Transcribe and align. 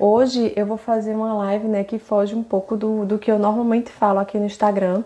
hoje 0.00 0.52
eu 0.56 0.64
vou 0.64 0.78
fazer 0.78 1.14
uma 1.14 1.34
live, 1.34 1.68
né, 1.68 1.84
que 1.84 1.98
foge 1.98 2.34
um 2.34 2.42
pouco 2.42 2.76
do, 2.76 3.04
do 3.04 3.18
que 3.18 3.30
eu 3.30 3.38
normalmente 3.38 3.90
falo 3.90 4.18
aqui 4.18 4.38
no 4.38 4.46
Instagram, 4.46 5.04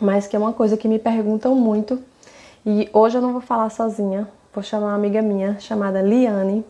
mas 0.00 0.26
que 0.26 0.36
é 0.36 0.38
uma 0.38 0.52
coisa 0.52 0.76
que 0.76 0.88
me 0.88 0.98
perguntam 0.98 1.54
muito. 1.54 2.00
E 2.64 2.88
hoje 2.92 3.18
eu 3.18 3.22
não 3.22 3.32
vou 3.32 3.40
falar 3.40 3.68
sozinha, 3.70 4.28
vou 4.54 4.62
chamar 4.62 4.86
uma 4.86 4.94
amiga 4.94 5.20
minha 5.20 5.58
chamada 5.58 6.00
Liane. 6.00 6.64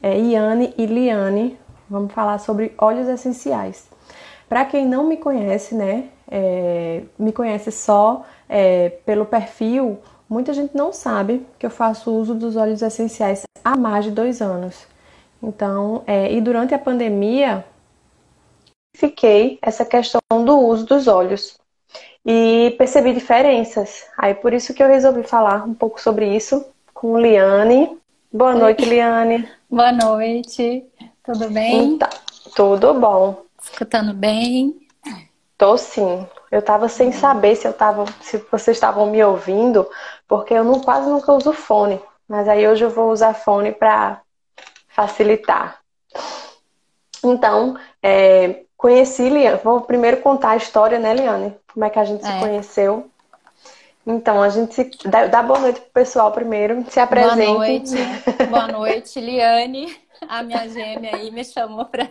É 0.00 0.16
Iane 0.16 0.72
e 0.78 0.86
Liane, 0.86 1.58
vamos 1.90 2.12
falar 2.12 2.38
sobre 2.38 2.72
óleos 2.78 3.08
essenciais. 3.08 3.88
Para 4.48 4.64
quem 4.64 4.86
não 4.86 5.04
me 5.04 5.16
conhece, 5.16 5.74
né, 5.74 6.04
é, 6.30 7.02
me 7.18 7.32
conhece 7.32 7.72
só 7.72 8.24
é, 8.48 8.90
pelo 9.04 9.26
perfil, 9.26 9.98
muita 10.28 10.54
gente 10.54 10.76
não 10.76 10.92
sabe 10.92 11.44
que 11.58 11.66
eu 11.66 11.70
faço 11.70 12.10
uso 12.12 12.34
dos 12.34 12.56
óleos 12.56 12.80
essenciais 12.80 13.42
há 13.64 13.76
mais 13.76 14.04
de 14.04 14.12
dois 14.12 14.40
anos. 14.40 14.86
Então, 15.42 16.02
é, 16.06 16.32
e 16.32 16.40
durante 16.40 16.74
a 16.74 16.78
pandemia, 16.78 17.64
fiquei 18.96 19.58
essa 19.62 19.84
questão 19.84 20.20
do 20.44 20.58
uso 20.58 20.84
dos 20.84 21.06
óleos 21.06 21.58
e 22.26 22.74
percebi 22.76 23.12
diferenças. 23.12 24.06
Aí 24.18 24.34
por 24.34 24.52
isso 24.52 24.74
que 24.74 24.82
eu 24.82 24.88
resolvi 24.88 25.22
falar 25.22 25.64
um 25.64 25.74
pouco 25.74 26.00
sobre 26.00 26.34
isso 26.34 26.64
com 26.92 27.18
Liane. 27.18 27.96
Boa 28.32 28.54
noite, 28.54 28.84
Liane. 28.84 29.48
Boa 29.70 29.92
noite. 29.92 30.84
Tudo 31.22 31.48
bem? 31.50 31.94
Então, 31.94 32.08
tudo 32.56 32.94
bom. 32.94 33.44
Escutando 33.62 34.12
bem? 34.12 34.88
Tô 35.56 35.76
sim. 35.76 36.26
Eu 36.50 36.62
tava 36.62 36.88
sem 36.88 37.12
saber 37.12 37.56
se 37.56 37.66
eu 37.66 37.72
tava, 37.72 38.04
se 38.20 38.38
vocês 38.50 38.76
estavam 38.76 39.06
me 39.06 39.22
ouvindo, 39.22 39.86
porque 40.26 40.54
eu 40.54 40.64
não, 40.64 40.80
quase 40.80 41.08
nunca 41.08 41.32
uso 41.32 41.52
fone. 41.52 42.00
Mas 42.26 42.48
aí 42.48 42.66
hoje 42.66 42.84
eu 42.84 42.90
vou 42.90 43.10
usar 43.10 43.34
fone 43.34 43.72
para 43.72 44.20
facilitar. 44.98 45.78
Então, 47.22 47.78
é, 48.02 48.64
conheci 48.76 49.28
Liane. 49.28 49.60
Vou 49.62 49.82
primeiro 49.82 50.16
contar 50.16 50.50
a 50.50 50.56
história, 50.56 50.98
né, 50.98 51.14
Liane? 51.14 51.54
Como 51.72 51.84
é 51.84 51.90
que 51.90 52.00
a 52.00 52.04
gente 52.04 52.24
é. 52.24 52.32
se 52.32 52.40
conheceu. 52.40 53.08
Então, 54.04 54.42
a 54.42 54.48
gente 54.48 54.74
se... 54.74 54.90
dá, 55.06 55.26
dá 55.26 55.40
boa 55.40 55.60
noite 55.60 55.80
pro 55.80 55.90
pessoal 55.90 56.32
primeiro. 56.32 56.84
Se 56.90 56.98
apresente. 56.98 57.46
Boa 57.46 57.58
noite. 57.58 57.94
boa 58.50 58.66
noite, 58.66 59.20
Liane. 59.20 59.96
A 60.28 60.42
minha 60.42 60.68
gêmea 60.68 61.14
aí 61.14 61.30
me 61.30 61.44
chamou 61.44 61.84
para 61.84 62.10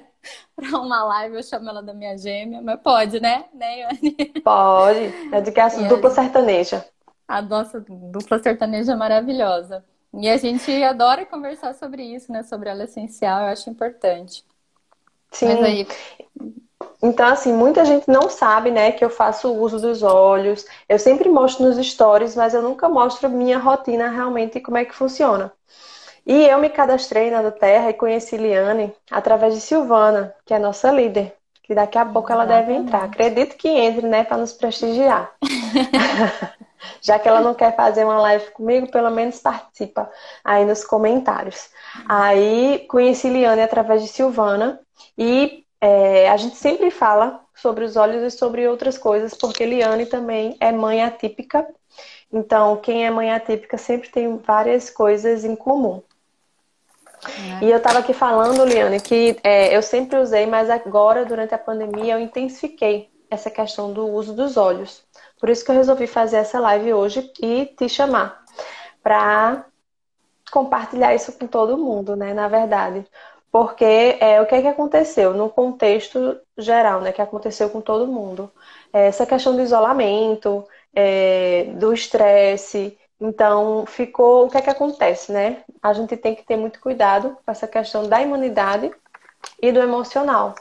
uma 0.72 1.04
live, 1.04 1.36
eu 1.36 1.44
chamo 1.44 1.68
ela 1.68 1.84
da 1.84 1.94
minha 1.94 2.18
gêmea, 2.18 2.62
mas 2.62 2.80
pode, 2.80 3.20
né? 3.20 3.46
Né, 3.54 3.76
Liane? 3.76 4.42
Pode. 4.42 5.14
É 5.34 5.42
de 5.42 5.52
que 5.52 5.60
é 5.60 5.64
a 5.64 5.68
dupla 5.90 6.10
sertaneja. 6.12 6.86
A 7.28 7.42
nossa 7.42 7.82
dupla 7.82 8.40
sertaneja 8.40 8.94
é 8.94 8.96
maravilhosa. 8.96 9.84
E 10.20 10.28
a 10.28 10.38
gente 10.38 10.72
adora 10.84 11.26
conversar 11.26 11.76
sobre 11.76 12.04
isso, 12.04 12.32
né? 12.32 12.42
Sobre 12.44 12.70
ela 12.70 12.86
essencial, 12.86 13.42
eu 13.42 13.48
acho 13.48 13.70
importante. 13.70 14.44
Sim. 15.32 15.48
Mas 15.48 15.64
aí... 15.64 15.88
Então, 17.02 17.28
assim, 17.28 17.54
muita 17.54 17.86
gente 17.86 18.08
não 18.08 18.28
sabe, 18.28 18.72
né, 18.72 18.92
que 18.92 19.06
eu 19.06 19.10
faço 19.10 19.54
uso 19.54 19.80
dos 19.80 20.02
olhos. 20.02 20.66
Eu 20.90 20.98
sempre 20.98 21.30
mostro 21.30 21.66
nos 21.66 21.78
stories, 21.86 22.36
mas 22.36 22.56
eu 22.56 22.62
nunca 22.64 22.90
mostro 22.90 23.30
minha 23.30 23.60
rotina 23.60 24.10
realmente 24.10 24.60
como 24.60 24.78
é 24.78 24.86
que 24.86 24.96
funciona. 24.96 25.52
E 26.26 26.46
eu 26.46 26.60
me 26.60 26.70
cadastrei 26.70 27.30
na 27.30 27.44
do 27.44 27.52
Terra 27.52 27.92
e 27.92 27.94
conheci 27.94 28.36
Liane 28.36 28.92
através 29.12 29.54
de 29.54 29.62
Silvana, 29.62 30.34
que 30.44 30.54
é 30.54 30.58
a 30.58 30.60
nossa 30.60 30.92
líder, 30.92 31.36
que 31.62 31.76
daqui 31.76 32.00
a 32.00 32.06
pouco 32.06 32.32
ela 32.32 32.46
deve 32.46 32.74
entrar. 32.74 33.04
Acredito 33.04 33.56
que 33.56 33.70
entre, 33.70 34.08
né, 34.08 34.24
para 34.24 34.38
nos 34.38 34.54
prestigiar. 34.54 35.32
Já 37.02 37.18
que 37.20 37.28
ela 37.28 37.42
não 37.42 37.54
quer 37.54 37.76
fazer 37.76 38.04
uma 38.04 38.20
live 38.22 38.52
comigo, 38.52 38.92
pelo 38.92 39.10
menos 39.10 39.40
participa 39.40 40.10
aí 40.44 40.66
nos 40.66 40.84
comentários. 40.84 41.70
Aí 42.08 42.86
conheci 42.90 43.30
Liane 43.30 43.62
através 43.62 44.02
de 44.02 44.08
Silvana 44.08 44.80
e 45.18 45.66
é, 45.80 46.30
a 46.30 46.38
gente 46.38 46.56
sempre 46.56 46.90
fala 46.90 47.42
sobre 47.56 47.86
os 47.86 47.96
olhos 47.96 48.22
e 48.22 48.36
sobre 48.36 48.68
outras 48.68 48.98
coisas, 48.98 49.34
porque 49.34 49.66
Liane 49.66 50.06
também 50.06 50.56
é 50.60 50.72
mãe 50.72 51.04
atípica. 51.04 51.68
Então, 52.32 52.78
quem 52.78 53.06
é 53.06 53.12
mãe 53.12 53.32
atípica 53.32 53.78
sempre 53.78 54.10
tem 54.10 54.38
várias 54.38 54.90
coisas 54.90 55.44
em 55.44 55.56
comum. 55.56 56.02
É. 57.62 57.66
E 57.66 57.72
eu 57.72 57.78
estava 57.78 58.00
aqui 58.00 58.14
falando, 58.14 58.64
Liane, 58.64 59.00
que 59.00 59.38
é, 59.44 59.76
eu 59.76 59.82
sempre 59.82 60.18
usei, 60.20 60.46
mas 60.46 60.70
agora, 60.70 61.26
durante 61.26 61.54
a 61.54 61.58
pandemia, 61.58 62.14
eu 62.14 62.20
intensifiquei 62.20 63.10
essa 63.30 63.50
questão 63.50 63.92
do 63.92 64.08
uso 64.08 64.34
dos 64.34 64.58
olhos. 64.58 65.04
Por 65.40 65.50
isso 65.50 65.64
que 65.64 65.72
eu 65.72 65.76
resolvi 65.76 66.08
fazer 66.08 66.38
essa 66.38 66.60
live 66.60 66.94
hoje 66.94 67.32
e 67.42 67.66
te 67.66 67.88
chamar 67.88 68.44
para 69.04 69.66
compartilhar 70.52 71.14
isso 71.14 71.32
com 71.34 71.48
todo 71.48 71.78
mundo, 71.78 72.16
né? 72.16 72.34
Na 72.34 72.48
verdade. 72.48 73.06
Porque 73.52 74.18
é, 74.20 74.42
o 74.42 74.46
que 74.46 74.56
é 74.56 74.62
que 74.62 74.68
aconteceu 74.68 75.34
no 75.34 75.50
contexto 75.50 76.40
geral, 76.58 77.02
né? 77.02 77.12
Que 77.12 77.22
aconteceu 77.22 77.70
com 77.70 77.82
todo 77.82 78.08
mundo. 78.08 78.52
É, 78.92 79.08
essa 79.08 79.26
questão 79.26 79.56
do 79.56 79.62
isolamento, 79.62 80.66
é, 80.94 81.66
do 81.76 81.94
estresse. 81.94 82.98
Então, 83.20 83.86
ficou. 83.86 84.46
O 84.46 84.50
que 84.50 84.58
é 84.58 84.62
que 84.62 84.70
acontece, 84.70 85.32
né? 85.32 85.64
A 85.82 85.94
gente 85.94 86.18
tem 86.18 86.36
que 86.36 86.44
ter 86.46 86.58
muito 86.58 86.80
cuidado 86.80 87.38
com 87.46 87.52
essa 87.52 87.68
questão 87.68 88.08
da 88.08 88.22
imunidade 88.22 88.92
e 89.62 89.72
do 89.72 89.80
emocional. 89.80 90.56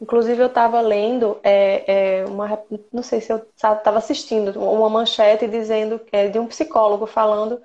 Inclusive, 0.00 0.40
eu 0.40 0.46
estava 0.46 0.80
lendo 0.80 1.38
é, 1.42 2.20
é, 2.20 2.24
uma. 2.26 2.62
Não 2.92 3.02
sei 3.02 3.20
se 3.20 3.32
eu 3.32 3.38
estava 3.54 3.98
assistindo 3.98 4.58
uma 4.60 4.88
manchete 4.88 5.46
dizendo 5.48 6.00
é, 6.12 6.28
de 6.28 6.38
um 6.38 6.46
psicólogo 6.46 7.06
falando 7.06 7.60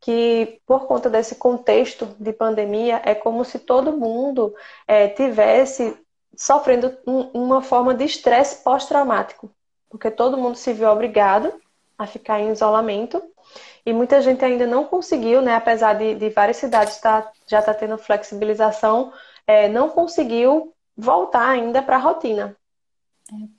que, 0.00 0.60
por 0.66 0.86
conta 0.86 1.08
desse 1.08 1.36
contexto 1.36 2.06
de 2.18 2.32
pandemia, 2.32 3.00
é 3.04 3.14
como 3.14 3.44
se 3.44 3.58
todo 3.58 3.96
mundo 3.96 4.54
é, 4.86 5.08
tivesse 5.08 5.96
sofrendo 6.36 6.96
um, 7.06 7.20
uma 7.32 7.62
forma 7.62 7.94
de 7.94 8.04
estresse 8.04 8.62
pós-traumático, 8.62 9.50
porque 9.88 10.10
todo 10.10 10.36
mundo 10.36 10.56
se 10.56 10.72
viu 10.72 10.90
obrigado 10.90 11.52
a 11.98 12.06
ficar 12.06 12.40
em 12.40 12.52
isolamento 12.52 13.22
e 13.86 13.92
muita 13.92 14.20
gente 14.20 14.44
ainda 14.44 14.66
não 14.66 14.84
conseguiu, 14.84 15.40
né, 15.40 15.54
apesar 15.54 15.94
de, 15.94 16.14
de 16.14 16.28
várias 16.28 16.58
cidades 16.58 16.98
tá, 16.98 17.32
já 17.46 17.60
estar 17.60 17.72
tá 17.72 17.78
tendo 17.78 17.96
flexibilização, 17.96 19.12
é, 19.46 19.68
não 19.68 19.88
conseguiu 19.88 20.74
voltar 20.96 21.48
ainda 21.48 21.82
para 21.82 21.96
a 21.96 22.00
rotina. 22.00 22.56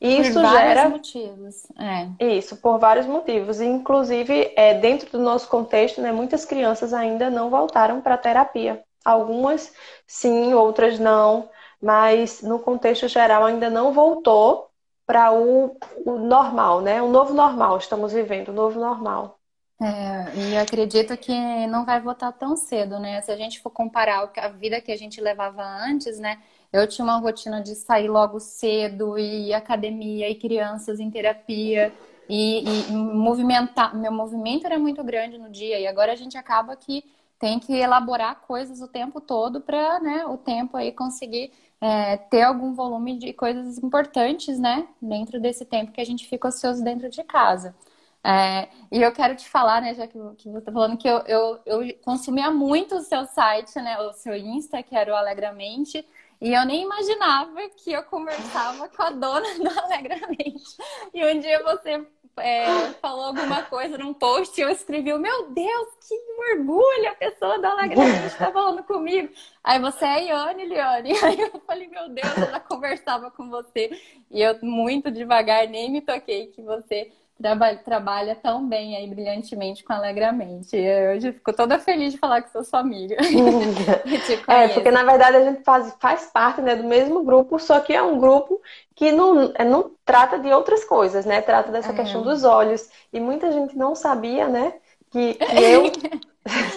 É, 0.02 0.08
isso 0.08 0.34
por 0.34 0.44
vários 0.44 0.62
gera 0.62 0.90
motivos. 0.90 1.68
É. 1.78 2.26
Isso, 2.26 2.58
por 2.58 2.80
vários 2.80 3.06
motivos. 3.06 3.60
Inclusive, 3.60 4.54
é, 4.56 4.74
dentro 4.76 5.12
do 5.12 5.20
nosso 5.20 5.48
contexto, 5.50 6.02
né, 6.02 6.12
muitas 6.12 6.46
crianças 6.46 6.94
ainda 6.94 7.30
não 7.30 7.50
voltaram 7.50 8.02
para 8.02 8.16
a 8.16 8.18
terapia. 8.18 8.82
Algumas 9.04 9.74
sim, 10.06 10.54
outras 10.54 11.00
não, 11.00 11.50
mas 11.82 12.42
no 12.42 12.60
contexto 12.60 13.08
geral 13.08 13.46
ainda 13.46 13.70
não 13.70 13.94
voltou 13.94 14.70
para 15.06 15.32
o, 15.32 15.78
o, 16.06 16.18
normal, 16.18 16.82
né? 16.82 17.02
O 17.02 17.08
novo 17.08 17.34
normal, 17.34 17.78
estamos 17.78 18.12
vivendo, 18.12 18.50
o 18.50 18.54
novo 18.54 18.78
normal. 18.78 19.40
É, 19.82 20.36
e 20.36 20.56
eu 20.56 20.62
acredito 20.62 21.16
que 21.16 21.68
não 21.68 21.86
vai 21.86 22.02
voltar 22.02 22.32
tão 22.34 22.58
cedo, 22.58 23.00
né? 23.00 23.22
Se 23.22 23.32
a 23.32 23.38
gente 23.38 23.62
for 23.62 23.70
comparar 23.70 24.30
a 24.36 24.48
vida 24.50 24.82
que 24.82 24.92
a 24.92 24.98
gente 24.98 25.22
levava 25.22 25.64
antes, 25.64 26.20
né? 26.20 26.42
Eu 26.78 26.88
tinha 26.88 27.06
uma 27.06 27.18
rotina 27.18 27.62
de 27.62 27.76
sair 27.76 28.08
logo 28.08 28.40
cedo, 28.40 29.18
e 29.18 29.54
academia, 29.54 30.30
e 30.30 30.36
crianças 30.36 31.00
em 31.00 31.10
terapia, 31.10 31.94
e, 32.30 32.90
e 32.90 32.92
movimentar. 32.94 33.96
Meu 33.96 34.12
movimento 34.12 34.66
era 34.66 34.78
muito 34.78 35.04
grande 35.04 35.38
no 35.38 35.50
dia, 35.50 35.80
e 35.80 35.88
agora 35.88 36.14
a 36.14 36.16
gente 36.16 36.38
acaba 36.38 36.76
que 36.76 37.04
tem 37.40 37.60
que 37.60 37.74
elaborar 37.74 38.42
coisas 38.42 38.82
o 38.82 38.88
tempo 38.88 39.22
todo 39.22 39.62
para 39.62 40.00
né, 40.00 40.26
o 40.26 40.38
tempo 40.38 40.76
aí 40.76 40.92
conseguir 40.92 41.52
é, 41.80 42.18
ter 42.18 42.42
algum 42.42 42.74
volume 42.74 43.18
de 43.18 43.34
coisas 43.34 43.78
importantes, 43.78 44.58
né? 44.60 44.88
Dentro 45.02 45.40
desse 45.40 45.64
tempo 45.64 45.92
que 45.92 46.02
a 46.02 46.06
gente 46.06 46.28
fica 46.28 46.48
ocioso 46.48 46.84
dentro 46.84 47.10
de 47.10 47.24
casa. 47.24 47.76
É, 48.24 48.68
e 48.92 49.02
eu 49.02 49.12
quero 49.12 49.36
te 49.36 49.48
falar, 49.48 49.82
né, 49.82 49.94
já 49.94 50.06
que, 50.06 50.20
que 50.38 50.50
você 50.50 50.58
está 50.58 50.72
falando, 50.72 50.98
que 50.98 51.08
eu, 51.08 51.20
eu, 51.20 51.60
eu 51.66 51.96
consumia 52.04 52.52
muito 52.52 52.96
o 52.96 53.02
seu 53.02 53.26
site, 53.26 53.76
né, 53.80 53.98
o 54.02 54.12
seu 54.12 54.36
Insta, 54.36 54.84
que 54.84 54.96
era 54.96 55.14
o 55.14 55.16
Alegramente, 55.16 56.06
e 56.40 56.54
eu 56.54 56.66
nem 56.66 56.84
imaginava 56.84 57.68
que 57.70 57.92
eu 57.92 58.04
conversava 58.04 58.88
com 58.90 59.02
a 59.02 59.10
dona 59.10 59.54
do 59.58 59.80
Alegramente. 59.80 60.78
E 61.14 61.26
um 61.26 61.40
dia 61.40 61.64
você 61.64 62.06
é, 62.38 62.92
falou 63.02 63.26
alguma 63.26 63.64
coisa 63.64 63.98
num 63.98 64.14
post 64.14 64.60
e 64.60 64.64
eu 64.64 64.70
escrevi: 64.70 65.14
Meu 65.18 65.50
Deus, 65.50 65.90
que 66.08 66.16
orgulho! 66.52 67.10
A 67.10 67.16
pessoa 67.16 67.58
do 67.58 67.66
Alegramente 67.66 68.28
está 68.28 68.52
falando 68.52 68.84
comigo. 68.84 69.34
Aí 69.64 69.80
você 69.80 70.06
é 70.06 70.26
Iane, 70.26 70.66
Liane. 70.66 71.12
Aí 71.24 71.40
eu 71.40 71.62
falei: 71.66 71.88
Meu 71.88 72.10
Deus, 72.10 72.38
ela 72.38 72.60
conversava 72.60 73.32
com 73.32 73.50
você. 73.50 73.90
E 74.30 74.42
eu, 74.42 74.58
muito 74.62 75.10
devagar, 75.10 75.68
nem 75.68 75.92
me 75.92 76.02
toquei 76.02 76.48
que 76.48 76.62
você 76.62 77.12
trabalha, 77.42 77.78
trabalha 77.78 78.36
tão 78.36 78.68
bem 78.68 78.96
aí, 78.96 79.08
brilhantemente 79.08 79.84
com 79.84 79.94
Alegramente. 79.94 80.76
Eu 80.76 81.16
hoje 81.16 81.32
fico 81.32 81.54
toda 81.54 81.80
feliz 81.80 82.14
de 82.14 82.20
falar 82.20 82.42
que 82.42 82.52
sou 82.52 82.64
sua 82.64 82.80
amiga. 82.80 83.16
é, 84.48 84.68
porque 84.70 84.92
na 84.92 85.04
verdade 85.04 85.38
a 85.38 85.44
gente 85.44 85.64
faz, 85.64 85.96
faz 86.00 86.26
parte 86.32 86.62
né, 86.62 86.76
do 86.76 86.84
mesmo 86.84 87.24
grupo, 87.24 87.60
só 87.60 87.80
que 87.80 87.94
é 87.94 88.02
um 88.02 88.20
grupo 88.20 88.62
que 88.96 89.12
não, 89.12 89.52
é, 89.56 89.64
não 89.64 89.92
trata 90.04 90.40
de 90.40 90.52
outras 90.52 90.84
coisas, 90.84 91.26
né? 91.26 91.42
Trata 91.42 91.72
dessa 91.72 91.92
é. 91.92 91.96
questão 91.96 92.22
dos 92.22 92.44
olhos. 92.44 92.90
E 93.14 93.20
muita 93.20 93.52
gente 93.52 93.78
não 93.78 93.96
sabia, 93.96 94.48
né? 94.48 94.74
Que, 95.10 95.36
que 95.40 95.64
eu 95.64 95.92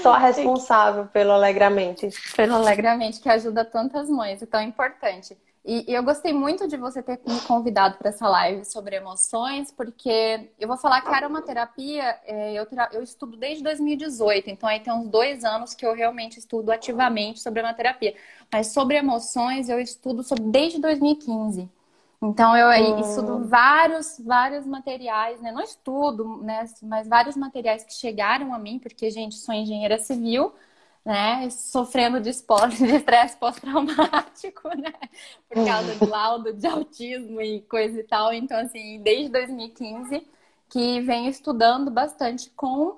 Só 0.03 0.15
a 0.15 0.19
responsável 0.19 1.06
pelo 1.06 1.33
Alegramente. 1.33 2.09
Pelo 2.37 2.55
Alegramente, 2.55 3.21
que 3.21 3.29
ajuda 3.29 3.65
tantas 3.65 4.09
mães, 4.09 4.43
então 4.43 4.61
é 4.61 4.65
importante. 4.65 5.37
E, 5.65 5.91
e 5.91 5.95
eu 5.95 6.03
gostei 6.03 6.33
muito 6.33 6.67
de 6.67 6.77
você 6.79 7.03
ter 7.03 7.21
me 7.27 7.41
convidado 7.43 7.99
para 7.99 8.09
essa 8.09 8.27
live 8.27 8.65
sobre 8.65 8.97
emoções, 8.97 9.71
porque 9.71 10.51
eu 10.59 10.67
vou 10.67 10.79
falar 10.79 11.03
que 11.03 11.09
a 11.09 11.17
aromaterapia 11.17 12.19
é, 12.25 12.55
eu, 12.55 12.67
eu 12.93 13.03
estudo 13.03 13.37
desde 13.37 13.62
2018, 13.62 14.49
então 14.49 14.69
aí 14.69 14.81
tem 14.81 14.93
uns 14.93 15.09
dois 15.09 15.45
anos 15.45 15.75
que 15.75 15.85
eu 15.85 15.95
realmente 15.95 16.39
estudo 16.39 16.73
ativamente 16.73 17.41
sobre 17.41 17.61
aromaterapia. 17.61 18.15
Mas 18.51 18.69
sobre 18.69 18.97
emoções 18.97 19.69
eu 19.69 19.79
estudo 19.79 20.23
sobre, 20.23 20.45
desde 20.45 20.81
2015. 20.81 21.69
Então 22.23 22.55
eu 22.56 22.69
hum. 22.69 23.01
estudo 23.01 23.45
vários, 23.47 24.19
vários 24.19 24.67
materiais, 24.67 25.41
né? 25.41 25.53
Não 25.53 25.63
estudo, 25.63 26.39
né? 26.43 26.65
Mas 26.83 27.09
vários 27.09 27.37
materiais 27.37 27.83
que 27.83 27.95
chegaram 27.95 28.53
a 28.53 28.59
mim, 28.59 28.79
porque, 28.79 29.11
gente, 29.11 29.37
sou 29.37 29.55
engenheira 29.55 29.99
civil, 29.99 30.53
né? 31.05 31.49
Sofrendo 31.50 32.20
de 32.20 32.31
estresse 32.31 33.37
pós-traumático, 33.37 34.69
né? 34.76 34.93
Por 35.49 35.64
causa 35.64 35.94
do 35.94 36.08
laudo 36.08 36.52
de 36.52 36.67
autismo 36.67 37.41
e 37.41 37.62
coisa 37.62 38.00
e 38.00 38.05
tal. 38.05 38.32
Então, 38.32 38.58
assim, 38.58 39.00
desde 39.02 39.31
2015 39.31 40.26
que 40.69 41.00
venho 41.00 41.29
estudando 41.29 41.91
bastante 41.91 42.49
com 42.50 42.97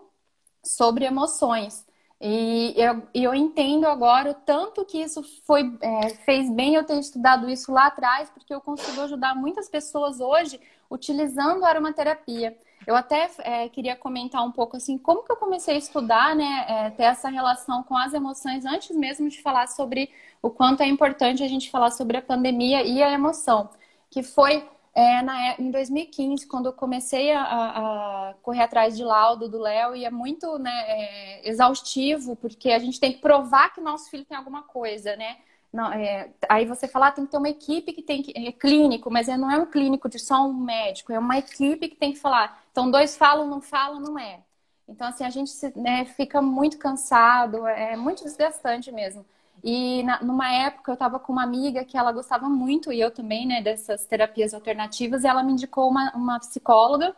sobre 0.62 1.06
emoções. 1.06 1.86
E 2.20 2.72
eu, 2.76 3.02
eu 3.12 3.34
entendo 3.34 3.86
agora 3.86 4.30
o 4.30 4.34
tanto 4.34 4.84
que 4.84 4.98
isso 4.98 5.24
foi, 5.44 5.76
é, 5.80 6.10
fez 6.10 6.48
bem 6.50 6.76
eu 6.76 6.84
ter 6.84 6.96
estudado 7.00 7.50
isso 7.50 7.72
lá 7.72 7.86
atrás, 7.86 8.30
porque 8.30 8.54
eu 8.54 8.60
consigo 8.60 9.00
ajudar 9.00 9.34
muitas 9.34 9.68
pessoas 9.68 10.20
hoje 10.20 10.60
utilizando 10.88 11.64
a 11.64 11.68
aromaterapia. 11.68 12.56
Eu 12.86 12.96
até 12.96 13.30
é, 13.40 13.68
queria 13.68 13.96
comentar 13.96 14.44
um 14.44 14.50
pouco 14.52 14.76
assim, 14.76 14.98
como 14.98 15.22
que 15.22 15.32
eu 15.32 15.36
comecei 15.36 15.74
a 15.74 15.78
estudar, 15.78 16.34
né, 16.34 16.64
é, 16.68 16.90
ter 16.90 17.04
essa 17.04 17.28
relação 17.28 17.82
com 17.82 17.96
as 17.96 18.12
emoções 18.12 18.64
antes 18.64 18.94
mesmo 18.96 19.28
de 19.28 19.40
falar 19.40 19.68
sobre 19.68 20.10
o 20.40 20.50
quanto 20.50 20.82
é 20.82 20.86
importante 20.86 21.42
a 21.42 21.48
gente 21.48 21.70
falar 21.70 21.90
sobre 21.90 22.16
a 22.16 22.22
pandemia 22.22 22.82
e 22.82 23.02
a 23.02 23.10
emoção, 23.10 23.70
que 24.10 24.22
foi 24.22 24.68
é, 24.94 25.22
na, 25.22 25.50
é, 25.50 25.56
em 25.58 25.70
2015, 25.70 26.46
quando 26.46 26.66
eu 26.66 26.72
comecei 26.72 27.32
a, 27.32 27.42
a, 27.42 28.34
correr 28.42 28.62
atrás 28.62 28.96
de 28.96 29.02
laudo 29.02 29.48
do 29.48 29.58
Léo, 29.58 29.96
e 29.96 30.04
é 30.04 30.10
muito 30.10 30.58
né, 30.58 30.70
é, 30.86 31.48
exaustivo, 31.48 32.36
porque 32.36 32.70
a 32.70 32.78
gente 32.78 33.00
tem 33.00 33.12
que 33.12 33.20
provar 33.20 33.72
que 33.72 33.80
nosso 33.80 34.10
filho 34.10 34.24
tem 34.24 34.36
alguma 34.36 34.62
coisa, 34.62 35.16
né? 35.16 35.36
Não, 35.72 35.90
é, 35.90 36.30
aí 36.48 36.66
você 36.66 36.86
fala, 36.86 37.06
ah, 37.06 37.12
tem 37.12 37.24
que 37.24 37.30
ter 37.30 37.38
uma 37.38 37.48
equipe 37.48 37.92
que 37.94 38.02
tem 38.02 38.22
que. 38.22 38.32
É 38.36 38.52
clínico, 38.52 39.10
mas 39.10 39.28
é, 39.28 39.38
não 39.38 39.50
é 39.50 39.56
um 39.56 39.64
clínico 39.64 40.06
de 40.08 40.18
só 40.18 40.46
um 40.46 40.52
médico, 40.52 41.12
é 41.12 41.18
uma 41.18 41.38
equipe 41.38 41.88
que 41.88 41.96
tem 41.96 42.12
que 42.12 42.18
falar. 42.18 42.61
Então, 42.72 42.90
dois 42.90 43.16
falam, 43.16 43.46
não 43.48 43.60
falam, 43.60 44.00
não 44.00 44.18
é. 44.18 44.40
Então, 44.88 45.06
assim, 45.08 45.24
a 45.24 45.30
gente 45.30 45.52
né, 45.76 46.04
fica 46.04 46.42
muito 46.42 46.78
cansado, 46.78 47.66
é 47.66 47.96
muito 47.96 48.24
desgastante 48.24 48.90
mesmo. 48.90 49.24
E 49.62 50.02
na, 50.02 50.22
numa 50.22 50.52
época 50.52 50.90
eu 50.90 50.94
estava 50.94 51.18
com 51.20 51.32
uma 51.32 51.42
amiga 51.44 51.84
que 51.84 51.96
ela 51.96 52.10
gostava 52.12 52.48
muito, 52.48 52.92
e 52.92 53.00
eu 53.00 53.10
também, 53.10 53.46
né, 53.46 53.62
dessas 53.62 54.04
terapias 54.06 54.54
alternativas, 54.54 55.24
e 55.24 55.28
ela 55.28 55.42
me 55.42 55.52
indicou 55.52 55.88
uma, 55.88 56.10
uma 56.14 56.38
psicóloga 56.40 57.14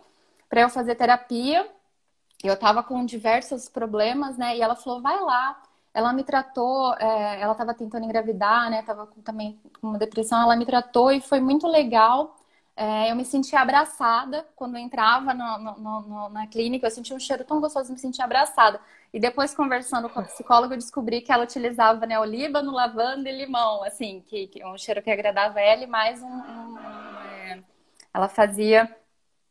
para 0.48 0.60
eu 0.62 0.68
fazer 0.68 0.94
terapia. 0.96 1.68
Eu 2.42 2.54
estava 2.54 2.82
com 2.82 3.04
diversos 3.04 3.68
problemas, 3.68 4.36
né, 4.36 4.56
e 4.56 4.62
ela 4.62 4.76
falou: 4.76 5.00
vai 5.02 5.18
lá. 5.20 5.62
Ela 5.94 6.12
me 6.12 6.24
tratou, 6.24 6.92
é, 6.94 7.40
ela 7.40 7.52
estava 7.52 7.72
tentando 7.72 8.04
engravidar, 8.04 8.68
né, 8.70 8.80
estava 8.80 9.06
também 9.24 9.60
com 9.80 9.88
uma 9.88 9.98
depressão, 9.98 10.42
ela 10.42 10.56
me 10.56 10.66
tratou 10.66 11.12
e 11.12 11.20
foi 11.20 11.40
muito 11.40 11.68
legal. 11.68 12.36
É, 12.76 13.10
eu 13.10 13.16
me 13.16 13.24
sentia 13.24 13.60
abraçada 13.60 14.44
quando 14.56 14.76
eu 14.76 14.80
entrava 14.80 15.32
no, 15.32 15.58
no, 15.58 16.00
no, 16.02 16.28
na 16.28 16.46
clínica, 16.48 16.86
eu 16.86 16.90
sentia 16.90 17.14
um 17.14 17.20
cheiro 17.20 17.44
tão 17.44 17.60
gostoso, 17.60 17.92
me 17.92 17.98
sentia 17.98 18.24
abraçada. 18.24 18.80
E 19.12 19.20
depois, 19.20 19.54
conversando 19.54 20.08
com 20.08 20.18
a 20.18 20.24
psicóloga, 20.24 20.74
eu 20.74 20.78
descobri 20.78 21.20
que 21.20 21.30
ela 21.30 21.44
utilizava 21.44 22.04
né, 22.04 22.18
olíbano, 22.18 22.72
lavanda 22.72 23.30
e 23.30 23.36
limão, 23.36 23.84
assim, 23.84 24.24
que, 24.26 24.48
que 24.48 24.64
um 24.64 24.76
cheiro 24.76 25.00
que 25.02 25.10
agradava 25.10 25.60
ela 25.60 25.84
e 25.84 25.86
mais 25.86 26.20
um. 26.20 26.26
um, 26.26 26.78
é, 26.80 27.62
ela 28.12 28.28
fazia 28.28 28.92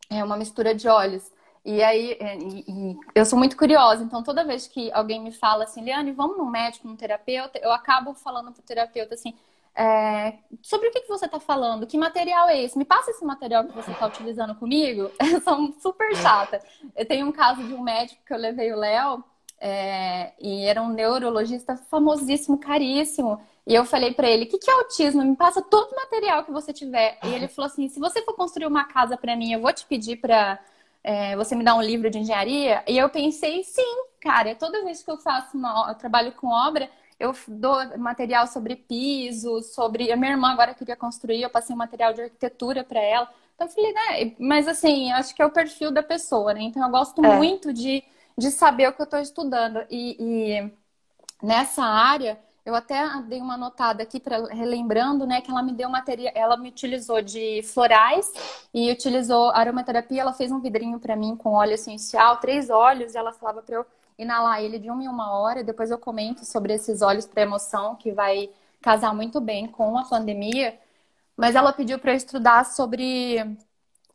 é, 0.10 0.24
uma 0.24 0.38
mistura 0.38 0.76
de 0.76 0.88
óleos. 0.88 1.32
E 1.66 1.82
aí, 1.82 2.18
é, 2.20 2.38
e, 2.38 2.66
e 2.68 2.98
eu 3.16 3.26
sou 3.26 3.40
muito 3.40 3.56
curiosa, 3.56 4.04
então 4.04 4.22
toda 4.22 4.44
vez 4.44 4.68
que 4.68 4.92
alguém 4.92 5.22
me 5.22 5.32
fala 5.32 5.64
assim, 5.64 5.82
Liane, 5.82 6.12
vamos 6.12 6.38
num 6.38 6.50
médico, 6.50 6.88
num 6.88 6.96
terapeuta, 6.98 7.58
eu 7.60 7.72
acabo 7.72 8.14
falando 8.14 8.52
pro 8.52 8.62
terapeuta 8.62 9.14
assim, 9.16 9.34
é, 9.76 10.38
sobre 10.62 10.90
o 10.90 10.92
que, 10.92 11.02
que 11.02 11.08
você 11.08 11.26
está 11.26 11.40
falando? 11.40 11.88
Que 11.88 11.98
material 11.98 12.48
é 12.48 12.64
esse? 12.64 12.78
Me 12.78 12.86
passa 12.86 13.12
esse 13.12 13.26
material 13.26 13.66
que 13.66 13.74
você 13.74 13.92
está 13.92 14.06
utilizando 14.06 14.56
comigo. 14.56 15.12
Eu 15.20 15.42
sou 15.42 15.74
super 15.82 16.16
chata. 16.16 16.62
Eu 16.96 17.06
tenho 17.06 17.28
um 17.28 17.32
caso 17.32 17.64
de 17.64 17.74
um 17.74 17.82
médico 17.82 18.22
que 18.26 18.34
eu 18.34 18.38
levei 18.38 18.72
o 18.72 18.78
Léo, 18.78 19.24
é, 19.60 20.34
e 20.40 20.66
era 20.66 20.82
um 20.82 20.90
neurologista 20.90 21.78
famosíssimo, 21.78 22.58
caríssimo. 22.58 23.42
E 23.66 23.74
eu 23.74 23.86
falei 23.86 24.14
para 24.14 24.30
ele: 24.30 24.44
o 24.46 24.48
que, 24.48 24.58
que 24.58 24.70
é 24.70 24.74
autismo? 24.74 25.24
Me 25.24 25.36
passa 25.36 25.62
todo 25.62 25.92
o 25.92 25.96
material 25.96 26.44
que 26.44 26.52
você 26.52 26.74
tiver. 26.74 27.18
E 27.24 27.34
ele 27.34 27.48
falou 27.48 27.68
assim: 27.72 27.88
se 27.88 28.00
você 28.00 28.22
for 28.24 28.36
construir 28.36 28.68
uma 28.68 28.84
casa 28.86 29.18
para 29.18 29.36
mim, 29.36 29.54
eu 29.54 29.62
vou 29.62 29.74
te 29.74 29.86
pedir 29.86 30.18
para 30.18 30.60
é, 31.04 31.36
você 31.36 31.56
me 31.56 31.64
dar 31.64 31.76
um 31.76 31.82
livro 31.82 32.10
de 32.10 32.20
engenharia. 32.20 32.84
E 32.88 32.98
eu 32.98 33.10
pensei: 33.10 33.64
sim, 33.64 34.06
cara, 34.22 34.54
toda 34.54 34.84
vez 34.84 35.02
que 35.02 35.10
eu 35.10 35.18
faço 35.18 35.58
uma, 35.58 35.90
eu 35.90 35.96
trabalho 35.96 36.34
com 36.34 36.48
obra 36.48 36.90
eu 37.24 37.34
dou 37.48 37.98
material 37.98 38.46
sobre 38.48 38.76
piso, 38.76 39.62
sobre. 39.62 40.12
A 40.12 40.18
minha 40.18 40.32
irmã 40.32 40.52
agora 40.52 40.74
queria 40.74 40.96
construir, 40.96 41.42
eu 41.42 41.50
passei 41.50 41.74
um 41.74 41.80
material 41.80 42.14
de 42.14 42.22
arquitetura 42.22 42.84
para 42.84 43.00
ela. 43.00 43.30
Então 43.56 43.66
eu 43.66 43.72
falei, 43.72 43.94
né? 43.94 44.36
Mas 44.38 44.68
assim, 44.68 45.10
acho 45.14 45.34
que 45.34 45.42
é 45.42 45.46
o 45.46 45.52
perfil 45.52 45.90
da 45.90 46.04
pessoa, 46.04 46.54
né? 46.54 46.62
Então 46.64 46.84
eu 46.84 46.90
gosto 46.90 47.24
é. 47.24 47.36
muito 47.38 47.72
de, 47.72 48.04
de 48.38 48.52
saber 48.52 48.90
o 48.90 48.94
que 48.94 49.02
eu 49.02 49.06
estou 49.06 49.20
estudando. 49.20 49.86
E, 49.90 50.18
e, 50.20 50.72
nessa 51.42 51.84
área, 51.84 52.38
eu 52.66 52.76
até 52.76 53.08
dei 53.22 53.40
uma 53.40 53.56
notada 53.56 54.04
aqui 54.04 54.20
para 54.20 54.46
relembrando, 54.48 55.26
né, 55.26 55.40
que 55.40 55.50
ela 55.52 55.64
me 55.64 55.74
deu 55.74 55.90
material, 55.90 56.34
ela 56.36 56.58
me 56.58 56.70
utilizou 56.70 57.22
de 57.22 57.62
florais 57.64 58.34
e 58.74 58.92
utilizou 58.92 59.50
aromaterapia. 59.52 60.22
Ela 60.22 60.34
fez 60.34 60.52
um 60.52 60.60
vidrinho 60.60 61.00
para 61.00 61.16
mim 61.16 61.38
com 61.38 61.54
óleo 61.54 61.74
essencial, 61.74 62.38
três 62.38 62.70
óleos, 62.70 63.14
e 63.14 63.18
ela 63.18 63.32
falava 63.32 63.62
para 63.62 63.76
eu 63.76 63.86
inalar 64.18 64.62
ele 64.62 64.80
de 64.80 64.90
uma 64.90 65.04
em 65.04 65.08
uma 65.08 65.32
hora. 65.38 65.64
Depois 65.64 65.92
eu 65.92 65.98
comento 65.98 66.46
sobre 66.46 66.74
esses 66.74 67.02
olhos 67.02 67.26
para 67.26 67.44
emoção, 67.44 67.96
que 67.96 68.12
vai 68.12 68.50
casar 68.82 69.14
muito 69.16 69.40
bem 69.42 69.68
com 69.68 69.98
a 69.98 70.06
pandemia. 70.06 70.78
Mas 71.38 71.56
ela 71.56 71.74
pediu 71.74 72.00
para 72.00 72.12
eu 72.12 72.18
estudar 72.18 72.66
sobre 72.66 73.58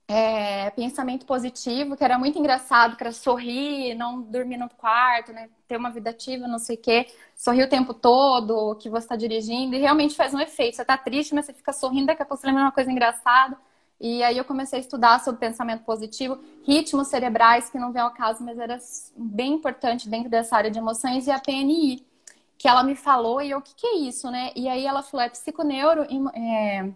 é, 0.09 0.71
pensamento 0.71 1.27
positivo, 1.27 1.97
que 1.97 2.03
era 2.05 2.19
muito 2.19 2.39
engraçado, 2.39 2.97
que 2.97 3.03
era 3.03 3.13
sorrir, 3.13 3.95
não 3.95 4.23
dormir 4.23 4.57
no 4.57 4.69
quarto, 4.71 5.33
né? 5.33 5.51
Ter 5.69 5.77
uma 5.77 5.91
vida 5.91 6.11
ativa, 6.11 6.49
não 6.49 6.59
sei 6.59 6.77
o 6.77 6.81
quê. 6.81 7.07
Sorrir 7.37 7.65
o 7.65 7.69
tempo 7.69 7.93
todo, 7.93 8.77
que 8.77 8.89
você 8.89 9.05
está 9.05 9.17
dirigindo, 9.17 9.75
e 9.77 9.79
realmente 9.79 10.17
faz 10.17 10.33
um 10.35 10.41
efeito. 10.41 10.77
Você 10.77 10.83
está 10.83 10.97
triste, 10.97 11.35
mas 11.35 11.47
você 11.47 11.53
fica 11.53 11.73
sorrindo, 11.73 12.07
daqui 12.07 12.23
a 12.23 12.27
pouco 12.27 12.41
você 12.41 12.47
lembra 12.47 12.63
uma 12.63 12.73
coisa 12.73 12.91
engraçada. 12.91 13.57
E 14.01 14.23
aí 14.23 14.39
eu 14.39 14.45
comecei 14.45 14.79
a 14.79 14.81
estudar 14.81 15.21
sobre 15.21 15.41
pensamento 15.41 15.83
positivo, 15.85 16.39
ritmos 16.63 17.09
cerebrais, 17.09 17.69
que 17.69 17.79
não 17.79 17.93
vem 17.93 18.03
ao 18.03 18.13
caso, 18.13 18.45
mas 18.45 18.59
era 18.59 18.79
bem 19.17 19.55
importante 19.55 20.09
dentro 20.09 20.31
dessa 20.31 20.57
área 20.57 20.71
de 20.71 20.79
emoções, 20.79 21.27
e 21.27 21.31
a 21.31 21.41
PNI, 21.41 22.07
que 22.57 22.69
ela 22.69 22.83
me 22.83 22.95
falou, 22.95 23.43
e 23.43 23.51
eu, 23.51 23.59
o 23.59 23.63
que, 23.63 23.75
que 23.75 23.87
é 23.87 23.97
isso, 23.97 24.31
né? 24.31 24.53
E 24.55 24.69
aí 24.69 24.87
ela 24.87 25.03
falou, 25.03 25.27
é 25.27 25.29
psiconeuro, 25.29 26.03
é, 26.35 26.93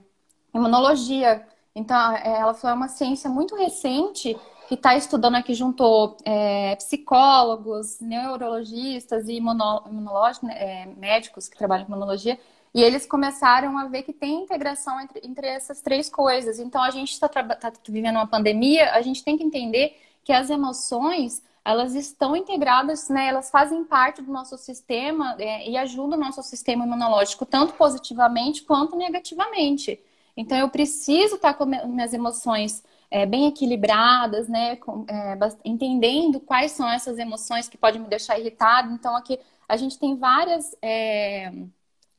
imunologia. 0.55 1.47
Então, 1.75 2.13
é, 2.13 2.41
ela 2.41 2.55
falou, 2.55 2.75
é 2.75 2.79
uma 2.79 2.89
ciência 2.89 3.29
muito 3.29 3.57
recente 3.57 4.37
que 4.69 4.75
está 4.75 4.97
estudando 4.97 5.35
aqui, 5.35 5.55
juntou 5.55 6.17
é, 6.25 6.77
psicólogos, 6.77 8.01
neurologistas 8.01 9.29
e 9.29 9.35
imunológicos, 9.35 10.49
né, 10.49 10.55
é, 10.57 10.87
médicos 10.97 11.49
que 11.49 11.59
trabalham 11.59 11.85
com 11.85 11.93
imunologia, 11.93 12.39
e 12.75 12.83
eles 12.83 13.05
começaram 13.05 13.77
a 13.77 13.87
ver 13.87 14.03
que 14.03 14.13
tem 14.13 14.43
integração 14.43 14.99
entre, 15.01 15.21
entre 15.27 15.47
essas 15.47 15.81
três 15.83 16.09
coisas. 16.09 16.59
Então, 16.59 16.83
a 16.83 16.91
gente 16.91 17.13
está 17.13 17.29
tá 17.29 17.73
vivendo 17.89 18.17
uma 18.17 18.27
pandemia, 18.27 18.93
a 18.93 19.03
gente 19.03 19.23
tem 19.23 19.37
que 19.37 19.45
entender 19.45 19.97
que 20.25 20.33
as 20.33 20.49
emoções 20.51 21.43
elas 21.65 21.95
estão 21.95 22.35
integradas, 22.35 23.09
né? 23.09 23.29
Elas 23.29 23.51
fazem 23.51 23.85
parte 23.85 24.21
do 24.23 24.33
nosso 24.33 24.57
sistema 24.59 25.37
é, 25.39 25.69
e 25.69 25.77
ajudam 25.77 26.19
o 26.19 26.21
nosso 26.21 26.43
sistema 26.43 26.85
imunológico 26.85 27.47
tanto 27.47 27.75
positivamente 27.75 28.63
quanto 28.65 28.97
negativamente. 28.97 30.01
Então, 30.37 30.57
eu 30.59 30.69
preciso 30.69 31.37
estar 31.37 31.55
com 31.55 31.67
minhas 31.67 32.13
emoções 32.15 32.83
é, 33.11 33.27
bem 33.27 33.47
equilibradas, 33.47 34.49
né? 34.49 34.77
Com, 34.77 35.05
é, 35.09 35.39
entendendo 35.65 36.41
quais 36.41 36.73
são 36.73 36.89
essas 36.89 37.19
emoções 37.19 37.69
que 37.69 37.79
podem 37.79 38.01
me 38.01 38.09
deixar 38.09 38.39
irritado. 38.39 38.93
Então, 38.93 39.15
aqui 39.15 39.39
a 39.69 39.77
gente 39.77 39.99
tem 39.99 40.17
várias 40.17 40.75
é, 40.83 41.53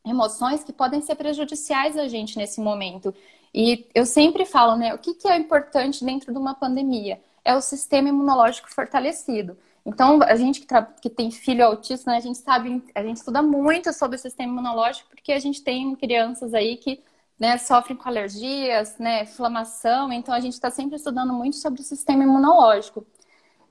emoções 0.06 0.64
que 0.64 0.74
podem 0.74 1.02
ser 1.02 1.16
prejudiciais 1.16 1.98
a 1.98 2.08
gente 2.08 2.38
nesse 2.38 2.60
momento. 2.60 3.14
E 3.54 3.88
eu 3.94 4.06
sempre 4.06 4.46
falo, 4.46 4.76
né, 4.76 4.94
o 4.94 4.98
que, 4.98 5.14
que 5.14 5.28
é 5.28 5.38
importante 5.38 6.04
dentro 6.04 6.32
de 6.32 6.38
uma 6.38 6.56
pandemia? 6.56 7.22
É 7.46 7.56
o 7.56 7.62
sistema 7.62 8.10
imunológico 8.10 8.74
fortalecido. 8.74 9.58
Então, 9.86 10.20
a 10.24 10.36
gente 10.36 10.62
que, 10.62 10.68
que 11.02 11.10
tem 11.10 11.30
filho 11.30 11.66
autista, 11.66 12.10
né, 12.10 12.18
a 12.18 12.22
gente 12.22 12.38
sabe, 12.38 12.84
a 12.96 13.04
gente 13.04 13.18
estuda 13.18 13.42
muito 13.42 13.92
sobre 13.94 14.16
o 14.16 14.20
sistema 14.20 14.52
imunológico, 14.52 15.10
porque 15.10 15.32
a 15.34 15.40
gente 15.40 15.62
tem 15.62 15.94
crianças 15.96 16.54
aí 16.54 16.78
que 16.78 17.04
né, 17.38 17.58
sofrem 17.58 17.98
com 17.98 18.08
alergias, 18.08 18.98
né, 18.98 19.24
inflamação, 19.24 20.12
então 20.12 20.34
a 20.34 20.40
gente 20.40 20.54
está 20.54 20.72
sempre 20.72 20.96
estudando 20.96 21.34
muito 21.34 21.58
sobre 21.58 21.82
o 21.82 21.84
sistema 21.84 22.24
imunológico. 22.24 23.06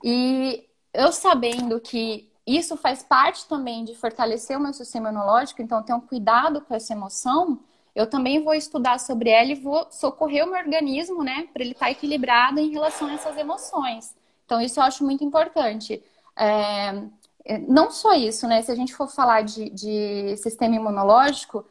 E 0.03 0.67
eu 0.93 1.11
sabendo 1.11 1.79
que 1.79 2.29
isso 2.45 2.75
faz 2.75 3.03
parte 3.03 3.47
também 3.47 3.83
de 3.83 3.95
fortalecer 3.95 4.57
o 4.57 4.59
meu 4.59 4.73
sistema 4.73 5.09
imunológico, 5.09 5.61
então 5.61 5.81
ter 5.81 5.93
um 5.93 6.01
cuidado 6.01 6.61
com 6.61 6.73
essa 6.73 6.93
emoção, 6.93 7.59
eu 7.95 8.09
também 8.09 8.43
vou 8.43 8.53
estudar 8.53 8.99
sobre 8.99 9.29
ela 9.29 9.51
e 9.51 9.55
vou 9.55 9.87
socorrer 9.91 10.45
o 10.45 10.49
meu 10.49 10.59
organismo, 10.59 11.23
né, 11.23 11.47
para 11.53 11.61
ele 11.61 11.71
estar 11.71 11.85
tá 11.85 11.91
equilibrado 11.91 12.59
em 12.59 12.71
relação 12.71 13.07
a 13.07 13.13
essas 13.13 13.37
emoções. 13.37 14.15
Então, 14.45 14.59
isso 14.61 14.79
eu 14.79 14.83
acho 14.83 15.03
muito 15.03 15.23
importante. 15.23 16.03
É, 16.35 17.03
é, 17.45 17.57
não 17.59 17.91
só 17.91 18.13
isso, 18.13 18.47
né? 18.47 18.61
Se 18.61 18.71
a 18.71 18.75
gente 18.75 18.93
for 18.93 19.07
falar 19.07 19.41
de, 19.43 19.69
de 19.69 20.35
sistema 20.37 20.75
imunológico, 20.75 21.65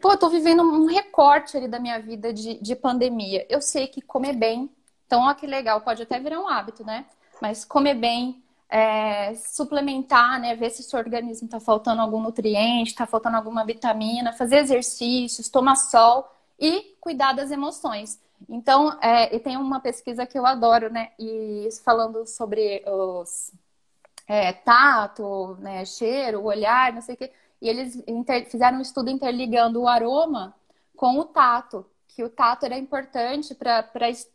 pô, 0.00 0.12
eu 0.12 0.18
tô 0.18 0.28
vivendo 0.28 0.62
um 0.62 0.86
recorte 0.86 1.56
ali 1.56 1.68
da 1.68 1.78
minha 1.78 2.00
vida 2.00 2.32
de, 2.32 2.60
de 2.60 2.76
pandemia. 2.76 3.46
Eu 3.48 3.60
sei 3.60 3.86
que 3.86 4.00
comer 4.00 4.34
bem, 4.34 4.70
então, 5.06 5.22
ó, 5.22 5.34
que 5.34 5.46
legal, 5.46 5.80
pode 5.80 6.02
até 6.02 6.18
virar 6.20 6.40
um 6.40 6.48
hábito, 6.48 6.84
né? 6.84 7.04
Mas 7.40 7.64
comer 7.64 7.94
bem, 7.94 8.42
é, 8.70 9.34
suplementar, 9.34 10.40
né? 10.40 10.54
Ver 10.54 10.70
se 10.70 10.82
seu 10.82 10.98
organismo 10.98 11.46
está 11.46 11.58
faltando 11.58 12.00
algum 12.00 12.20
nutriente, 12.20 12.90
está 12.90 13.06
faltando 13.06 13.36
alguma 13.36 13.64
vitamina, 13.64 14.32
fazer 14.32 14.58
exercícios, 14.58 15.48
tomar 15.48 15.76
sol 15.76 16.30
e 16.58 16.96
cuidar 17.00 17.32
das 17.32 17.50
emoções. 17.50 18.20
Então, 18.48 18.96
é, 19.02 19.34
e 19.34 19.40
tem 19.40 19.56
uma 19.56 19.80
pesquisa 19.80 20.24
que 20.24 20.38
eu 20.38 20.46
adoro, 20.46 20.90
né? 20.90 21.10
E 21.18 21.68
falando 21.84 22.26
sobre 22.26 22.82
os 22.86 23.52
é, 24.26 24.52
tato, 24.52 25.56
né, 25.60 25.84
cheiro, 25.84 26.44
olhar, 26.44 26.92
não 26.92 27.02
sei 27.02 27.16
o 27.16 27.18
quê. 27.18 27.32
E 27.60 27.68
eles 27.68 27.96
inter... 28.06 28.48
fizeram 28.48 28.78
um 28.78 28.82
estudo 28.82 29.10
interligando 29.10 29.80
o 29.82 29.88
aroma 29.88 30.54
com 30.96 31.18
o 31.18 31.24
tato, 31.24 31.84
que 32.14 32.24
o 32.24 32.28
tato 32.28 32.66
era 32.66 32.76
importante 32.76 33.54
para 33.54 33.88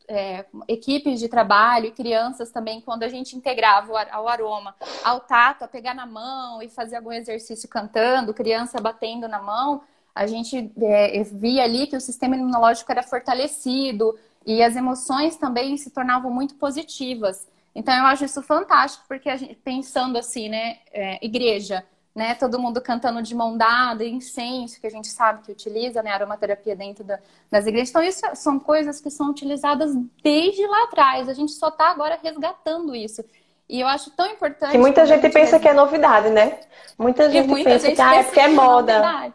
é, 0.07 0.45
equipes 0.67 1.19
de 1.19 1.27
trabalho 1.27 1.87
e 1.87 1.91
crianças 1.91 2.51
também, 2.51 2.81
quando 2.81 3.03
a 3.03 3.09
gente 3.09 3.35
integrava 3.35 3.91
o 3.91 4.27
aroma 4.27 4.75
ao 5.03 5.19
tato, 5.19 5.63
a 5.63 5.67
pegar 5.67 5.93
na 5.93 6.05
mão 6.05 6.61
e 6.61 6.69
fazer 6.69 6.95
algum 6.95 7.11
exercício 7.11 7.67
cantando, 7.69 8.33
criança 8.33 8.79
batendo 8.81 9.27
na 9.27 9.41
mão, 9.41 9.81
a 10.13 10.25
gente 10.25 10.71
é, 10.81 11.23
via 11.23 11.63
ali 11.63 11.87
que 11.87 11.97
o 11.97 12.01
sistema 12.01 12.35
imunológico 12.35 12.91
era 12.91 13.03
fortalecido 13.03 14.17
e 14.45 14.63
as 14.63 14.75
emoções 14.75 15.35
também 15.35 15.75
se 15.75 15.89
tornavam 15.89 16.31
muito 16.31 16.55
positivas. 16.55 17.47
Então 17.75 17.93
eu 17.93 18.05
acho 18.05 18.23
isso 18.23 18.41
fantástico, 18.41 19.03
porque 19.07 19.29
a 19.29 19.35
gente, 19.35 19.55
pensando 19.55 20.17
assim, 20.17 20.47
né, 20.47 20.77
é, 20.93 21.23
igreja, 21.25 21.85
né, 22.15 22.33
todo 22.33 22.57
mundo 22.57 22.79
cantando 22.79 23.21
de 23.21 23.35
mão 23.35 23.57
dada, 23.57 24.05
incenso, 24.05 24.79
que 24.79 24.87
a 24.87 24.89
gente 24.89 25.09
sabe 25.09 25.43
que 25.43 25.51
utiliza, 25.51 26.01
né, 26.01 26.11
aromaterapia 26.11 26.73
dentro 26.73 27.03
da, 27.03 27.19
das 27.51 27.67
igrejas. 27.67 27.89
Então 27.89 28.01
isso 28.01 28.21
são 28.35 28.57
coisas 28.57 29.01
que 29.01 29.09
são 29.09 29.29
utilizadas 29.29 29.93
desde 30.23 30.65
lá 30.65 30.85
atrás. 30.85 31.27
A 31.27 31.33
gente 31.33 31.51
só 31.51 31.67
está 31.67 31.91
agora 31.91 32.17
resgatando 32.23 32.95
isso. 32.95 33.21
E 33.67 33.81
eu 33.81 33.87
acho 33.87 34.11
tão 34.11 34.27
importante. 34.27 34.75
E 34.75 34.77
muita 34.77 35.05
gente, 35.05 35.23
gente 35.23 35.33
pensa 35.33 35.59
que 35.59 35.67
é 35.67 35.73
novidade, 35.73 36.29
né? 36.29 36.59
Muita 36.97 37.29
gente 37.29 37.47
muita 37.47 37.71
pensa 37.71 37.87
gente 37.87 37.95
que 37.95 38.01
ah, 38.01 38.15
é 38.15 38.23
porque 38.23 38.39
é, 38.39 38.43
é 38.43 38.47
moda. 38.47 39.33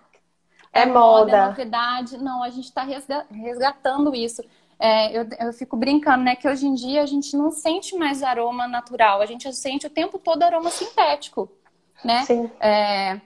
É, 0.73 0.83
é 0.83 0.87
moda. 0.87 0.99
moda. 0.99 1.37
É 1.37 1.47
novidade. 1.49 2.17
Não, 2.17 2.43
a 2.43 2.49
gente 2.49 2.65
está 2.65 2.87
resgatando 3.31 4.15
isso. 4.15 4.43
É, 4.79 5.19
eu, 5.19 5.27
eu 5.39 5.53
fico 5.53 5.77
brincando, 5.77 6.25
né? 6.25 6.35
Que 6.37 6.49
hoje 6.49 6.67
em 6.67 6.75
dia 6.75 7.03
a 7.03 7.07
gente 7.07 7.37
não 7.37 7.51
sente 7.51 7.95
mais 7.97 8.23
aroma 8.23 8.67
natural, 8.67 9.21
a 9.21 9.27
gente 9.27 9.53
sente 9.53 9.87
o 9.87 9.91
tempo 9.91 10.19
todo 10.19 10.43
aroma 10.43 10.71
sintético, 10.71 11.51
né? 12.05 12.25
Sim. 12.25 12.51
É, 12.61 13.21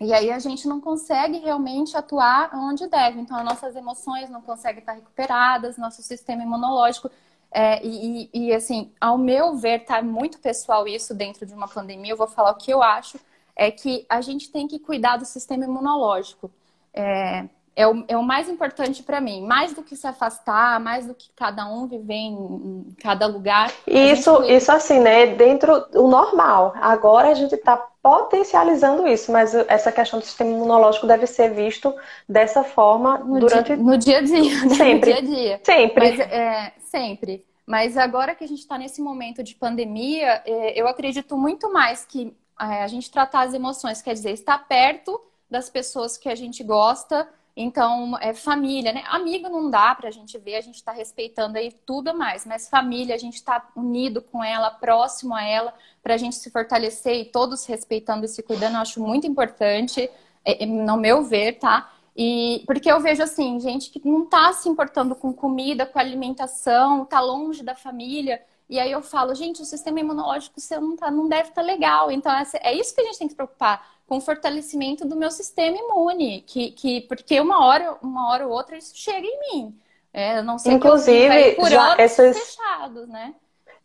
e 0.00 0.12
aí 0.12 0.32
a 0.32 0.38
gente 0.40 0.66
não 0.66 0.80
consegue 0.80 1.38
realmente 1.38 1.96
atuar 1.96 2.50
onde 2.54 2.88
deve. 2.88 3.20
Então, 3.20 3.36
as 3.36 3.44
nossas 3.44 3.76
emoções 3.76 4.28
não 4.28 4.42
conseguem 4.42 4.80
estar 4.80 4.94
recuperadas, 4.94 5.76
nosso 5.76 6.02
sistema 6.02 6.42
imunológico. 6.42 7.10
É, 7.52 7.84
e, 7.84 8.30
e, 8.32 8.52
assim, 8.52 8.92
ao 9.00 9.16
meu 9.16 9.56
ver, 9.56 9.84
tá 9.84 10.02
muito 10.02 10.38
pessoal 10.40 10.88
isso 10.88 11.14
dentro 11.14 11.46
de 11.46 11.54
uma 11.54 11.68
pandemia. 11.68 12.12
Eu 12.12 12.16
vou 12.16 12.26
falar 12.26 12.50
o 12.50 12.56
que 12.56 12.72
eu 12.72 12.82
acho. 12.82 13.18
É 13.54 13.70
que 13.70 14.04
a 14.08 14.20
gente 14.20 14.50
tem 14.50 14.66
que 14.66 14.78
cuidar 14.78 15.18
do 15.18 15.24
sistema 15.24 15.64
imunológico. 15.64 16.50
É, 16.92 17.48
é 17.74 17.86
o, 17.86 18.04
é 18.06 18.16
o 18.16 18.22
mais 18.22 18.48
importante 18.48 19.02
para 19.02 19.20
mim. 19.20 19.44
Mais 19.46 19.72
do 19.72 19.82
que 19.82 19.96
se 19.96 20.06
afastar, 20.06 20.78
mais 20.78 21.06
do 21.06 21.14
que 21.14 21.30
cada 21.34 21.66
um 21.66 21.86
viver 21.86 22.14
em, 22.14 22.34
em 22.34 22.96
cada 23.00 23.26
lugar. 23.26 23.72
Isso, 23.86 24.42
gente... 24.42 24.54
isso 24.54 24.72
assim, 24.72 25.00
né? 25.00 25.26
Dentro 25.26 25.80
do 25.90 26.06
normal. 26.06 26.74
Agora 26.76 27.30
a 27.30 27.34
gente 27.34 27.54
está 27.54 27.76
potencializando 27.76 29.06
isso, 29.06 29.30
mas 29.30 29.54
essa 29.54 29.92
questão 29.92 30.18
do 30.18 30.24
sistema 30.24 30.50
imunológico 30.50 31.06
deve 31.06 31.26
ser 31.26 31.54
visto 31.54 31.94
dessa 32.28 32.64
forma 32.64 33.18
no 33.18 33.40
durante 33.40 33.68
dia, 33.68 33.76
no 33.76 33.96
dia 33.96 34.18
a 34.18 34.22
dia, 34.22 34.64
né? 34.64 34.74
sempre, 34.74 34.94
no 34.94 35.00
dia 35.00 35.16
a 35.16 35.36
dia. 35.36 35.60
sempre, 35.62 36.08
mas, 36.08 36.20
é, 36.20 36.72
sempre. 36.80 37.46
Mas 37.64 37.96
agora 37.96 38.34
que 38.34 38.44
a 38.44 38.48
gente 38.48 38.58
está 38.58 38.76
nesse 38.76 39.00
momento 39.00 39.42
de 39.42 39.54
pandemia, 39.54 40.42
é, 40.44 40.78
eu 40.78 40.88
acredito 40.88 41.38
muito 41.38 41.72
mais 41.72 42.04
que 42.04 42.36
é, 42.60 42.82
a 42.82 42.86
gente 42.88 43.10
tratar 43.10 43.42
as 43.42 43.54
emoções, 43.54 44.02
quer 44.02 44.14
dizer, 44.14 44.32
estar 44.32 44.58
perto 44.66 45.20
das 45.48 45.70
pessoas 45.70 46.18
que 46.18 46.28
a 46.28 46.34
gente 46.34 46.64
gosta 46.64 47.28
então, 47.56 48.16
é 48.18 48.32
família, 48.32 48.92
né? 48.92 49.04
Amigo 49.08 49.48
não 49.48 49.70
dá 49.70 49.94
pra 49.94 50.10
gente 50.10 50.38
ver, 50.38 50.56
a 50.56 50.60
gente 50.62 50.76
está 50.76 50.90
respeitando 50.90 51.58
aí 51.58 51.70
tudo 51.84 52.16
mais, 52.16 52.46
mas 52.46 52.68
família, 52.68 53.14
a 53.14 53.18
gente 53.18 53.34
está 53.34 53.70
unido 53.76 54.22
com 54.22 54.42
ela, 54.42 54.70
próximo 54.70 55.34
a 55.34 55.42
ela, 55.42 55.74
para 56.02 56.14
a 56.14 56.16
gente 56.16 56.36
se 56.36 56.50
fortalecer 56.50 57.14
e 57.14 57.24
todos 57.26 57.66
respeitando 57.66 58.24
e 58.24 58.28
se 58.28 58.42
cuidando, 58.42 58.76
eu 58.76 58.80
acho 58.80 59.02
muito 59.02 59.26
importante, 59.26 60.10
é, 60.44 60.64
é, 60.64 60.66
no 60.66 60.96
meu 60.96 61.22
ver, 61.22 61.58
tá? 61.58 61.92
E 62.16 62.62
porque 62.66 62.90
eu 62.90 63.00
vejo 63.00 63.22
assim, 63.22 63.60
gente 63.60 63.90
que 63.90 64.00
não 64.06 64.24
está 64.24 64.52
se 64.52 64.68
importando 64.68 65.14
com 65.14 65.32
comida, 65.32 65.84
com 65.84 65.98
alimentação, 65.98 67.02
está 67.02 67.20
longe 67.20 67.62
da 67.62 67.74
família. 67.74 68.42
E 68.72 68.80
aí 68.80 68.90
eu 68.90 69.02
falo, 69.02 69.34
gente, 69.34 69.60
o 69.60 69.66
sistema 69.66 70.00
imunológico 70.00 70.58
seu 70.58 70.80
não, 70.80 70.96
tá, 70.96 71.10
não 71.10 71.28
deve 71.28 71.50
estar 71.50 71.60
tá 71.60 71.66
legal. 71.66 72.10
Então, 72.10 72.32
é 72.62 72.72
isso 72.72 72.94
que 72.94 73.02
a 73.02 73.04
gente 73.04 73.18
tem 73.18 73.26
que 73.26 73.32
se 73.32 73.36
preocupar 73.36 73.86
com 74.06 74.16
o 74.16 74.20
fortalecimento 74.22 75.06
do 75.06 75.14
meu 75.14 75.30
sistema 75.30 75.76
imune, 75.76 76.40
que, 76.40 76.70
que 76.70 77.02
porque 77.02 77.38
uma 77.38 77.66
hora, 77.66 77.98
uma 78.00 78.30
hora 78.30 78.46
ou 78.46 78.52
outra 78.54 78.78
isso 78.78 78.96
chega 78.96 79.26
em 79.26 79.40
mim. 79.40 79.78
É, 80.10 80.40
não 80.40 80.58
sei 80.58 80.72
Inclusive, 80.72 81.52
por 81.56 81.68
já 81.68 81.96
essas... 81.98 82.38
fechados, 82.38 83.06
né? 83.10 83.34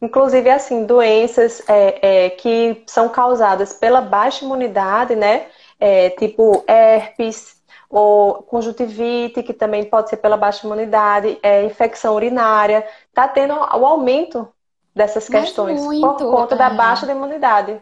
Inclusive, 0.01 0.49
assim, 0.49 0.85
doenças 0.85 1.61
é, 1.67 2.25
é, 2.25 2.29
que 2.29 2.81
são 2.87 3.09
causadas 3.09 3.73
pela 3.73 3.99
baixa 3.99 4.45
imunidade, 4.45 5.17
né? 5.17 5.47
É, 5.77 6.11
tipo 6.11 6.63
herpes 6.65 7.57
ou 7.89 8.35
conjuntivite, 8.43 9.43
que 9.43 9.53
também 9.53 9.83
pode 9.83 10.09
ser 10.09 10.17
pela 10.17 10.37
baixa 10.37 10.65
imunidade, 10.65 11.37
é, 11.43 11.65
infecção 11.65 12.15
urinária. 12.15 12.87
Tá 13.13 13.27
tendo 13.27 13.53
o 13.53 13.85
aumento 13.85 14.47
dessas 14.97 15.29
questões 15.29 15.79
muito, 15.79 16.17
por 16.17 16.31
conta 16.31 16.55
da 16.55 16.67
é. 16.67 16.73
baixa 16.73 17.09
imunidade. 17.09 17.81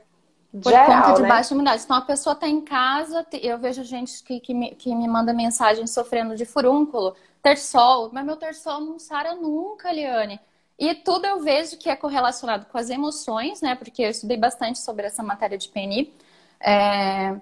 Por 0.52 0.72
Geral, 0.72 1.02
conta 1.02 1.14
de 1.14 1.22
né? 1.24 1.30
baixa 1.30 1.54
imunidade. 1.54 1.84
Então, 1.84 1.98
a 1.98 2.02
pessoa 2.02 2.34
está 2.34 2.48
em 2.48 2.62
casa, 2.62 3.26
eu 3.42 3.58
vejo 3.58 3.84
gente 3.84 4.24
que, 4.24 4.40
que, 4.40 4.54
me, 4.54 4.76
que 4.76 4.94
me 4.94 5.08
manda 5.08 5.34
mensagem 5.34 5.88
sofrendo 5.88 6.36
de 6.36 6.46
furúnculo, 6.46 7.16
terçol, 7.42 8.10
mas 8.14 8.26
meu 8.26 8.36
terçol 8.36 8.82
não 8.82 9.00
sara 9.00 9.34
nunca, 9.36 9.92
Liane. 9.92 10.40
E 10.78 10.94
tudo 10.94 11.26
eu 11.26 11.40
vejo 11.40 11.78
que 11.78 11.90
é 11.90 11.96
correlacionado 11.96 12.66
com 12.66 12.78
as 12.78 12.90
emoções, 12.90 13.62
né? 13.62 13.76
Porque 13.76 14.02
eu 14.02 14.10
estudei 14.10 14.38
bastante 14.38 14.80
sobre 14.80 15.06
essa 15.06 15.24
matéria 15.24 15.58
de 15.58 15.70
PNI. 15.70 16.14
É, 16.60 17.36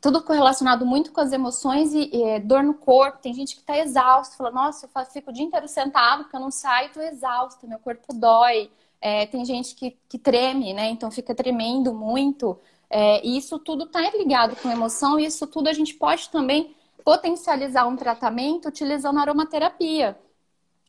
tudo 0.00 0.22
correlacionado 0.22 0.86
muito 0.86 1.12
com 1.12 1.20
as 1.20 1.32
emoções 1.32 1.92
e, 1.92 2.10
e 2.12 2.40
dor 2.40 2.62
no 2.62 2.74
corpo. 2.74 3.18
Tem 3.18 3.34
gente 3.34 3.54
que 3.54 3.60
está 3.60 3.76
exausto, 3.76 4.36
fala, 4.36 4.50
nossa, 4.50 4.86
eu 4.86 5.04
fico 5.06 5.30
o 5.30 5.32
dia 5.32 5.44
inteiro 5.44 5.68
sentado 5.68 6.24
porque 6.24 6.36
eu 6.36 6.40
não 6.40 6.50
saio, 6.50 6.88
estou 6.88 7.02
exausta, 7.02 7.66
meu 7.66 7.78
corpo 7.78 8.14
dói. 8.14 8.70
É, 9.00 9.26
tem 9.26 9.44
gente 9.44 9.74
que, 9.74 9.96
que 10.08 10.18
treme, 10.18 10.74
né? 10.74 10.88
Então 10.90 11.10
fica 11.10 11.34
tremendo 11.34 11.94
muito. 11.94 12.58
É, 12.90 13.24
e 13.26 13.36
isso 13.36 13.58
tudo 13.58 13.84
está 13.84 14.00
ligado 14.10 14.56
com 14.56 14.70
emoção, 14.70 15.18
e 15.18 15.26
isso 15.26 15.46
tudo 15.46 15.68
a 15.68 15.72
gente 15.72 15.94
pode 15.94 16.30
também 16.30 16.74
potencializar 17.04 17.86
um 17.86 17.96
tratamento 17.96 18.68
utilizando 18.68 19.18
aromaterapia. 19.18 20.18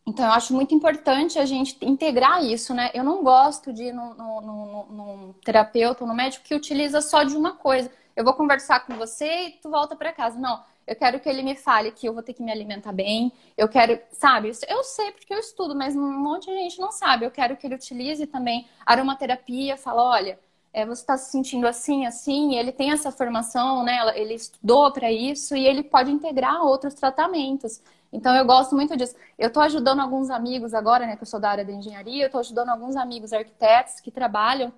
Então, 0.09 0.25
eu 0.25 0.31
acho 0.31 0.53
muito 0.53 0.73
importante 0.73 1.37
a 1.37 1.45
gente 1.45 1.77
integrar 1.85 2.43
isso, 2.43 2.73
né? 2.73 2.89
Eu 2.95 3.03
não 3.03 3.23
gosto 3.23 3.71
de 3.71 3.83
ir 3.83 3.93
num, 3.93 4.15
num, 4.15 4.85
num 4.89 5.33
terapeuta 5.45 6.03
médico 6.07 6.45
que 6.45 6.55
utiliza 6.55 6.99
só 6.99 7.23
de 7.23 7.37
uma 7.37 7.53
coisa. 7.53 7.91
Eu 8.15 8.23
vou 8.23 8.33
conversar 8.33 8.79
com 8.85 8.95
você 8.95 9.47
e 9.47 9.51
tu 9.61 9.69
volta 9.69 9.95
para 9.95 10.11
casa. 10.11 10.39
Não, 10.39 10.63
eu 10.89 10.95
quero 10.95 11.19
que 11.19 11.29
ele 11.29 11.43
me 11.43 11.55
fale 11.55 11.91
que 11.91 12.07
eu 12.07 12.13
vou 12.13 12.23
ter 12.23 12.33
que 12.33 12.41
me 12.41 12.51
alimentar 12.51 12.91
bem, 12.91 13.31
eu 13.55 13.69
quero, 13.69 13.99
sabe? 14.11 14.51
Eu 14.67 14.83
sei 14.83 15.11
porque 15.11 15.31
eu 15.31 15.37
estudo, 15.37 15.75
mas 15.75 15.95
um 15.95 16.19
monte 16.19 16.47
de 16.47 16.53
gente 16.57 16.79
não 16.79 16.91
sabe. 16.91 17.25
Eu 17.25 17.31
quero 17.31 17.55
que 17.55 17.67
ele 17.67 17.75
utilize 17.75 18.25
também 18.25 18.67
aromaterapia, 18.83 19.77
fala, 19.77 20.03
olha, 20.03 20.39
é, 20.73 20.85
você 20.87 21.01
está 21.01 21.15
se 21.15 21.31
sentindo 21.31 21.67
assim, 21.67 22.07
assim, 22.07 22.55
ele 22.55 22.71
tem 22.71 22.91
essa 22.91 23.11
formação, 23.11 23.83
né? 23.83 23.99
Ele 24.19 24.33
estudou 24.33 24.91
para 24.91 25.11
isso 25.11 25.55
e 25.55 25.67
ele 25.67 25.83
pode 25.83 26.09
integrar 26.11 26.63
outros 26.63 26.95
tratamentos. 26.95 27.81
Então 28.11 28.35
eu 28.35 28.43
gosto 28.43 28.75
muito 28.75 28.97
disso. 28.97 29.15
Eu 29.37 29.49
estou 29.49 29.61
ajudando 29.61 29.99
alguns 29.99 30.31
amigos 30.31 30.73
agora, 30.73 31.05
né? 31.05 31.15
Que 31.15 31.21
eu 31.21 31.27
sou 31.27 31.39
da 31.39 31.51
área 31.51 31.65
da 31.65 31.71
engenharia, 31.71 32.23
eu 32.23 32.27
estou 32.27 32.39
ajudando 32.39 32.69
alguns 32.69 32.95
amigos 32.95 33.31
arquitetos 33.31 33.99
que 33.99 34.09
trabalham 34.09 34.73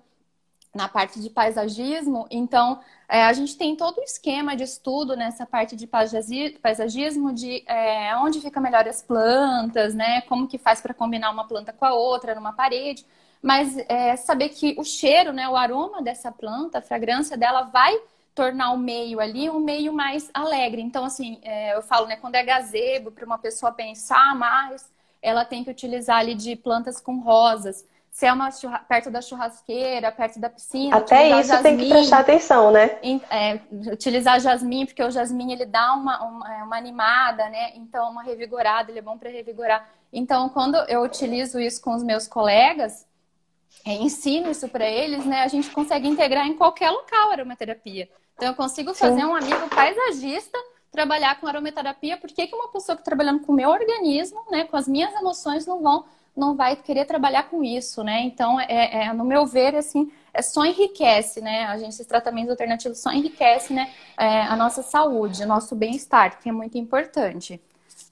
na 0.74 0.88
parte 0.88 1.20
de 1.20 1.28
paisagismo, 1.28 2.26
então 2.30 2.80
é, 3.06 3.24
a 3.24 3.32
gente 3.34 3.58
tem 3.58 3.76
todo 3.76 3.98
o 3.98 4.02
esquema 4.02 4.56
de 4.56 4.64
estudo 4.64 5.14
nessa 5.14 5.44
parte 5.44 5.76
de 5.76 5.86
paisagismo, 5.86 7.30
de 7.32 7.62
é, 7.66 8.16
onde 8.16 8.40
fica 8.40 8.58
melhor 8.58 8.88
as 8.88 9.02
plantas, 9.02 9.94
né? 9.94 10.22
Como 10.22 10.48
que 10.48 10.56
faz 10.56 10.80
para 10.80 10.94
combinar 10.94 11.30
uma 11.30 11.46
planta 11.46 11.74
com 11.74 11.84
a 11.84 11.92
outra 11.92 12.34
numa 12.34 12.54
parede. 12.54 13.04
Mas 13.42 13.76
é, 13.88 14.16
saber 14.16 14.48
que 14.50 14.74
o 14.78 14.84
cheiro, 14.84 15.32
né, 15.32 15.46
o 15.48 15.56
aroma 15.56 16.00
dessa 16.00 16.32
planta, 16.32 16.78
a 16.78 16.82
fragrância 16.82 17.36
dela 17.36 17.64
vai 17.64 17.94
tornar 18.34 18.70
o 18.72 18.78
meio 18.78 19.20
ali 19.20 19.50
um 19.50 19.60
meio 19.60 19.92
mais 19.92 20.30
alegre. 20.32 20.80
Então, 20.80 21.04
assim, 21.04 21.38
é, 21.42 21.76
eu 21.76 21.82
falo, 21.82 22.06
né, 22.06 22.16
quando 22.16 22.36
é 22.36 22.42
gazebo, 22.42 23.10
para 23.10 23.26
uma 23.26 23.36
pessoa 23.36 23.72
pensar 23.72 24.34
mais, 24.34 24.90
ela 25.20 25.44
tem 25.44 25.62
que 25.64 25.70
utilizar 25.70 26.18
ali 26.18 26.34
de 26.34 26.56
plantas 26.56 27.00
com 27.00 27.20
rosas 27.20 27.84
se 28.12 28.26
é 28.26 28.32
uma 28.32 28.50
perto 28.86 29.10
da 29.10 29.22
churrasqueira, 29.22 30.12
perto 30.12 30.38
da 30.38 30.50
piscina. 30.50 30.98
Até 30.98 31.30
isso 31.30 31.48
jasmim, 31.48 31.62
tem 31.62 31.78
que 31.78 31.88
prestar 31.88 32.18
atenção, 32.18 32.70
né? 32.70 32.98
É, 33.30 33.58
utilizar 33.90 34.38
jasmim, 34.38 34.84
porque 34.84 35.02
o 35.02 35.10
jasmim 35.10 35.50
ele 35.50 35.64
dá 35.64 35.94
uma, 35.94 36.22
uma, 36.22 36.54
é, 36.54 36.62
uma, 36.62 36.76
animada, 36.76 37.48
né? 37.48 37.72
Então, 37.74 38.10
uma 38.10 38.22
revigorada, 38.22 38.90
ele 38.90 38.98
é 38.98 39.02
bom 39.02 39.16
para 39.16 39.30
revigorar. 39.30 39.88
Então, 40.12 40.50
quando 40.50 40.76
eu 40.90 41.00
utilizo 41.00 41.58
isso 41.58 41.80
com 41.80 41.94
os 41.94 42.02
meus 42.02 42.28
colegas, 42.28 43.06
é, 43.82 43.94
ensino 43.94 44.50
isso 44.50 44.68
para 44.68 44.84
eles, 44.84 45.24
né? 45.24 45.42
A 45.42 45.48
gente 45.48 45.70
consegue 45.70 46.06
integrar 46.06 46.46
em 46.46 46.54
qualquer 46.54 46.90
local 46.90 47.30
a 47.30 47.32
aromaterapia. 47.32 48.10
Então, 48.36 48.46
eu 48.46 48.54
consigo 48.54 48.92
fazer 48.92 49.22
Sim. 49.22 49.26
um 49.26 49.34
amigo 49.34 49.70
paisagista 49.70 50.58
trabalhar 50.90 51.40
com 51.40 51.46
aromaterapia. 51.46 52.18
Por 52.18 52.28
que, 52.28 52.46
que 52.46 52.54
uma 52.54 52.68
pessoa 52.68 52.94
que 52.94 53.00
está 53.00 53.10
trabalhando 53.10 53.40
com 53.40 53.52
o 53.52 53.56
meu 53.56 53.70
organismo, 53.70 54.44
né, 54.50 54.64
com 54.64 54.76
as 54.76 54.86
minhas 54.86 55.14
emoções, 55.14 55.64
não 55.64 55.80
vão 55.80 56.04
não 56.36 56.56
vai 56.56 56.76
querer 56.76 57.04
trabalhar 57.04 57.44
com 57.44 57.62
isso, 57.62 58.02
né? 58.02 58.22
Então, 58.22 58.58
é, 58.58 59.04
é, 59.04 59.12
no 59.12 59.24
meu 59.24 59.46
ver, 59.46 59.74
assim, 59.76 60.10
é 60.32 60.40
só 60.40 60.64
enriquece, 60.64 61.40
né? 61.40 61.64
A 61.66 61.76
gente, 61.76 61.90
esses 61.90 62.06
tratamentos 62.06 62.50
alternativos 62.50 62.98
só 62.98 63.12
enriquece, 63.12 63.72
né? 63.72 63.90
É, 64.18 64.42
a 64.42 64.56
nossa 64.56 64.82
saúde, 64.82 65.42
o 65.42 65.46
nosso 65.46 65.74
bem-estar, 65.74 66.40
que 66.40 66.48
é 66.48 66.52
muito 66.52 66.78
importante. 66.78 67.60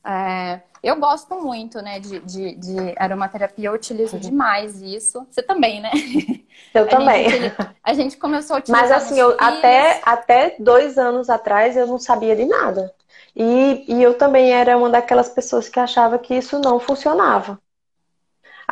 É, 0.04 0.60
eu 0.82 0.96
gosto 0.96 1.34
muito, 1.34 1.80
né, 1.82 2.00
de, 2.00 2.20
de, 2.20 2.54
de, 2.54 2.94
aromaterapia, 2.96 3.68
eu 3.68 3.74
utilizo 3.74 4.14
uhum. 4.14 4.20
demais 4.20 4.80
isso. 4.80 5.26
Você 5.30 5.42
também, 5.42 5.80
né? 5.80 5.90
Eu 6.74 6.84
a 6.84 6.86
também. 6.86 7.28
Gente, 7.28 7.56
a 7.82 7.94
gente 7.94 8.16
começou 8.16 8.54
a 8.54 8.58
utilizar. 8.60 8.88
Mas 8.88 8.92
assim, 8.92 9.18
eu, 9.18 9.34
até, 9.40 10.00
até 10.04 10.54
dois 10.58 10.98
anos 10.98 11.28
atrás 11.28 11.76
eu 11.76 11.86
não 11.86 11.98
sabia 11.98 12.36
de 12.36 12.44
nada. 12.44 12.94
E, 13.34 13.84
e 13.88 14.02
eu 14.02 14.14
também 14.16 14.52
era 14.52 14.76
uma 14.76 14.88
daquelas 14.90 15.28
pessoas 15.28 15.68
que 15.68 15.80
achava 15.80 16.18
que 16.18 16.34
isso 16.34 16.60
não 16.60 16.78
funcionava. 16.78 17.58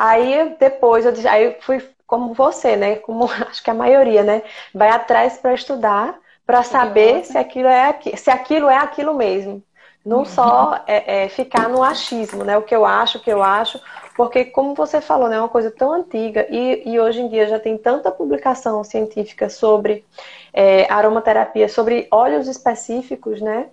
Aí 0.01 0.55
depois 0.57 1.05
eu 1.05 1.13
aí 1.29 1.43
eu 1.43 1.55
fui 1.59 1.85
como 2.07 2.33
você, 2.33 2.77
né? 2.77 2.95
Como 2.95 3.25
acho 3.49 3.61
que 3.61 3.69
a 3.69 3.73
maioria, 3.73 4.23
né? 4.23 4.43
Vai 4.73 4.89
atrás 4.89 5.37
para 5.37 5.53
estudar, 5.53 6.17
para 6.45 6.63
saber 6.63 7.25
se 7.25 7.37
aquilo 7.37 7.67
é 7.67 7.99
se 8.15 8.31
aquilo 8.31 8.69
é 8.69 8.77
aquilo 8.77 9.13
mesmo. 9.13 9.61
Não 10.05 10.19
uhum. 10.19 10.25
só 10.25 10.81
é, 10.87 11.25
é, 11.25 11.29
ficar 11.29 11.67
no 11.67 11.83
achismo, 11.83 12.45
né? 12.45 12.57
O 12.57 12.61
que 12.61 12.73
eu 12.73 12.85
acho, 12.85 13.17
o 13.17 13.21
que 13.21 13.29
eu 13.29 13.43
acho, 13.43 13.77
porque 14.15 14.45
como 14.45 14.73
você 14.73 15.01
falou, 15.01 15.27
né? 15.27 15.35
É 15.35 15.39
uma 15.39 15.49
coisa 15.49 15.69
tão 15.69 15.91
antiga 15.91 16.47
e, 16.49 16.89
e 16.89 16.97
hoje 16.97 17.19
em 17.19 17.27
dia 17.27 17.45
já 17.47 17.59
tem 17.59 17.77
tanta 17.77 18.09
publicação 18.09 18.81
científica 18.85 19.49
sobre 19.49 20.05
é, 20.53 20.89
aromaterapia, 20.89 21.67
sobre 21.67 22.07
óleos 22.09 22.47
específicos, 22.47 23.41
né? 23.41 23.67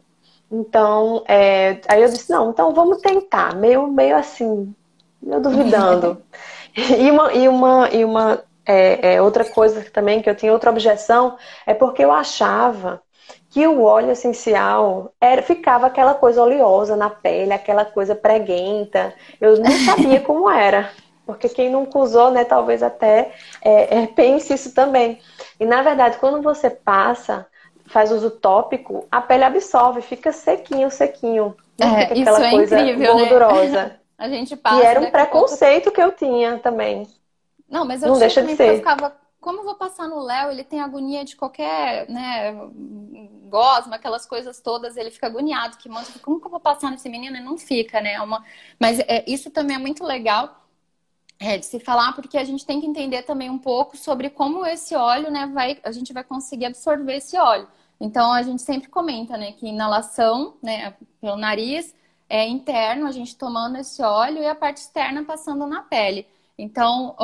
Então, 0.50 1.24
é, 1.28 1.80
aí 1.88 2.02
eu 2.02 2.08
disse, 2.08 2.30
não, 2.30 2.50
então 2.50 2.74
vamos 2.74 2.98
tentar, 2.98 3.54
meio, 3.54 3.86
meio 3.86 4.16
assim, 4.16 4.74
eu 5.24 5.40
duvidando. 5.40 6.22
e 6.74 7.10
uma, 7.10 7.32
e 7.32 7.48
uma, 7.48 7.88
e 7.90 8.04
uma 8.04 8.42
é, 8.66 9.14
é, 9.14 9.22
outra 9.22 9.44
coisa 9.44 9.84
também 9.92 10.20
que 10.20 10.28
eu 10.28 10.34
tinha 10.34 10.52
outra 10.52 10.70
objeção 10.70 11.36
é 11.66 11.72
porque 11.72 12.04
eu 12.04 12.10
achava 12.10 13.00
que 13.48 13.66
o 13.66 13.82
óleo 13.82 14.10
essencial 14.10 15.12
era, 15.20 15.40
ficava 15.40 15.86
aquela 15.86 16.14
coisa 16.14 16.42
oleosa 16.42 16.96
na 16.96 17.08
pele, 17.08 17.52
aquela 17.52 17.84
coisa 17.84 18.14
preguenta. 18.14 19.14
Eu 19.40 19.56
não 19.58 19.70
sabia 19.86 20.20
como 20.20 20.50
era. 20.50 20.90
Porque 21.24 21.48
quem 21.48 21.70
nunca 21.70 21.98
usou, 21.98 22.30
né, 22.30 22.44
talvez 22.44 22.82
até 22.82 23.32
é, 23.62 24.02
é, 24.02 24.06
pense 24.06 24.54
isso 24.54 24.72
também. 24.72 25.18
E 25.58 25.64
na 25.64 25.82
verdade, 25.82 26.18
quando 26.18 26.40
você 26.40 26.70
passa, 26.70 27.46
faz 27.86 28.12
uso 28.12 28.30
tópico, 28.30 29.06
a 29.10 29.20
pele 29.20 29.42
absorve, 29.42 30.02
fica 30.02 30.30
sequinho, 30.32 30.90
sequinho. 30.90 31.56
Não 31.78 31.96
é, 31.96 32.06
fica 32.06 32.30
aquela 32.30 32.50
coisa 32.50 32.80
incrível, 32.80 33.14
né? 33.16 33.20
gordurosa. 33.20 33.82
Né? 33.84 33.96
A 34.18 34.28
gente 34.28 34.56
passa. 34.56 34.82
E 34.82 34.86
era 34.86 35.00
um 35.00 35.10
preconceito 35.10 35.84
pouco... 35.84 35.96
que 35.96 36.02
eu 36.02 36.12
tinha 36.12 36.58
também. 36.58 37.06
Não, 37.68 37.84
mas 37.84 38.02
eu 38.02 38.10
não 38.10 38.18
deixa 38.18 38.42
de 38.42 38.56
ser. 38.56 38.70
eu 38.70 38.76
ficava, 38.76 39.14
como 39.40 39.60
eu 39.60 39.64
vou 39.64 39.74
passar 39.74 40.08
no 40.08 40.20
Léo? 40.20 40.50
Ele 40.50 40.64
tem 40.64 40.80
agonia 40.80 41.24
de 41.24 41.36
qualquer, 41.36 42.08
né, 42.08 42.52
gosma, 43.48 43.96
aquelas 43.96 44.26
coisas 44.26 44.60
todas, 44.60 44.96
ele 44.96 45.10
fica 45.10 45.26
agoniado, 45.26 45.76
que 45.76 45.88
monta, 45.88 46.18
como 46.20 46.40
que 46.40 46.46
eu 46.46 46.50
vou 46.50 46.60
passar 46.60 46.90
nesse 46.90 47.08
menino? 47.08 47.36
E 47.36 47.40
não 47.40 47.58
fica, 47.58 48.00
né? 48.00 48.14
É 48.14 48.22
uma... 48.22 48.44
Mas 48.78 48.98
é, 49.00 49.24
isso 49.26 49.50
também 49.50 49.76
é 49.76 49.78
muito 49.78 50.04
legal. 50.04 50.62
É, 51.38 51.58
de 51.58 51.66
se 51.66 51.78
falar, 51.78 52.14
porque 52.14 52.38
a 52.38 52.44
gente 52.44 52.64
tem 52.64 52.80
que 52.80 52.86
entender 52.86 53.22
também 53.22 53.50
um 53.50 53.58
pouco 53.58 53.94
sobre 53.94 54.30
como 54.30 54.64
esse 54.64 54.94
óleo, 54.96 55.30
né, 55.30 55.46
vai, 55.52 55.78
a 55.84 55.92
gente 55.92 56.10
vai 56.10 56.24
conseguir 56.24 56.64
absorver 56.64 57.16
esse 57.16 57.36
óleo. 57.36 57.68
Então, 58.00 58.32
a 58.32 58.42
gente 58.42 58.62
sempre 58.62 58.88
comenta, 58.88 59.36
né, 59.36 59.52
que 59.52 59.66
inalação, 59.66 60.56
né, 60.62 60.94
pelo 61.20 61.36
nariz, 61.36 61.94
é, 62.28 62.46
interno, 62.46 63.06
a 63.06 63.12
gente 63.12 63.36
tomando 63.36 63.76
esse 63.78 64.02
óleo, 64.02 64.42
e 64.42 64.46
a 64.46 64.54
parte 64.54 64.78
externa 64.78 65.24
passando 65.24 65.66
na 65.66 65.82
pele. 65.82 66.26
Então, 66.58 67.14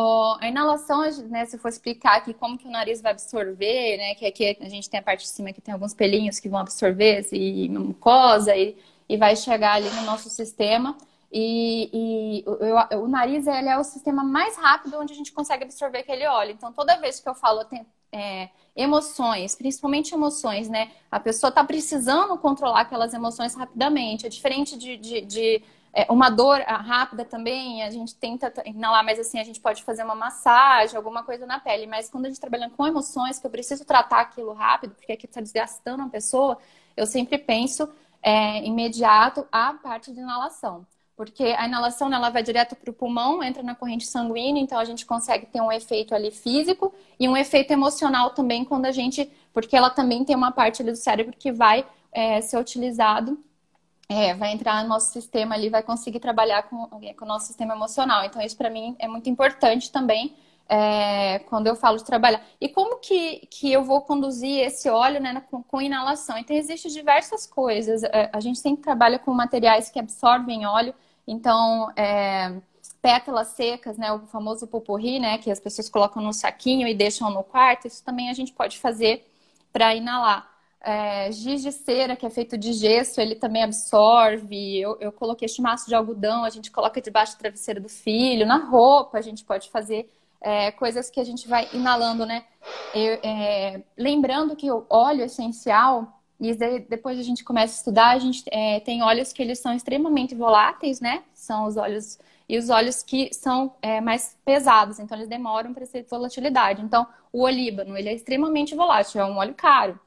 a 0.41 0.47
inalação, 0.47 1.01
né, 1.29 1.47
se 1.47 1.57
eu 1.57 1.61
for 1.61 1.69
explicar 1.69 2.19
aqui 2.19 2.35
como 2.35 2.59
que 2.59 2.69
o 2.69 2.71
nariz 2.71 3.01
vai 3.01 3.13
absorver, 3.13 3.97
né, 3.97 4.15
que 4.15 4.27
aqui 4.27 4.59
a 4.61 4.69
gente 4.69 4.91
tem 4.91 5.01
a 5.01 5.03
parte 5.03 5.23
de 5.23 5.31
cima 5.31 5.53
que 5.53 5.61
tem 5.61 5.73
alguns 5.73 5.95
pelinhos 5.95 6.39
que 6.39 6.49
vão 6.51 6.61
absorver, 6.61 7.27
e 7.33 7.69
mucosa, 7.71 8.55
e, 8.55 8.77
e 9.09 9.17
vai 9.17 9.35
chegar 9.35 9.75
ali 9.75 9.89
no 9.91 10.03
nosso 10.03 10.29
sistema. 10.29 10.97
E, 11.33 11.89
e 11.93 12.45
o, 12.47 13.05
o, 13.05 13.09
nariz 13.09 13.47
ele 13.47 13.69
é 13.69 13.79
o 13.79 13.85
sistema 13.85 14.23
mais 14.23 14.55
rápido 14.57 14.99
onde 14.99 15.15
a 15.15 15.17
gente 15.17 15.33
consegue 15.33 15.65
absorver 15.65 15.99
aquele 15.99 16.27
óleo. 16.27 16.51
Então, 16.53 16.73
toda 16.73 17.01
vez 17.01 17.19
que 17.19 17.29
eu 17.29 17.35
falo 17.35 17.61
é, 18.13 18.51
emoções, 18.77 19.55
principalmente 19.55 20.15
emoções, 20.15 20.69
né? 20.69 20.91
A 21.11 21.19
pessoa 21.19 21.49
está 21.49 21.65
precisando 21.65 22.37
controlar 22.39 22.83
aquelas 22.83 23.15
emoções 23.15 23.55
rapidamente. 23.55 24.27
É 24.27 24.29
diferente 24.29 24.77
de, 24.77 24.97
de, 24.97 25.21
de 25.23 25.63
é, 25.93 26.07
uma 26.11 26.31
dor 26.31 26.61
rápida 26.61 27.25
também, 27.25 27.83
a 27.83 27.91
gente 27.91 28.15
tenta 28.15 28.53
inalar, 28.67 29.05
mas 29.05 29.19
assim, 29.19 29.39
a 29.39 29.45
gente 29.45 29.61
pode 29.61 29.83
fazer 29.83 30.05
uma 30.05 30.15
massagem, 30.15 30.97
alguma 30.97 31.23
coisa 31.23 31.47
na 31.47 31.59
pele. 31.59 31.87
Mas 31.87 32.09
quando 32.11 32.27
a 32.27 32.29
gente 32.29 32.41
trabalha 32.41 32.71
com 32.71 32.87
emoções, 32.87 33.39
que 33.39 33.47
eu 33.47 33.51
preciso 33.51 33.85
tratar 33.85 34.21
aquilo 34.21 34.53
rápido, 34.53 34.95
porque 34.95 35.13
aqui 35.13 35.27
está 35.27 35.41
desgastando 35.41 36.03
a 36.03 36.09
pessoa, 36.09 36.59
eu 36.97 37.07
sempre 37.07 37.39
penso 37.39 37.89
é, 38.23 38.65
imediato 38.65 39.47
a 39.51 39.75
parte 39.75 40.13
de 40.13 40.21
inalação 40.21 40.87
porque 41.17 41.45
a 41.45 41.67
inalação 41.67 42.13
ela 42.13 42.31
vai 42.31 42.43
direto 42.43 42.75
para 42.75 42.91
o 42.91 42.95
pulmão, 42.95 43.43
entra 43.43 43.63
na 43.63 43.75
corrente 43.75 44.07
sanguínea, 44.07 44.63
então 44.63 44.79
a 44.79 44.85
gente 44.85 45.05
consegue 45.05 45.47
ter 45.47 45.61
um 45.61 45.71
efeito 45.71 46.15
ali 46.15 46.31
físico 46.31 46.93
e 47.19 47.29
um 47.29 47.37
efeito 47.37 47.73
emocional 47.73 48.31
também 48.31 48.65
quando 48.65 48.87
a 48.87 48.93
gente, 48.93 49.31
porque 49.53 49.77
ela 49.77 49.91
também 49.91 50.25
tem 50.25 50.35
uma 50.35 50.53
parte 50.53 50.83
ali 50.83 50.91
do 50.91 50.97
cérebro 50.97 51.35
que 51.39 51.53
vai 51.53 51.87
é, 52.11 52.41
ser 52.41 52.59
utilizado, 52.59 53.39
é, 54.09 54.35
vai 54.35 54.53
entrar 54.53 54.83
no 54.83 54.89
nosso 54.89 55.13
sistema 55.13 55.55
ali, 55.55 55.69
vai 55.69 55.83
conseguir 55.83 56.21
trabalhar 56.21 56.65
com, 56.65 56.87
com 56.87 57.25
o 57.25 57.29
nosso 57.29 57.47
sistema 57.47 57.75
emocional. 57.75 58.25
Então 58.25 58.43
isso 58.43 58.57
para 58.57 58.69
mim 58.69 58.95
é 58.99 59.09
muito 59.09 59.29
importante 59.29 59.91
também. 59.91 60.35
É, 60.75 61.41
quando 61.41 61.67
eu 61.67 61.77
falo 61.77 61.99
de 61.99 62.05
trabalhar. 62.05 62.43
E 62.59 62.67
como 62.67 62.99
que, 62.99 63.47
que 63.51 63.71
eu 63.71 63.85
vou 63.85 64.01
conduzir 64.01 64.59
esse 64.61 64.89
óleo 64.89 65.21
né, 65.21 65.43
com, 65.51 65.63
com 65.63 65.83
inalação? 65.83 66.39
Então, 66.39 66.57
existem 66.57 66.91
diversas 66.91 67.47
coisas. 67.47 68.03
É, 68.05 68.31
a 68.33 68.41
gente 68.41 68.59
sempre 68.59 68.83
trabalha 68.83 69.19
com 69.19 69.35
materiais 69.35 69.91
que 69.91 69.99
absorvem 69.99 70.65
óleo. 70.65 70.95
Então, 71.27 71.91
é, 71.95 72.59
pétalas 73.03 73.49
secas, 73.49 73.99
né, 73.99 74.11
o 74.13 74.21
famoso 74.29 74.67
pupurri, 74.67 75.21
né, 75.21 75.37
que 75.37 75.51
as 75.51 75.61
pessoas 75.61 75.91
colocam 75.91 76.23
no 76.23 76.33
saquinho 76.33 76.89
e 76.89 76.95
deixam 76.95 77.31
no 77.31 77.45
quarto, 77.45 77.87
isso 77.87 78.03
também 78.03 78.31
a 78.31 78.33
gente 78.33 78.53
pode 78.55 78.79
fazer 78.79 79.27
para 79.71 79.95
inalar. 79.95 80.51
É, 80.81 81.31
giz 81.33 81.63
de 81.63 81.71
cera, 81.71 82.17
que 82.17 82.25
é 82.25 82.31
feito 82.31 82.57
de 82.57 82.73
gesso, 82.73 83.21
ele 83.21 83.35
também 83.35 83.63
absorve. 83.63 84.81
Eu, 84.81 84.97
eu 85.01 85.13
coloquei 85.13 85.49
chumaço 85.49 85.87
de 85.87 85.95
algodão, 85.95 86.45
a 86.45 86.51
gente 86.51 86.71
coloca 86.71 87.01
debaixo 87.01 87.37
do 87.37 87.41
travesseiro 87.41 87.81
do 87.81 87.91
filho. 87.91 88.47
Na 88.47 88.57
roupa, 88.57 89.19
a 89.19 89.21
gente 89.21 89.45
pode 89.45 89.71
fazer 89.71 90.11
é, 90.43 90.71
coisas 90.73 91.09
que 91.11 91.21
a 91.21 91.25
gente 91.25 91.49
vai 91.49 91.69
inalando, 91.73 92.27
né? 92.27 92.45
Eu, 92.95 93.19
é, 93.23 93.83
lembrando 93.97 94.57
que 94.57 94.71
o 94.71 94.85
óleo 94.91 95.25
essencial, 95.25 96.21
e 96.39 96.55
depois 96.89 97.19
a 97.19 97.23
gente 97.23 97.45
começa 97.45 97.75
a 97.75 97.79
estudar, 97.79 98.11
a 98.11 98.19
gente 98.19 98.45
é, 98.51 98.81
tem 98.81 99.03
óleos 99.03 99.33
que 99.33 99.41
eles 99.43 99.59
são 99.61 99.73
extremamente 99.73 100.35
voláteis, 100.35 101.01
né? 101.01 101.23
São 101.33 101.67
os 101.67 101.77
óleos 101.77 102.19
e 102.49 102.59
os 102.59 102.69
óleos 102.69 103.03
que 103.03 103.33
são 103.33 103.75
é, 103.81 104.01
mais 104.01 104.37
pesados, 104.45 104.99
então 104.99 105.17
eles 105.17 105.29
demoram 105.29 105.73
para 105.73 105.87
ser 105.87 106.05
volatilidade. 106.05 106.83
Então, 106.83 107.07
o 107.33 107.43
olíbano, 107.43 107.97
ele 107.97 108.09
é 108.09 108.15
extremamente 108.15 108.75
volátil, 108.75 109.21
é 109.21 109.25
um 109.25 109.39
óleo 109.39 109.55
caro. 109.55 109.99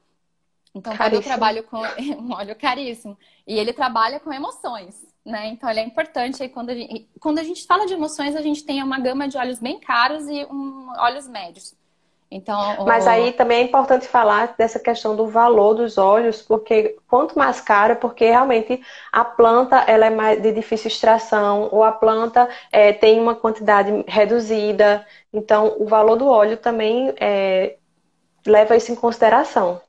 Então, 0.74 0.96
quando 0.96 1.14
eu 1.14 1.22
trabalho 1.22 1.64
com 1.64 1.78
um 2.20 2.32
óleo 2.32 2.54
caríssimo, 2.54 3.18
e 3.46 3.58
ele 3.58 3.72
trabalha 3.72 4.20
com 4.20 4.32
emoções, 4.32 4.94
né? 5.26 5.48
Então, 5.48 5.68
ele 5.68 5.80
é 5.80 5.84
importante 5.84 6.42
aí 6.42 6.48
quando 6.48 6.70
a 6.70 6.74
gente, 6.74 7.08
quando 7.20 7.38
a 7.38 7.42
gente 7.42 7.66
fala 7.66 7.84
de 7.84 7.92
emoções, 7.92 8.36
a 8.36 8.40
gente 8.40 8.64
tem 8.64 8.82
uma 8.82 8.98
gama 9.00 9.28
de 9.28 9.36
óleos 9.36 9.58
bem 9.58 9.80
caros 9.80 10.26
e 10.28 10.44
um, 10.44 10.88
óleos 10.96 11.26
médios. 11.26 11.74
Então, 12.30 12.84
Mas 12.84 13.06
aí 13.06 13.32
também 13.32 13.58
é 13.58 13.62
importante 13.62 14.08
falar 14.08 14.54
dessa 14.58 14.80
questão 14.80 15.14
do 15.14 15.28
valor 15.28 15.74
dos 15.74 15.96
óleos, 15.96 16.42
porque 16.42 16.96
quanto 17.08 17.38
mais 17.38 17.60
caro, 17.60 17.92
é 17.92 17.96
porque 17.96 18.24
realmente 18.24 18.80
a 19.12 19.24
planta 19.24 19.76
ela 19.86 20.06
é 20.06 20.10
mais 20.10 20.42
de 20.42 20.52
difícil 20.52 20.88
extração, 20.88 21.68
ou 21.70 21.84
a 21.84 21.92
planta 21.92 22.48
é, 22.72 22.92
tem 22.92 23.20
uma 23.20 23.34
quantidade 23.34 24.04
reduzida. 24.08 25.06
Então, 25.32 25.76
o 25.78 25.86
valor 25.86 26.16
do 26.16 26.26
óleo 26.26 26.56
também 26.56 27.14
é, 27.20 27.76
leva 28.44 28.76
isso 28.76 28.90
em 28.90 28.96
consideração. 28.96 29.80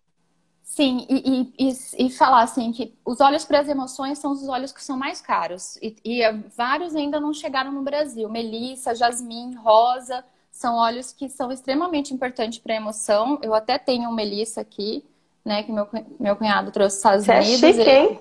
Sim, 0.68 1.08
e, 1.10 1.54
e, 1.58 2.06
e, 2.06 2.10
falar 2.12 2.42
assim 2.42 2.74
que 2.74 2.94
os 3.06 3.22
olhos 3.22 3.46
para 3.46 3.62
as 3.62 3.70
emoções 3.70 4.20
são 4.20 4.34
os 4.34 4.48
olhos 4.50 4.74
que 4.74 4.84
são 4.84 4.98
mais 4.98 5.22
caros. 5.22 5.78
E, 5.78 5.96
e 6.04 6.22
vários 6.56 6.94
ainda 6.94 7.22
não 7.22 7.34
chegaram 7.34 7.72
no 7.72 7.82
Brasil. 7.84 8.30
Melissa, 8.30 8.94
jasmim, 8.94 9.56
rosa 9.56 10.24
são 10.52 10.76
óleos 10.76 11.14
que 11.14 11.30
são 11.30 11.52
extremamente 11.52 12.14
importantes 12.14 12.60
para 12.60 12.74
a 12.74 12.78
emoção. 12.78 13.40
Eu 13.42 13.54
até 13.54 13.80
tenho 13.80 14.10
um 14.10 14.14
Melissa 14.14 14.60
aqui, 14.60 15.06
né, 15.44 15.64
que 15.64 15.72
meu, 15.72 15.88
meu 16.20 16.36
cunhado 16.36 16.70
trouxe 16.70 16.98
dos 16.98 16.98
Estados 16.98 17.26
Você 17.26 17.32
Unidos. 17.32 17.64
É 17.64 17.74
chique, 17.74 17.90
hein? 17.90 18.20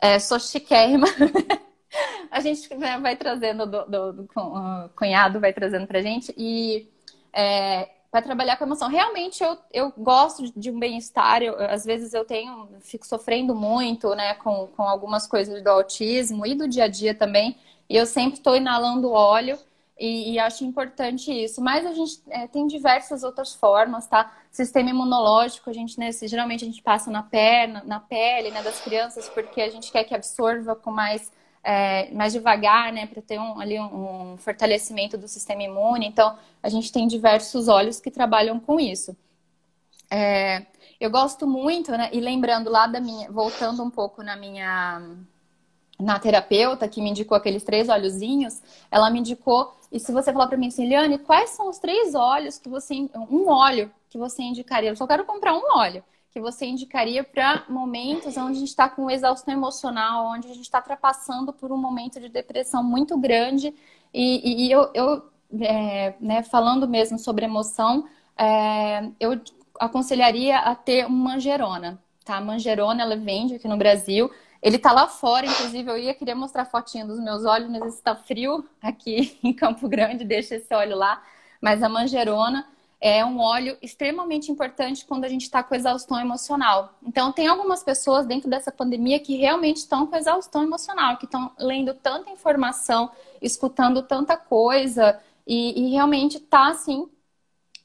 É, 0.00 0.18
sou 0.20 0.38
chiquérrima. 0.38 1.06
a 2.30 2.40
gente 2.40 2.72
né, 2.76 2.98
vai 3.00 3.16
trazendo, 3.16 3.66
do, 3.66 3.84
do, 3.84 4.12
do, 4.12 4.28
o 4.34 4.88
cunhado 4.90 5.40
vai 5.40 5.52
trazendo 5.52 5.88
pra 5.88 6.00
gente. 6.00 6.32
E 6.38 6.88
é, 7.32 7.88
para 8.10 8.22
trabalhar 8.22 8.56
com 8.56 8.64
emoção. 8.64 8.88
Realmente 8.88 9.42
eu, 9.42 9.56
eu 9.72 9.92
gosto 9.96 10.50
de 10.58 10.70
um 10.70 10.78
bem-estar, 10.78 11.40
às 11.70 11.84
vezes 11.84 12.12
eu 12.12 12.24
tenho, 12.24 12.68
fico 12.80 13.06
sofrendo 13.06 13.54
muito, 13.54 14.14
né, 14.14 14.34
com, 14.34 14.66
com 14.76 14.82
algumas 14.82 15.26
coisas 15.26 15.62
do 15.62 15.68
autismo 15.68 16.44
e 16.44 16.54
do 16.54 16.66
dia 16.66 16.84
a 16.84 16.88
dia 16.88 17.14
também, 17.14 17.56
e 17.88 17.96
eu 17.96 18.06
sempre 18.06 18.38
estou 18.38 18.56
inalando 18.56 19.12
óleo 19.12 19.58
e, 19.98 20.32
e, 20.32 20.38
acho 20.38 20.64
importante 20.64 21.30
isso. 21.30 21.60
Mas 21.60 21.84
a 21.84 21.92
gente 21.92 22.22
é, 22.30 22.46
tem 22.46 22.66
diversas 22.66 23.22
outras 23.22 23.54
formas, 23.54 24.06
tá? 24.06 24.32
Sistema 24.50 24.88
imunológico, 24.88 25.68
a 25.68 25.72
gente, 25.74 25.98
né, 25.98 26.10
geralmente 26.10 26.64
a 26.64 26.66
gente 26.66 26.82
passa 26.82 27.10
na 27.10 27.22
perna, 27.22 27.82
na 27.84 28.00
pele, 28.00 28.50
né, 28.50 28.62
das 28.62 28.80
crianças, 28.80 29.28
porque 29.28 29.60
a 29.60 29.68
gente 29.68 29.92
quer 29.92 30.04
que 30.04 30.14
absorva 30.14 30.74
com 30.74 30.90
mais 30.90 31.30
é, 31.62 32.10
mais 32.12 32.32
devagar, 32.32 32.92
né, 32.92 33.06
para 33.06 33.22
ter 33.22 33.38
um, 33.38 33.60
ali 33.60 33.78
um, 33.78 34.32
um, 34.32 34.36
fortalecimento 34.36 35.18
do 35.18 35.28
sistema 35.28 35.62
imune. 35.62 36.06
Então, 36.06 36.36
a 36.62 36.68
gente 36.68 36.92
tem 36.92 37.06
diversos 37.06 37.68
óleos 37.68 38.00
que 38.00 38.10
trabalham 38.10 38.58
com 38.58 38.80
isso. 38.80 39.16
É, 40.10 40.66
eu 41.00 41.10
gosto 41.10 41.46
muito, 41.46 41.92
né, 41.92 42.10
e 42.12 42.20
lembrando 42.20 42.70
lá 42.70 42.86
da 42.86 43.00
minha, 43.00 43.30
voltando 43.30 43.82
um 43.82 43.90
pouco 43.90 44.22
na 44.22 44.36
minha 44.36 45.02
na 45.98 46.18
terapeuta 46.18 46.88
que 46.88 47.02
me 47.02 47.10
indicou 47.10 47.36
aqueles 47.36 47.62
três 47.62 47.90
óleozinhos, 47.90 48.62
ela 48.90 49.10
me 49.10 49.20
indicou, 49.20 49.74
e 49.92 50.00
se 50.00 50.10
você 50.10 50.32
falar 50.32 50.46
para 50.46 50.56
mim 50.56 50.68
assim, 50.68 50.88
Liane, 50.88 51.18
quais 51.18 51.50
são 51.50 51.68
os 51.68 51.78
três 51.78 52.14
óleos 52.14 52.58
que 52.58 52.70
você, 52.70 52.94
um 53.30 53.48
óleo 53.48 53.92
que 54.08 54.16
você 54.16 54.42
indicaria? 54.42 54.88
Eu 54.88 54.96
só 54.96 55.06
quero 55.06 55.26
comprar 55.26 55.52
um 55.54 55.76
óleo 55.76 56.02
que 56.30 56.40
você 56.40 56.66
indicaria 56.66 57.24
para 57.24 57.64
momentos 57.68 58.36
onde 58.36 58.52
a 58.52 58.60
gente 58.60 58.68
está 58.68 58.88
com 58.88 59.10
exaustão 59.10 59.52
emocional, 59.52 60.26
onde 60.26 60.46
a 60.46 60.54
gente 60.54 60.62
está 60.62 60.78
ultrapassando 60.78 61.52
por 61.52 61.72
um 61.72 61.76
momento 61.76 62.20
de 62.20 62.28
depressão 62.28 62.82
muito 62.82 63.18
grande? 63.18 63.74
E, 64.14 64.66
e 64.66 64.70
eu, 64.70 64.90
eu 64.94 65.30
é, 65.60 66.14
né, 66.20 66.42
falando 66.42 66.86
mesmo 66.88 67.18
sobre 67.18 67.44
emoção, 67.44 68.06
é, 68.38 69.10
eu 69.18 69.40
aconselharia 69.78 70.58
a 70.58 70.74
ter 70.74 71.06
uma 71.06 71.32
manjerona, 71.32 72.00
tá? 72.24 72.40
Manjerona, 72.40 73.02
ela 73.02 73.16
vende 73.16 73.54
aqui 73.54 73.66
no 73.66 73.76
Brasil. 73.76 74.30
Ele 74.62 74.78
tá 74.78 74.92
lá 74.92 75.08
fora, 75.08 75.46
inclusive 75.46 75.90
eu 75.90 75.98
ia 75.98 76.14
querer 76.14 76.34
mostrar 76.34 76.66
fotinha 76.66 77.04
dos 77.04 77.18
meus 77.18 77.44
olhos, 77.44 77.70
mas 77.70 77.94
está 77.94 78.14
frio 78.14 78.64
aqui 78.80 79.38
em 79.42 79.52
Campo 79.52 79.88
Grande, 79.88 80.24
deixa 80.24 80.56
esse 80.56 80.72
óleo 80.72 80.96
lá. 80.96 81.22
Mas 81.60 81.82
a 81.82 81.88
manjerona, 81.88 82.66
é 83.00 83.24
um 83.24 83.40
óleo 83.40 83.78
extremamente 83.80 84.52
importante 84.52 85.06
quando 85.06 85.24
a 85.24 85.28
gente 85.28 85.42
está 85.42 85.62
com 85.62 85.74
exaustão 85.74 86.20
emocional. 86.20 86.94
Então, 87.02 87.32
tem 87.32 87.46
algumas 87.46 87.82
pessoas 87.82 88.26
dentro 88.26 88.50
dessa 88.50 88.70
pandemia 88.70 89.18
que 89.18 89.36
realmente 89.36 89.78
estão 89.78 90.06
com 90.06 90.14
exaustão 90.16 90.62
emocional, 90.62 91.16
que 91.16 91.24
estão 91.24 91.50
lendo 91.58 91.94
tanta 91.94 92.30
informação, 92.30 93.10
escutando 93.40 94.02
tanta 94.02 94.36
coisa 94.36 95.18
e, 95.46 95.86
e 95.86 95.90
realmente 95.92 96.36
está 96.36 96.68
assim 96.68 97.08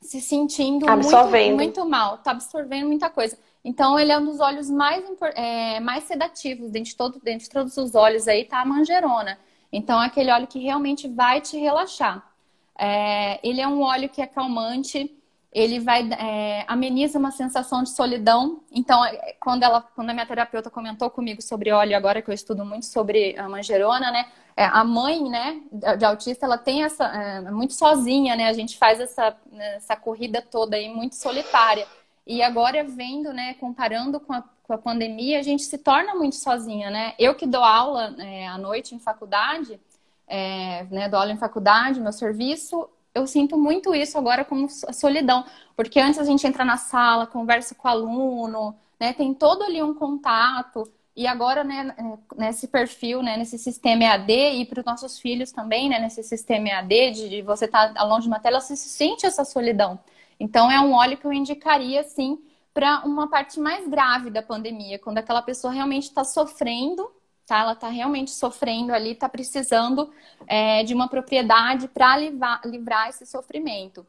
se 0.02 0.22
sentindo 0.22 0.86
muito, 0.86 1.56
muito 1.56 1.90
mal, 1.90 2.16
está 2.16 2.32
absorvendo 2.32 2.88
muita 2.88 3.10
coisa. 3.10 3.38
Então, 3.64 3.98
ele 3.98 4.12
é 4.12 4.18
um 4.20 4.26
dos 4.26 4.40
óleos 4.40 4.70
mais, 4.70 5.04
é, 5.34 5.80
mais 5.80 6.04
sedativos, 6.04 6.70
dentre, 6.70 6.94
todo, 6.96 7.20
dentre 7.24 7.50
todos 7.50 7.76
os 7.78 7.96
óleos 7.96 8.28
aí, 8.28 8.46
tá 8.46 8.62
a 8.62 8.66
manjerona. 8.66 9.40
Então, 9.72 10.00
é 10.00 10.06
aquele 10.06 10.30
óleo 10.30 10.46
que 10.46 10.60
realmente 10.60 11.08
vai 11.08 11.42
te 11.42 11.58
relaxar. 11.58 12.35
É, 12.78 13.40
ele 13.48 13.62
é 13.62 13.68
um 13.68 13.82
óleo 13.82 14.10
que 14.10 14.22
é 14.22 14.28
calmante, 14.28 15.16
ele 15.56 15.80
vai 15.80 16.02
é, 16.12 16.66
ameniza 16.68 17.18
uma 17.18 17.32
sensação 17.32 17.82
de 17.82 17.90
solidão. 17.90 18.62
Então, 18.70 19.04
é, 19.06 19.38
quando 19.40 19.64
ela, 19.64 19.82
quando 19.82 20.10
a 20.10 20.14
minha 20.14 20.26
terapeuta 20.26 20.70
comentou 20.70 21.10
comigo 21.10 21.42
sobre 21.42 21.72
óleo, 21.72 21.96
agora 21.96 22.22
que 22.22 22.30
eu 22.30 22.34
estudo 22.34 22.66
muito 22.66 22.86
sobre 22.86 23.40
a 23.40 23.48
manjerona, 23.48 24.12
né? 24.12 24.26
É, 24.58 24.66
a 24.66 24.84
mãe, 24.84 25.30
né, 25.30 25.62
de 25.98 26.06
autista, 26.06 26.46
ela 26.46 26.58
tem 26.58 26.84
essa 26.84 27.06
é, 27.06 27.52
muito 27.52 27.74
sozinha, 27.74 28.36
né? 28.36 28.48
A 28.48 28.54
gente 28.54 28.78
faz 28.78 29.00
essa, 29.00 29.36
essa 29.54 29.96
corrida 29.96 30.42
toda 30.42 30.76
aí 30.76 30.90
muito 30.90 31.16
solitária. 31.16 31.88
E 32.28 32.42
agora 32.42 32.84
vendo, 32.84 33.32
né, 33.32 33.54
comparando 33.54 34.20
com 34.20 34.34
a, 34.34 34.44
com 34.64 34.74
a 34.74 34.78
pandemia, 34.78 35.40
a 35.40 35.44
gente 35.44 35.64
se 35.64 35.78
torna 35.78 36.16
muito 36.16 36.36
sozinha, 36.36 36.90
né? 36.90 37.14
Eu 37.18 37.34
que 37.34 37.46
dou 37.46 37.64
aula 37.64 38.14
é, 38.20 38.48
à 38.48 38.58
noite 38.58 38.94
em 38.94 39.00
faculdade, 39.00 39.80
é, 40.28 40.84
né, 40.86 41.10
dou 41.10 41.20
aula 41.20 41.32
em 41.32 41.38
faculdade, 41.38 42.00
meu 42.00 42.12
serviço, 42.12 42.90
eu 43.14 43.26
sinto 43.26 43.58
muito 43.58 43.96
isso 43.96 44.18
agora 44.18 44.44
como 44.44 44.68
solidão, 44.70 45.46
porque 45.76 46.00
antes 46.00 46.20
a 46.20 46.24
gente 46.24 46.46
entra 46.46 46.66
na 46.66 46.78
sala, 46.78 47.26
conversa 47.26 47.74
com 47.76 47.88
o 47.88 47.92
aluno, 47.92 48.76
né, 49.00 49.14
tem 49.14 49.34
todo 49.34 49.64
ali 49.64 49.82
um 49.82 49.94
contato, 49.94 50.84
e 51.16 51.26
agora, 51.26 51.64
né, 51.64 51.96
nesse 52.36 52.68
perfil, 52.68 53.24
né, 53.24 53.38
nesse 53.38 53.58
sistema 53.58 54.04
EAD, 54.04 54.34
e 54.34 54.66
para 54.66 54.82
os 54.82 54.86
nossos 54.86 55.18
filhos 55.18 55.50
também, 55.50 55.88
né, 55.88 55.98
nesse 55.98 56.22
sistema 56.24 56.68
EAD, 56.68 57.12
de, 57.12 57.30
de 57.30 57.42
você 57.42 57.66
estar 57.66 57.94
tá 57.94 58.04
longe 58.04 58.24
de 58.24 58.28
uma 58.28 58.40
tela, 58.40 58.60
você 58.60 58.76
sente 58.76 59.26
essa 59.26 59.46
solidão. 59.46 59.98
Então, 60.38 60.70
é 60.70 60.78
um 60.82 60.92
óleo 60.94 61.18
que 61.18 61.26
eu 61.26 61.32
indicaria, 61.32 62.04
sim, 62.04 62.38
para 62.74 63.06
uma 63.06 63.30
parte 63.30 63.62
mais 63.62 63.88
grave 63.88 64.30
da 64.30 64.42
pandemia, 64.44 65.00
quando 65.00 65.20
aquela 65.20 65.42
pessoa 65.42 65.72
realmente 65.72 66.04
está 66.04 66.26
sofrendo 66.26 67.10
tá? 67.46 67.60
Ela 67.60 67.74
está 67.74 67.90
realmente 67.90 68.32
sofrendo 68.32 68.94
ali, 68.94 69.12
está 69.12 69.30
precisando 69.30 70.12
é, 70.48 70.84
de 70.84 70.94
uma 70.94 71.08
propriedade 71.08 71.88
para 71.88 72.18
livrar, 72.18 72.62
livrar 72.66 73.10
esse 73.10 73.26
sofrimento. 73.26 74.06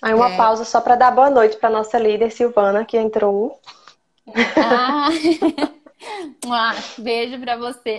Aí 0.00 0.14
uma 0.14 0.30
é... 0.30 0.36
pausa 0.36 0.64
só 0.64 0.80
para 0.80 0.96
dar 0.96 1.10
boa 1.10 1.30
noite 1.30 1.56
para 1.56 1.70
nossa 1.70 1.98
líder 1.98 2.30
Silvana 2.30 2.84
que 2.84 2.96
entrou. 2.96 3.60
Ah, 4.56 5.08
ah 6.48 6.74
beijo 6.98 7.38
para 7.40 7.56
você. 7.56 7.98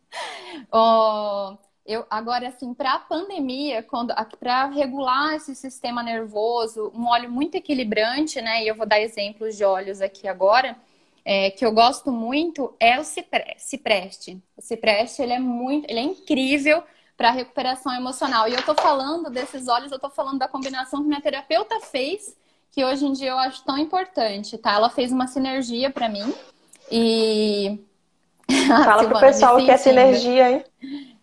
oh, 0.72 1.56
eu 1.84 2.06
agora 2.08 2.48
assim 2.48 2.72
para 2.72 2.94
a 2.94 2.98
pandemia, 3.00 3.82
quando 3.82 4.14
para 4.38 4.66
regular 4.66 5.34
esse 5.34 5.54
sistema 5.54 6.02
nervoso, 6.02 6.90
um 6.94 7.06
óleo 7.06 7.30
muito 7.30 7.56
equilibrante, 7.56 8.40
né? 8.40 8.64
E 8.64 8.68
eu 8.68 8.74
vou 8.74 8.86
dar 8.86 9.00
exemplos 9.00 9.56
de 9.56 9.64
óleos 9.64 10.00
aqui 10.00 10.26
agora 10.26 10.76
é, 11.24 11.50
que 11.50 11.64
eu 11.64 11.72
gosto 11.72 12.10
muito 12.10 12.74
é 12.80 12.98
o 12.98 13.04
cipreste. 13.04 14.42
O 14.56 14.62
cipreste 14.62 15.22
ele 15.22 15.32
é 15.32 15.38
muito, 15.38 15.88
ele 15.90 16.00
é 16.00 16.02
incrível 16.02 16.82
para 17.16 17.30
recuperação 17.30 17.94
emocional. 17.94 18.48
E 18.48 18.54
eu 18.54 18.62
tô 18.62 18.74
falando 18.74 19.30
desses 19.30 19.68
olhos, 19.68 19.92
eu 19.92 19.98
tô 19.98 20.08
falando 20.08 20.38
da 20.38 20.48
combinação 20.48 21.02
que 21.02 21.08
minha 21.08 21.20
terapeuta 21.20 21.80
fez, 21.80 22.36
que 22.70 22.84
hoje 22.84 23.04
em 23.04 23.12
dia 23.12 23.30
eu 23.30 23.38
acho 23.38 23.64
tão 23.64 23.76
importante, 23.76 24.56
tá? 24.56 24.72
Ela 24.72 24.88
fez 24.88 25.12
uma 25.12 25.26
sinergia 25.26 25.90
para 25.90 26.08
mim 26.08 26.34
e 26.90 27.78
Fala 28.66 29.06
pro 29.06 29.20
pessoal 29.20 29.58
o 29.58 29.64
que 29.64 29.70
é 29.70 29.76
sinergia, 29.76 30.50
hein? 30.50 30.64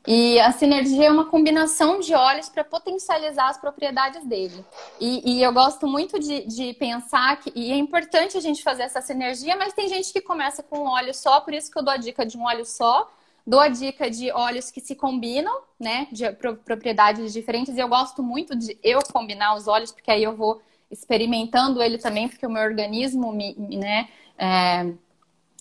E 0.07 0.39
a 0.39 0.53
sinergia 0.53 1.07
é 1.07 1.11
uma 1.11 1.25
combinação 1.25 1.99
de 1.99 2.13
óleos 2.13 2.47
para 2.47 2.63
potencializar 2.63 3.49
as 3.49 3.57
propriedades 3.57 4.25
dele. 4.25 4.63
E, 5.01 5.33
e 5.33 5.43
eu 5.43 5.51
gosto 5.51 5.85
muito 5.85 6.17
de, 6.17 6.47
de, 6.47 6.73
pensar 6.75 7.37
que 7.41 7.51
e 7.53 7.73
é 7.73 7.75
importante 7.75 8.37
a 8.37 8.39
gente 8.39 8.63
fazer 8.63 8.83
essa 8.83 9.01
sinergia, 9.01 9.57
mas 9.57 9.73
tem 9.73 9.89
gente 9.89 10.13
que 10.13 10.21
começa 10.21 10.63
com 10.63 10.79
um 10.79 10.87
óleo 10.87 11.13
só, 11.13 11.41
por 11.41 11.53
isso 11.53 11.69
que 11.69 11.77
eu 11.77 11.83
dou 11.83 11.93
a 11.93 11.97
dica 11.97 12.25
de 12.25 12.37
um 12.37 12.45
óleo 12.45 12.65
só. 12.65 13.11
Dou 13.45 13.59
a 13.59 13.69
dica 13.69 14.09
de 14.09 14.29
óleos 14.31 14.71
que 14.71 14.81
se 14.81 14.93
combinam, 14.93 15.61
né? 15.79 16.07
De 16.11 16.29
propriedades 16.65 17.31
diferentes. 17.31 17.75
E 17.75 17.79
eu 17.79 17.87
gosto 17.87 18.21
muito 18.21 18.55
de 18.57 18.77
eu 18.83 18.99
combinar 19.11 19.55
os 19.55 19.67
óleos, 19.67 19.91
porque 19.91 20.11
aí 20.11 20.23
eu 20.23 20.35
vou 20.35 20.61
experimentando 20.89 21.81
ele 21.81 21.97
também, 21.97 22.27
porque 22.27 22.45
o 22.45 22.49
meu 22.49 22.61
organismo 22.63 23.31
me, 23.31 23.55
né, 23.55 24.07
é, 24.37 24.85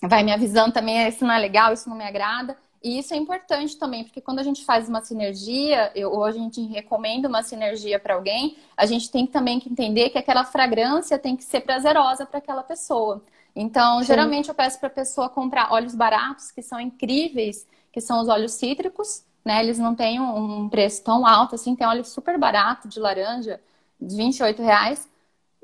vai 0.03 0.23
me 0.23 0.31
avisando 0.31 0.73
também, 0.73 1.07
isso 1.07 1.25
não 1.25 1.33
é 1.33 1.39
legal, 1.39 1.73
isso 1.73 1.89
não 1.89 1.97
me 1.97 2.05
agrada. 2.05 2.57
E 2.87 2.99
isso 2.99 3.13
é 3.13 3.17
importante 3.17 3.75
também, 3.75 4.05
porque 4.05 4.21
quando 4.21 4.39
a 4.39 4.43
gente 4.43 4.63
faz 4.63 4.87
uma 4.87 5.01
sinergia, 5.01 5.91
eu, 5.93 6.09
ou 6.09 6.23
a 6.23 6.31
gente 6.31 6.61
recomenda 6.67 7.27
uma 7.27 7.43
sinergia 7.43 7.99
para 7.99 8.13
alguém, 8.15 8.55
a 8.77 8.85
gente 8.85 9.11
tem 9.11 9.27
também 9.27 9.59
que 9.59 9.69
entender 9.69 10.09
que 10.09 10.17
aquela 10.17 10.45
fragrância 10.45 11.19
tem 11.19 11.35
que 11.35 11.43
ser 11.43 11.59
prazerosa 11.59 12.25
para 12.25 12.37
aquela 12.37 12.63
pessoa. 12.63 13.21
Então, 13.53 13.99
Sim. 13.99 14.05
geralmente 14.05 14.47
eu 14.47 14.55
peço 14.55 14.79
para 14.79 14.87
a 14.87 14.89
pessoa 14.89 15.27
comprar 15.27 15.73
óleos 15.73 15.93
baratos, 15.93 16.49
que 16.49 16.61
são 16.61 16.79
incríveis, 16.79 17.67
que 17.91 17.99
são 17.99 18.21
os 18.21 18.29
óleos 18.29 18.53
cítricos, 18.53 19.21
né? 19.43 19.61
Eles 19.61 19.77
não 19.77 19.93
têm 19.93 20.21
um 20.21 20.69
preço 20.69 21.03
tão 21.03 21.27
alto 21.27 21.55
assim, 21.55 21.75
tem 21.75 21.85
óleo 21.85 22.05
super 22.05 22.37
barato 22.37 22.87
de 22.87 23.01
laranja, 23.01 23.59
de 23.99 24.15
28 24.15 24.61
reais. 24.61 25.09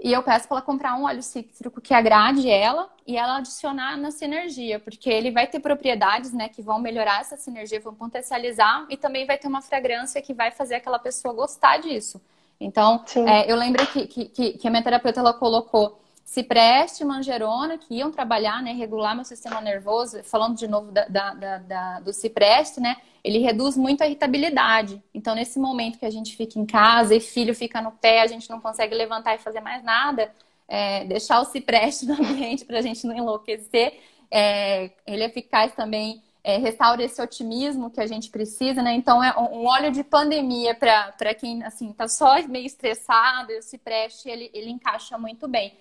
E 0.01 0.11
eu 0.11 0.21
peço 0.21 0.47
para 0.47 0.57
ela 0.57 0.65
comprar 0.65 0.95
um 0.95 1.05
óleo 1.05 1.23
cítrico 1.23 1.79
que 1.79 1.93
agrade 1.93 2.49
ela 2.49 2.89
e 3.07 3.15
ela 3.15 3.37
adicionar 3.37 3.97
na 3.97 4.11
sinergia, 4.11 4.79
porque 4.79 5.09
ele 5.09 5.31
vai 5.31 5.47
ter 5.47 5.59
propriedades, 5.59 6.33
né, 6.33 6.49
que 6.49 6.61
vão 6.61 6.79
melhorar 6.79 7.21
essa 7.21 7.37
sinergia, 7.37 7.79
vão 7.79 7.93
potencializar 7.93 8.85
e 8.89 8.97
também 8.97 9.25
vai 9.25 9.37
ter 9.37 9.47
uma 9.47 9.61
fragrância 9.61 10.21
que 10.21 10.33
vai 10.33 10.51
fazer 10.51 10.75
aquela 10.75 10.99
pessoa 10.99 11.33
gostar 11.33 11.77
disso. 11.77 12.21
Então, 12.59 13.03
é, 13.27 13.51
eu 13.51 13.55
lembro 13.55 13.85
que, 13.87 14.07
que, 14.07 14.53
que 14.53 14.67
a 14.67 14.71
minha 14.71 14.83
terapeuta 14.83 15.19
ela 15.19 15.33
colocou 15.33 16.02
cipreste 16.23 17.03
manjerona, 17.03 17.77
que 17.77 17.95
iam 17.95 18.11
trabalhar, 18.11 18.61
né, 18.61 18.71
regular 18.73 19.15
meu 19.15 19.25
sistema 19.25 19.59
nervoso, 19.61 20.23
falando 20.23 20.57
de 20.57 20.67
novo 20.67 20.91
da, 20.91 21.05
da, 21.05 21.57
da, 21.57 21.99
do 21.99 22.13
cipreste, 22.13 22.79
né, 22.79 22.97
ele 23.23 23.39
reduz 23.39 23.77
muito 23.77 24.01
a 24.01 24.05
irritabilidade. 24.05 25.01
Então, 25.13 25.35
nesse 25.35 25.59
momento 25.59 25.99
que 25.99 26.05
a 26.05 26.09
gente 26.09 26.35
fica 26.35 26.59
em 26.59 26.65
casa 26.65 27.15
e 27.15 27.19
filho 27.19 27.53
fica 27.53 27.81
no 27.81 27.91
pé, 27.91 28.21
a 28.21 28.27
gente 28.27 28.49
não 28.49 28.59
consegue 28.59 28.95
levantar 28.95 29.35
e 29.35 29.37
fazer 29.37 29.61
mais 29.61 29.83
nada, 29.83 30.33
é, 30.67 31.05
deixar 31.05 31.39
o 31.39 31.45
cipreste 31.45 32.05
no 32.07 32.13
ambiente 32.13 32.65
para 32.65 32.79
a 32.79 32.81
gente 32.81 33.05
não 33.05 33.15
enlouquecer. 33.15 33.99
É, 34.31 34.91
ele 35.05 35.23
é 35.23 35.27
eficaz 35.27 35.73
também, 35.75 36.21
é, 36.43 36.57
restaura 36.57 37.03
esse 37.03 37.21
otimismo 37.21 37.89
que 37.89 38.01
a 38.01 38.07
gente 38.07 38.29
precisa, 38.29 38.81
né? 38.81 38.93
Então, 38.93 39.23
é 39.23 39.33
um 39.37 39.65
óleo 39.65 39.91
de 39.91 40.03
pandemia 40.03 40.75
para 40.75 41.33
quem, 41.33 41.63
assim, 41.63 41.91
está 41.91 42.07
só 42.07 42.41
meio 42.47 42.65
estressado, 42.65 43.53
o 43.53 43.61
cipreste, 43.61 44.29
ele, 44.29 44.49
ele 44.53 44.69
encaixa 44.69 45.17
muito 45.17 45.47
bem. 45.47 45.73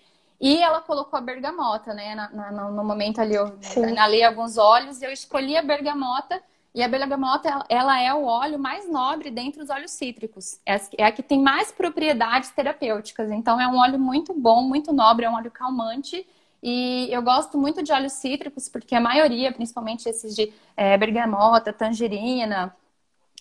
E 0.42 0.59
ela 0.61 0.81
colocou 0.81 1.16
a 1.16 1.22
bergamota, 1.22 1.94
né? 1.94 2.14
Na, 2.14 2.28
na, 2.31 2.70
no 2.70 2.85
momento 2.85 3.20
ali, 3.20 3.35
eu 3.35 3.57
ali 3.98 4.22
alguns 4.22 4.59
óleos 4.59 5.00
e 5.00 5.05
eu 5.07 5.12
escolhi 5.12 5.57
a 5.57 5.62
bergamota 5.62 6.42
e 6.74 6.83
a 6.83 6.88
bergamota, 6.88 7.64
ela 7.68 8.00
é 8.00 8.14
o 8.14 8.24
óleo 8.24 8.59
mais 8.59 8.90
nobre 8.90 9.31
dentre 9.31 9.62
os 9.62 9.68
óleos 9.68 9.90
cítricos. 9.90 10.59
É, 10.64 10.81
é 10.98 11.05
a 11.05 11.12
que 11.12 11.22
tem 11.22 11.38
mais 11.38 11.70
propriedades 11.70 12.50
terapêuticas. 12.50 13.31
Então, 13.31 13.61
é 13.61 13.68
um 13.68 13.76
óleo 13.76 13.98
muito 13.98 14.33
bom, 14.33 14.62
muito 14.62 14.90
nobre, 14.90 15.26
é 15.26 15.31
um 15.31 15.35
óleo 15.35 15.50
calmante. 15.50 16.26
E 16.62 17.09
eu 17.11 17.20
gosto 17.20 17.59
muito 17.59 17.83
de 17.83 17.92
óleos 17.92 18.12
cítricos, 18.12 18.70
porque 18.70 18.94
a 18.94 19.00
maioria, 19.00 19.52
principalmente 19.52 20.09
esses 20.09 20.35
de 20.35 20.50
é, 20.74 20.96
bergamota, 20.96 21.74
tangerina, 21.74 22.74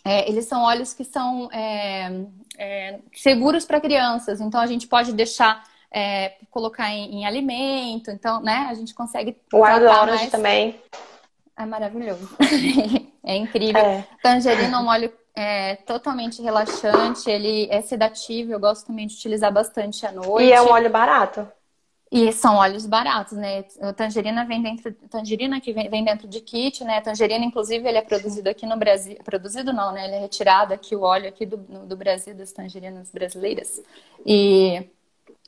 é, 0.04 0.30
eles 0.30 0.46
são 0.46 0.64
óleos 0.64 0.94
que 0.94 1.06
são 1.06 1.50
é, 1.54 2.26
é 2.58 3.00
seguros 3.14 3.66
para 3.66 3.80
crianças. 3.80 4.42
Então, 4.42 4.60
a 4.60 4.68
gente 4.68 4.88
pode 4.88 5.14
deixar, 5.14 5.64
é, 5.92 6.36
colocar 6.50 6.90
em, 6.90 7.20
em, 7.20 7.26
alimento. 7.26 8.10
Então, 8.12 8.42
né, 8.42 8.68
a 8.70 8.74
gente 8.74 8.94
consegue. 8.94 9.38
O 9.54 9.60
óleo 9.60 9.88
mais... 9.88 10.32
também. 10.32 10.80
É 11.58 11.66
maravilhoso. 11.66 12.30
é 13.24 13.36
incrível. 13.36 13.82
É. 13.82 14.08
Tangerina 14.24 14.78
é 14.78 14.80
um 14.80 14.88
óleo 14.88 15.14
é, 15.36 15.76
totalmente 15.76 16.42
relaxante, 16.42 17.30
ele 17.30 17.68
é 17.70 17.82
sedativo, 17.82 18.52
eu 18.52 18.60
gosto 18.60 18.88
também 18.88 19.08
de 19.08 19.16
utilizar 19.16 19.52
bastante 19.52 20.06
à 20.06 20.12
noite. 20.12 20.48
E 20.48 20.52
é 20.52 20.62
um 20.62 20.70
óleo 20.70 20.90
barato. 20.90 21.48
E 22.12 22.34
são 22.34 22.56
óleos 22.56 22.86
baratos, 22.86 23.38
né? 23.38 23.64
A 23.82 23.94
tangerina 23.94 24.44
vem 24.44 24.62
dentro, 24.62 24.92
tangerina 25.10 25.62
que 25.62 25.72
vem, 25.72 25.90
vem, 25.90 26.04
dentro 26.04 26.28
de 26.28 26.42
kit, 26.42 26.84
né? 26.84 27.00
Tangerina, 27.00 27.46
inclusive, 27.46 27.88
ele 27.88 28.00
é 28.00 28.02
produzido 28.02 28.50
aqui 28.50 28.66
no 28.66 28.76
Brasil, 28.76 29.18
produzido 29.24 29.72
não, 29.72 29.94
né? 29.94 30.06
Ele 30.06 30.16
é 30.16 30.20
retirado 30.20 30.74
aqui 30.74 30.94
o 30.94 31.04
óleo 31.04 31.30
aqui 31.30 31.46
do, 31.46 31.56
do 31.56 31.96
Brasil 31.96 32.36
das 32.36 32.52
tangerinas 32.52 33.10
brasileiras. 33.12 33.82
E 34.26 34.90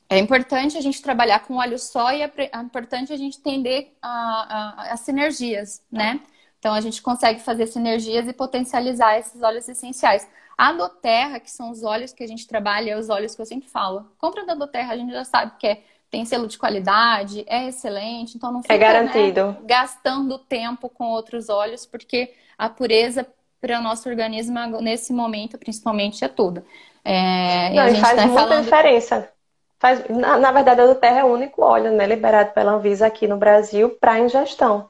é 0.08 0.18
importante 0.18 0.76
a 0.76 0.80
gente 0.80 1.02
trabalhar 1.02 1.40
com 1.40 1.56
óleo 1.56 1.78
só 1.78 2.12
e 2.12 2.22
é, 2.22 2.30
é 2.36 2.58
importante 2.58 3.12
a 3.12 3.16
gente 3.16 3.38
entender 3.38 3.96
a, 4.02 4.08
a, 4.08 4.92
as 4.92 5.00
sinergias, 5.00 5.82
né? 5.90 6.20
Então 6.58 6.72
a 6.72 6.80
gente 6.80 7.02
consegue 7.02 7.40
fazer 7.40 7.66
sinergias 7.66 8.26
e 8.26 8.32
potencializar 8.32 9.18
esses 9.18 9.42
óleos 9.42 9.68
essenciais. 9.68 10.26
A 10.56 10.72
doterra, 10.72 11.40
que 11.40 11.50
são 11.50 11.70
os 11.70 11.82
óleos 11.82 12.12
que 12.12 12.22
a 12.22 12.26
gente 12.26 12.46
trabalha, 12.46 12.92
é 12.92 12.96
os 12.96 13.10
óleos 13.10 13.34
que 13.34 13.42
eu 13.42 13.46
sempre 13.46 13.68
falo. 13.68 14.06
Compra 14.18 14.46
da 14.46 14.54
doterra, 14.54 14.94
a 14.94 14.96
gente 14.96 15.12
já 15.12 15.24
sabe 15.24 15.52
que 15.58 15.66
é, 15.66 15.82
tem 16.10 16.24
selo 16.24 16.46
de 16.46 16.56
qualidade, 16.56 17.44
é 17.46 17.68
excelente, 17.68 18.36
então 18.36 18.52
não 18.52 18.60
é 18.60 18.62
fica 18.62 18.74
é 18.74 18.78
garantido. 18.78 19.46
Né, 19.48 19.56
gastando 19.64 20.38
tempo 20.38 20.88
com 20.88 21.06
outros 21.06 21.48
óleos, 21.48 21.84
porque 21.84 22.32
a 22.56 22.68
pureza 22.68 23.26
para 23.60 23.80
o 23.80 23.82
nosso 23.82 24.08
organismo 24.08 24.58
nesse 24.80 25.12
momento, 25.12 25.58
principalmente, 25.58 26.24
é 26.24 26.28
tudo. 26.28 26.64
É, 27.04 27.70
não, 27.74 27.88
e, 27.88 27.96
faz 27.96 28.16
tá 28.16 28.26
muita 28.26 28.62
diferença. 28.62 29.33
Faz, 29.78 30.02
na, 30.08 30.38
na, 30.38 30.52
verdade, 30.52 30.80
a 30.80 30.86
do 30.86 30.94
Terra 30.94 31.20
é 31.20 31.24
o 31.24 31.32
único 31.32 31.62
óleo 31.62 31.90
né, 31.92 32.06
liberado 32.06 32.52
pela 32.52 32.72
Anvisa 32.72 33.06
aqui 33.06 33.26
no 33.26 33.36
Brasil 33.36 33.90
para 34.00 34.18
ingestão. 34.18 34.88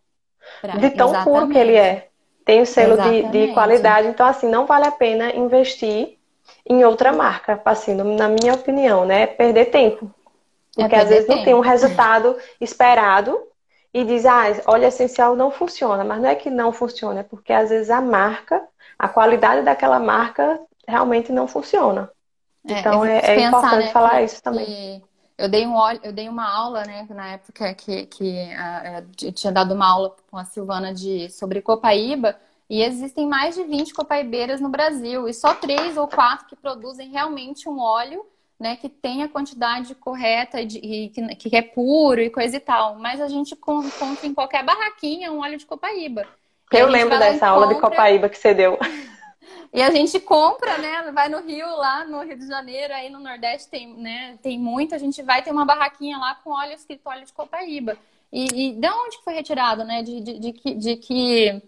Pra, 0.61 0.77
de 0.77 0.91
tão 0.91 1.09
exatamente. 1.09 1.25
puro 1.25 1.49
que 1.49 1.59
ele 1.59 1.77
é. 1.77 2.09
Tem 2.45 2.61
o 2.61 2.67
selo 2.67 3.01
de, 3.01 3.23
de, 3.29 3.55
qualidade. 3.55 4.09
Então, 4.09 4.27
assim, 4.27 4.49
não 4.49 4.67
vale 4.67 4.87
a 4.87 4.91
pena 4.91 5.35
investir 5.35 6.19
em 6.69 6.85
outra 6.85 7.11
marca, 7.11 7.61
assim, 7.65 7.95
na 7.95 8.29
minha 8.29 8.53
opinião, 8.53 9.07
né? 9.07 9.27
Perder 9.27 9.67
tempo. 9.67 10.11
É 10.77 10.83
Porque 10.83 10.95
é 10.95 11.01
às 11.01 11.09
vezes 11.09 11.27
tempo. 11.27 11.39
não 11.39 11.45
tem 11.45 11.55
um 11.55 11.61
resultado 11.61 12.37
esperado 12.61 13.41
e 13.95 14.05
diz, 14.05 14.27
ah, 14.27 14.45
óleo 14.67 14.85
essencial 14.85 15.35
não 15.35 15.51
funciona. 15.51 16.05
Mas 16.05 16.21
não 16.21 16.29
é 16.29 16.35
que 16.35 16.51
não 16.51 16.73
funciona, 16.73 17.21
é 17.21 17.23
porque 17.23 17.53
às 17.53 17.71
vezes 17.71 17.89
a 17.89 18.01
marca, 18.01 18.63
a 18.99 19.09
qualidade 19.09 19.63
daquela 19.63 19.99
marca 19.99 20.61
realmente 20.87 21.33
não 21.33 21.49
funciona. 21.49 22.11
É, 22.67 22.81
então 22.81 23.05
é, 23.05 23.19
é, 23.19 23.47
importante 23.47 23.87
né, 23.87 23.93
falar 23.93 24.19
que, 24.19 24.25
isso 24.25 24.43
também. 24.43 25.03
Eu 25.37 25.49
dei, 25.49 25.67
um, 25.67 25.77
eu 26.03 26.13
dei 26.13 26.29
uma 26.29 26.49
aula, 26.49 26.85
né, 26.85 27.07
na 27.11 27.33
época 27.33 27.75
que, 27.75 28.07
que 28.07 28.49
eu 29.21 29.33
tinha 29.33 29.53
dado 29.53 29.75
uma 29.75 29.87
aula 29.87 30.15
com 30.31 30.39
a 30.39 30.45
Silvana 30.45 30.95
de, 30.95 31.29
sobre 31.29 31.61
copaíba, 31.61 32.37
e 32.71 32.83
existem 32.83 33.27
mais 33.27 33.57
de 33.57 33.65
20 33.65 33.93
copaibeiras 33.95 34.61
no 34.61 34.69
Brasil, 34.69 35.29
e 35.29 35.35
só 35.35 35.53
três 35.53 35.97
ou 35.97 36.07
quatro 36.07 36.47
que 36.47 36.55
produzem 36.55 37.11
realmente 37.11 37.69
um 37.69 37.81
óleo, 37.81 38.25
né, 38.59 38.77
que 38.77 38.89
tem 38.89 39.25
a 39.25 39.29
quantidade 39.29 39.95
correta 39.97 40.65
de, 40.65 40.79
e 40.79 41.09
que, 41.09 41.51
que 41.51 41.57
é 41.57 41.63
puro 41.63 42.21
e 42.21 42.31
coisa 42.31 42.57
e 42.57 42.61
tal. 42.61 42.95
Mas 42.97 43.21
a 43.21 43.27
gente 43.27 43.57
compra 43.57 43.91
em 44.23 44.33
qualquer 44.33 44.65
barraquinha 44.65 45.33
um 45.33 45.41
óleo 45.41 45.59
de 45.59 45.67
copaíba. 45.67 46.25
Eu 46.71 46.89
lembro 46.89 47.19
dessa 47.19 47.49
aula 47.49 47.67
compra... 47.67 47.75
de 47.75 47.81
copaíba 47.81 48.29
que 48.29 48.39
você 48.39 48.55
deu. 48.55 48.79
E 49.75 49.83
a 49.83 49.91
gente 49.91 50.21
compra, 50.21 50.79
né? 50.79 51.11
Vai 51.11 51.29
no 51.29 51.41
Rio, 51.41 51.67
lá 51.67 52.05
no 52.05 52.23
Rio 52.23 52.39
de 52.39 52.47
Janeiro, 52.47 52.95
aí 52.95 53.11
no 53.11 53.19
Nordeste 53.19 53.69
tem, 53.69 53.93
né, 53.93 54.39
tem 54.41 54.57
muito. 54.57 54.95
A 54.95 54.99
gente 54.99 55.21
vai 55.21 55.43
ter 55.43 55.51
uma 55.51 55.65
barraquinha 55.65 56.17
lá 56.17 56.37
com 56.37 56.51
óleo 56.51 56.75
escrito 56.75 57.09
óleo 57.09 57.27
de 57.27 57.33
copaíba. 57.33 57.99
E, 58.33 58.45
e 58.69 58.73
de 58.73 58.89
onde 58.89 59.19
foi 59.25 59.35
retirado, 59.35 59.83
né? 59.83 60.01
De, 60.05 60.21
de, 60.21 60.39
de, 60.39 60.53
que, 60.53 60.75
de, 60.75 60.97
que, 60.97 61.63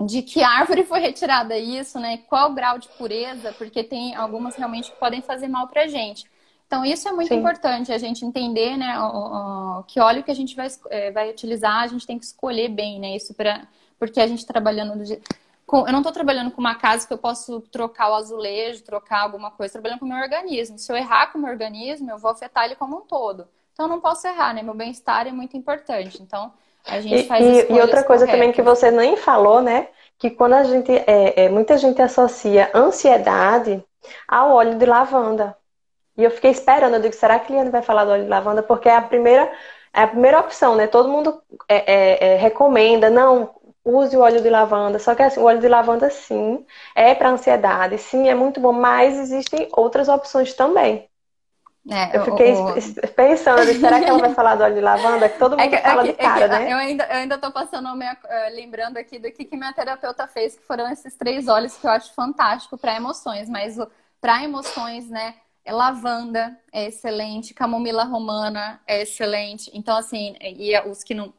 de 0.00 0.22
que 0.22 0.42
árvore 0.42 0.82
foi 0.82 0.98
retirada 0.98 1.56
isso, 1.56 2.00
né? 2.00 2.18
Qual 2.28 2.50
o 2.50 2.54
grau 2.54 2.78
de 2.78 2.88
pureza? 2.88 3.52
Porque 3.52 3.84
tem 3.84 4.12
algumas 4.16 4.56
realmente 4.56 4.90
que 4.90 4.98
podem 4.98 5.22
fazer 5.22 5.46
mal 5.46 5.68
pra 5.68 5.86
gente. 5.86 6.24
Então, 6.66 6.84
isso 6.84 7.08
é 7.08 7.12
muito 7.12 7.28
Sim. 7.28 7.38
importante, 7.38 7.92
a 7.92 7.98
gente 7.98 8.24
entender, 8.24 8.76
né? 8.76 8.98
O, 8.98 9.78
o, 9.78 9.82
que 9.84 10.00
óleo 10.00 10.24
que 10.24 10.32
a 10.32 10.34
gente 10.34 10.56
vai, 10.56 10.66
é, 10.88 11.12
vai 11.12 11.30
utilizar, 11.30 11.82
a 11.82 11.86
gente 11.86 12.04
tem 12.04 12.18
que 12.18 12.24
escolher 12.24 12.68
bem, 12.68 12.98
né? 12.98 13.14
Isso 13.14 13.32
para 13.34 13.68
porque 14.00 14.18
a 14.18 14.26
gente 14.26 14.46
trabalhando 14.46 14.96
do 14.96 15.04
jeito 15.04 15.28
com, 15.70 15.86
eu 15.86 15.92
não 15.92 16.00
estou 16.00 16.12
trabalhando 16.12 16.50
com 16.50 16.60
uma 16.60 16.74
casa 16.74 17.06
que 17.06 17.12
eu 17.12 17.18
posso 17.18 17.60
trocar 17.60 18.10
o 18.10 18.14
azulejo, 18.14 18.82
trocar 18.82 19.20
alguma 19.20 19.52
coisa, 19.52 19.74
trabalhando 19.74 20.00
com 20.00 20.04
o 20.04 20.08
meu 20.08 20.18
organismo. 20.18 20.76
Se 20.76 20.90
eu 20.90 20.96
errar 20.96 21.28
com 21.28 21.38
o 21.38 21.42
meu 21.42 21.50
organismo, 21.52 22.10
eu 22.10 22.18
vou 22.18 22.32
afetar 22.32 22.64
ele 22.64 22.74
como 22.74 22.96
um 22.96 23.00
todo. 23.02 23.46
Então 23.72 23.86
eu 23.86 23.88
não 23.88 24.00
posso 24.00 24.26
errar, 24.26 24.52
né? 24.52 24.62
Meu 24.62 24.74
bem-estar 24.74 25.28
é 25.28 25.32
muito 25.32 25.56
importante. 25.56 26.20
Então 26.20 26.52
a 26.84 27.00
gente 27.00 27.28
faz 27.28 27.44
e, 27.44 27.72
e 27.72 27.80
outra 27.80 28.02
coisa 28.02 28.26
corretas. 28.26 28.32
também 28.32 28.52
que 28.52 28.60
você 28.60 28.90
nem 28.90 29.16
falou, 29.16 29.62
né? 29.62 29.86
Que 30.18 30.28
quando 30.28 30.54
a 30.54 30.64
gente 30.64 30.90
é, 30.90 31.44
é, 31.44 31.48
muita 31.48 31.78
gente 31.78 32.02
associa 32.02 32.68
ansiedade 32.74 33.82
ao 34.26 34.50
óleo 34.50 34.76
de 34.76 34.84
lavanda. 34.84 35.56
E 36.16 36.24
eu 36.24 36.32
fiquei 36.32 36.50
esperando, 36.50 36.94
eu 36.94 37.00
digo, 37.00 37.14
será 37.14 37.38
que 37.38 37.52
a 37.52 37.54
Liane 37.54 37.70
vai 37.70 37.80
falar 37.80 38.04
do 38.04 38.10
óleo 38.10 38.24
de 38.24 38.28
lavanda? 38.28 38.60
Porque 38.60 38.88
é 38.88 38.96
a 38.96 39.00
primeira, 39.00 39.50
é 39.94 40.02
a 40.02 40.08
primeira 40.08 40.40
opção, 40.40 40.74
né? 40.74 40.88
Todo 40.88 41.08
mundo 41.08 41.40
é, 41.68 41.76
é, 41.76 42.32
é 42.32 42.36
recomenda, 42.36 43.08
não, 43.08 43.54
use 43.84 44.16
o 44.16 44.20
óleo 44.20 44.42
de 44.42 44.50
lavanda. 44.50 44.98
Só 44.98 45.14
que 45.14 45.22
assim, 45.22 45.40
o 45.40 45.44
óleo 45.44 45.60
de 45.60 45.68
lavanda, 45.68 46.10
sim, 46.10 46.64
é 46.94 47.14
para 47.14 47.30
ansiedade, 47.30 47.98
sim, 47.98 48.28
é 48.28 48.34
muito 48.34 48.60
bom, 48.60 48.72
mas 48.72 49.18
existem 49.18 49.68
outras 49.72 50.08
opções 50.08 50.54
também. 50.54 51.08
É, 51.88 52.14
eu 52.16 52.24
fiquei 52.26 52.52
o, 52.52 52.74
pensando, 53.16 53.64
será 53.80 53.98
que 53.98 54.04
ela 54.04 54.18
vai 54.18 54.34
falar 54.34 54.54
do 54.54 54.62
óleo 54.62 54.74
de 54.74 54.80
lavanda? 54.82 55.28
Que 55.28 55.38
todo 55.38 55.58
é 55.58 55.64
mundo 55.64 55.74
é 55.74 55.76
que, 55.76 55.82
fala 55.82 56.02
é 56.02 56.04
que, 56.04 56.12
de 56.12 56.18
cara, 56.18 56.48
né? 56.48 56.72
Eu 56.72 56.76
ainda, 56.76 57.04
eu 57.04 57.16
ainda 57.16 57.38
tô 57.38 57.50
passando, 57.50 57.96
minha, 57.96 58.12
uh, 58.12 58.54
lembrando 58.54 58.98
aqui 58.98 59.18
do 59.18 59.32
que, 59.32 59.46
que 59.46 59.56
minha 59.56 59.72
terapeuta 59.72 60.26
fez, 60.26 60.54
que 60.54 60.62
foram 60.62 60.90
esses 60.92 61.16
três 61.16 61.48
óleos 61.48 61.76
que 61.76 61.86
eu 61.86 61.90
acho 61.90 62.12
fantástico 62.12 62.76
para 62.76 62.94
emoções, 62.96 63.48
mas 63.48 63.78
para 64.20 64.44
emoções, 64.44 65.08
né? 65.08 65.36
É 65.64 65.72
lavanda 65.72 66.56
é 66.72 66.86
excelente, 66.86 67.54
camomila 67.54 68.04
romana 68.04 68.80
é 68.86 69.02
excelente. 69.02 69.70
Então, 69.74 69.96
assim, 69.96 70.36
e 70.40 70.78
os 70.80 71.02
que 71.02 71.14
não, 71.14 71.32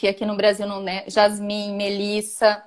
que 0.00 0.08
aqui 0.08 0.24
no 0.24 0.34
Brasil 0.34 0.66
não, 0.66 0.80
né? 0.80 1.04
Jasmim, 1.06 1.76
melissa, 1.76 2.64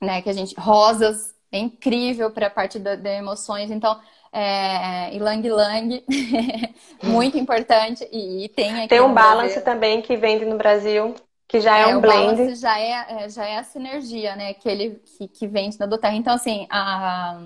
né? 0.00 0.22
Que 0.22 0.30
a 0.30 0.32
gente. 0.32 0.54
Rosas, 0.56 1.34
é 1.50 1.58
incrível 1.58 2.30
para 2.30 2.46
a 2.46 2.50
parte 2.50 2.78
das 2.78 3.00
da 3.00 3.12
emoções. 3.12 3.68
Então, 3.68 4.00
é, 4.32 5.10
Lang 5.18 5.48
Lang, 5.50 6.04
muito 7.02 7.36
importante. 7.36 8.08
E, 8.12 8.44
e 8.44 8.48
tem 8.48 8.72
aqui. 8.78 8.88
Tem 8.88 9.00
um 9.00 9.12
balance 9.12 9.60
também 9.62 10.00
que 10.00 10.16
vende 10.16 10.44
no 10.44 10.56
Brasil. 10.56 11.16
Que 11.48 11.60
já 11.60 11.78
é, 11.78 11.90
é 11.90 11.96
um 11.96 12.00
blend. 12.00 12.54
já 12.54 12.78
é, 12.78 13.24
é, 13.24 13.28
já 13.28 13.44
é 13.44 13.58
a 13.58 13.64
sinergia, 13.64 14.36
né? 14.36 14.54
Que 14.54 14.68
ele 14.68 15.02
que, 15.18 15.26
que 15.26 15.46
vende 15.48 15.80
na 15.80 15.86
Doterra. 15.86 16.14
Então, 16.14 16.34
assim, 16.34 16.68
a, 16.70 17.40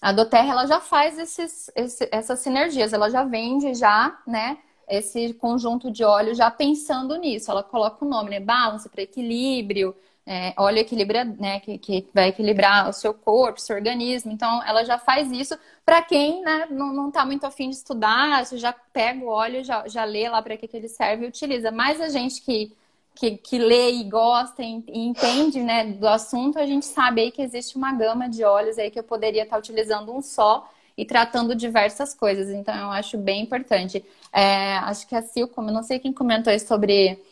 a 0.00 0.12
Doterra 0.12 0.52
ela 0.52 0.66
já 0.66 0.80
faz 0.80 1.18
esses, 1.18 1.70
esse, 1.76 2.08
essas 2.10 2.38
sinergias, 2.38 2.94
ela 2.94 3.10
já 3.10 3.24
vende 3.24 3.74
já, 3.74 4.18
né? 4.26 4.56
Esse 4.88 5.34
conjunto 5.34 5.90
de 5.90 6.04
óleo 6.04 6.34
já 6.34 6.50
pensando 6.50 7.16
nisso. 7.16 7.50
Ela 7.50 7.62
coloca 7.62 8.04
o 8.04 8.08
nome, 8.08 8.30
né? 8.30 8.40
Balance 8.40 8.88
para 8.88 9.02
equilíbrio, 9.02 9.94
é, 10.26 10.52
óleo 10.56 10.78
equilibra, 10.78 11.24
né? 11.24 11.60
Que, 11.60 11.78
que 11.78 12.08
vai 12.14 12.28
equilibrar 12.28 12.88
o 12.88 12.92
seu 12.92 13.12
corpo, 13.14 13.58
o 13.58 13.62
seu 13.62 13.76
organismo. 13.76 14.32
Então, 14.32 14.62
ela 14.64 14.84
já 14.84 14.98
faz 14.98 15.30
isso 15.32 15.58
para 15.84 16.02
quem 16.02 16.42
né, 16.42 16.66
não, 16.70 16.92
não 16.92 17.10
tá 17.10 17.24
muito 17.24 17.44
afim 17.44 17.70
de 17.70 17.76
estudar, 17.76 18.44
você 18.44 18.58
já 18.58 18.72
pega 18.72 19.24
o 19.24 19.28
óleo, 19.28 19.64
já, 19.64 19.88
já 19.88 20.04
lê 20.04 20.28
lá 20.28 20.42
para 20.42 20.56
que, 20.56 20.68
que 20.68 20.76
ele 20.76 20.88
serve 20.88 21.24
e 21.24 21.28
utiliza. 21.28 21.70
Mas 21.70 22.00
a 22.00 22.08
gente 22.08 22.42
que 22.42 22.76
que, 23.18 23.36
que 23.36 23.58
lê 23.58 23.90
e 23.94 24.04
gosta 24.04 24.62
e 24.62 24.84
entende 24.94 25.60
né, 25.60 25.84
do 25.84 26.06
assunto, 26.06 26.56
a 26.56 26.64
gente 26.64 26.86
sabe 26.86 27.22
aí 27.22 27.30
que 27.32 27.42
existe 27.42 27.76
uma 27.76 27.92
gama 27.92 28.28
de 28.28 28.44
óleos 28.44 28.78
aí 28.78 28.92
que 28.92 28.98
eu 28.98 29.02
poderia 29.02 29.42
estar 29.42 29.58
utilizando 29.58 30.14
um 30.14 30.22
só 30.22 30.70
e 30.98 31.04
tratando 31.06 31.54
diversas 31.54 32.12
coisas. 32.12 32.50
Então, 32.50 32.74
eu 32.74 32.90
acho 32.90 33.16
bem 33.16 33.42
importante. 33.42 34.04
É, 34.32 34.76
acho 34.78 35.06
que 35.06 35.14
a 35.14 35.22
Sil, 35.22 35.46
como 35.46 35.70
eu 35.70 35.74
não 35.74 35.84
sei 35.84 36.00
quem 36.00 36.12
comentou 36.12 36.52
aí 36.52 36.58
sobre 36.58 37.22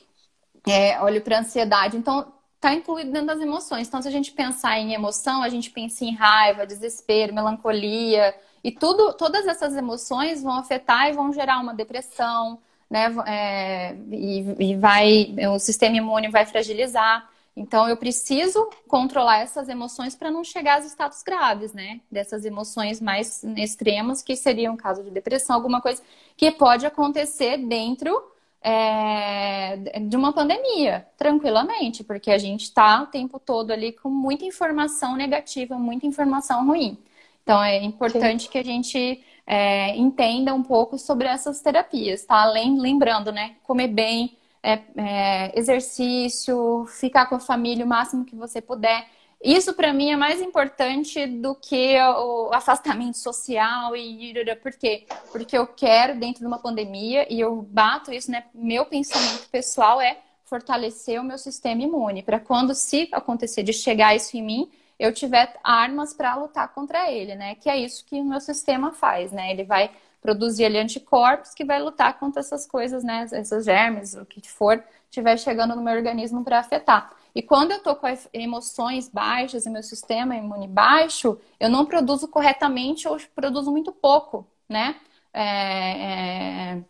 é, 0.66 1.00
óleo 1.00 1.20
para 1.20 1.40
ansiedade. 1.40 1.96
Então, 1.96 2.32
está 2.54 2.72
incluído 2.72 3.10
dentro 3.10 3.26
das 3.26 3.40
emoções. 3.40 3.88
Então, 3.88 4.00
se 4.00 4.06
a 4.08 4.10
gente 4.10 4.30
pensar 4.32 4.78
em 4.78 4.94
emoção, 4.94 5.42
a 5.42 5.48
gente 5.48 5.70
pensa 5.70 6.04
em 6.04 6.14
raiva, 6.14 6.64
desespero, 6.64 7.34
melancolia. 7.34 8.32
E 8.62 8.70
tudo, 8.70 9.12
todas 9.14 9.46
essas 9.48 9.76
emoções 9.76 10.42
vão 10.44 10.54
afetar 10.58 11.08
e 11.08 11.12
vão 11.12 11.32
gerar 11.32 11.58
uma 11.60 11.74
depressão, 11.74 12.58
né? 12.88 13.06
É, 13.26 13.94
e, 14.12 14.70
e 14.70 14.76
vai, 14.76 15.34
o 15.52 15.58
sistema 15.58 15.96
imune 15.96 16.28
vai 16.30 16.46
fragilizar. 16.46 17.28
Então, 17.56 17.88
eu 17.88 17.96
preciso 17.96 18.68
controlar 18.86 19.38
essas 19.38 19.68
emoções 19.70 20.14
para 20.14 20.30
não 20.30 20.44
chegar 20.44 20.76
aos 20.76 20.84
estados 20.84 21.22
graves, 21.22 21.72
né? 21.72 22.02
Dessas 22.10 22.44
emoções 22.44 23.00
mais 23.00 23.42
extremas, 23.56 24.20
que 24.20 24.36
seria 24.36 24.70
um 24.70 24.76
caso 24.76 25.02
de 25.02 25.10
depressão, 25.10 25.56
alguma 25.56 25.80
coisa 25.80 26.02
que 26.36 26.50
pode 26.50 26.84
acontecer 26.84 27.56
dentro 27.56 28.22
é, 28.60 30.00
de 30.00 30.16
uma 30.16 30.34
pandemia, 30.34 31.06
tranquilamente, 31.16 32.04
porque 32.04 32.30
a 32.30 32.36
gente 32.36 32.64
está 32.64 33.02
o 33.02 33.06
tempo 33.06 33.38
todo 33.38 33.70
ali 33.70 33.92
com 33.92 34.10
muita 34.10 34.44
informação 34.44 35.16
negativa, 35.16 35.78
muita 35.78 36.06
informação 36.06 36.66
ruim. 36.66 36.98
Então, 37.42 37.62
é 37.62 37.82
importante 37.82 38.44
Sim. 38.44 38.50
que 38.50 38.58
a 38.58 38.64
gente 38.64 39.24
é, 39.46 39.96
entenda 39.96 40.52
um 40.52 40.62
pouco 40.62 40.98
sobre 40.98 41.26
essas 41.26 41.60
terapias, 41.60 42.24
tá? 42.26 42.42
Além, 42.42 42.78
lembrando, 42.78 43.32
né? 43.32 43.54
Comer 43.62 43.88
bem, 43.88 44.36
é, 44.66 44.82
é, 44.96 45.56
exercício, 45.56 46.84
ficar 46.88 47.26
com 47.26 47.36
a 47.36 47.40
família 47.40 47.84
o 47.84 47.88
máximo 47.88 48.24
que 48.24 48.34
você 48.34 48.60
puder. 48.60 49.06
Isso 49.40 49.72
para 49.74 49.92
mim 49.92 50.10
é 50.10 50.16
mais 50.16 50.40
importante 50.40 51.24
do 51.24 51.54
que 51.54 51.96
o 52.00 52.50
afastamento 52.52 53.16
social 53.16 53.94
e 53.94 54.34
por 54.60 54.72
quê? 54.72 55.06
Porque 55.30 55.56
eu 55.56 55.68
quero 55.68 56.18
dentro 56.18 56.40
de 56.40 56.46
uma 56.46 56.58
pandemia 56.58 57.32
e 57.32 57.38
eu 57.38 57.62
bato 57.62 58.12
isso, 58.12 58.28
né? 58.28 58.44
Meu 58.52 58.84
pensamento 58.86 59.48
pessoal 59.50 60.00
é 60.00 60.18
fortalecer 60.44 61.20
o 61.20 61.24
meu 61.24 61.38
sistema 61.38 61.82
imune 61.82 62.22
para 62.22 62.40
quando 62.40 62.74
se 62.74 63.08
acontecer 63.12 63.62
de 63.62 63.72
chegar 63.72 64.16
isso 64.16 64.36
em 64.36 64.42
mim, 64.42 64.70
eu 64.98 65.12
tiver 65.12 65.54
armas 65.62 66.12
para 66.12 66.34
lutar 66.34 66.72
contra 66.74 67.10
ele, 67.12 67.36
né? 67.36 67.54
Que 67.54 67.68
é 67.68 67.76
isso 67.76 68.04
que 68.04 68.18
o 68.20 68.24
meu 68.24 68.40
sistema 68.40 68.90
faz, 68.92 69.30
né? 69.30 69.52
Ele 69.52 69.62
vai 69.62 69.90
produzir 70.26 70.64
ali 70.64 70.76
anticorpos 70.78 71.54
que 71.54 71.64
vai 71.64 71.80
lutar 71.80 72.18
contra 72.18 72.40
essas 72.40 72.66
coisas, 72.66 73.04
né? 73.04 73.26
Esses 73.32 73.64
germes, 73.64 74.14
o 74.14 74.26
que 74.26 74.40
for, 74.48 74.82
estiver 75.08 75.38
chegando 75.38 75.76
no 75.76 75.82
meu 75.82 75.94
organismo 75.94 76.42
para 76.42 76.58
afetar. 76.58 77.12
E 77.32 77.42
quando 77.42 77.70
eu 77.70 77.80
tô 77.80 77.94
com 77.94 78.08
emoções 78.32 79.08
baixas 79.08 79.66
e 79.66 79.70
meu 79.70 79.82
sistema 79.84 80.34
imune 80.34 80.66
baixo, 80.66 81.38
eu 81.60 81.70
não 81.70 81.86
produzo 81.86 82.26
corretamente 82.26 83.06
ou 83.06 83.16
produzo 83.36 83.70
muito 83.70 83.92
pouco, 83.92 84.44
né? 84.68 84.96
É, 85.32 86.74
é... 86.74 86.84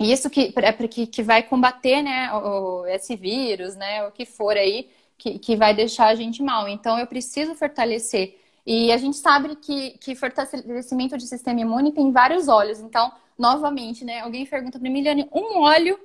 Isso 0.00 0.28
que, 0.28 0.52
é 0.56 0.72
que, 0.88 1.06
que 1.06 1.22
vai 1.22 1.42
combater, 1.44 2.02
né, 2.02 2.32
o, 2.32 2.84
esse 2.86 3.14
vírus, 3.14 3.76
né, 3.76 4.04
o 4.04 4.10
que 4.10 4.24
for 4.26 4.56
aí, 4.56 4.90
que, 5.16 5.38
que 5.38 5.54
vai 5.54 5.72
deixar 5.74 6.06
a 6.08 6.14
gente 6.16 6.42
mal. 6.42 6.66
Então, 6.68 6.98
eu 6.98 7.06
preciso 7.06 7.54
fortalecer. 7.54 8.41
E 8.64 8.92
a 8.92 8.96
gente 8.96 9.16
sabe 9.16 9.56
que, 9.56 9.98
que 9.98 10.14
fortalecimento 10.14 11.16
de 11.16 11.26
sistema 11.26 11.60
imune 11.60 11.92
tem 11.92 12.12
vários 12.12 12.48
óleos. 12.48 12.80
Então, 12.80 13.12
novamente, 13.38 14.04
né? 14.04 14.20
Alguém 14.20 14.46
pergunta 14.46 14.78
para 14.78 14.88
mim, 14.88 14.94
Miliane, 14.94 15.28
um 15.32 15.60
óleo 15.60 15.98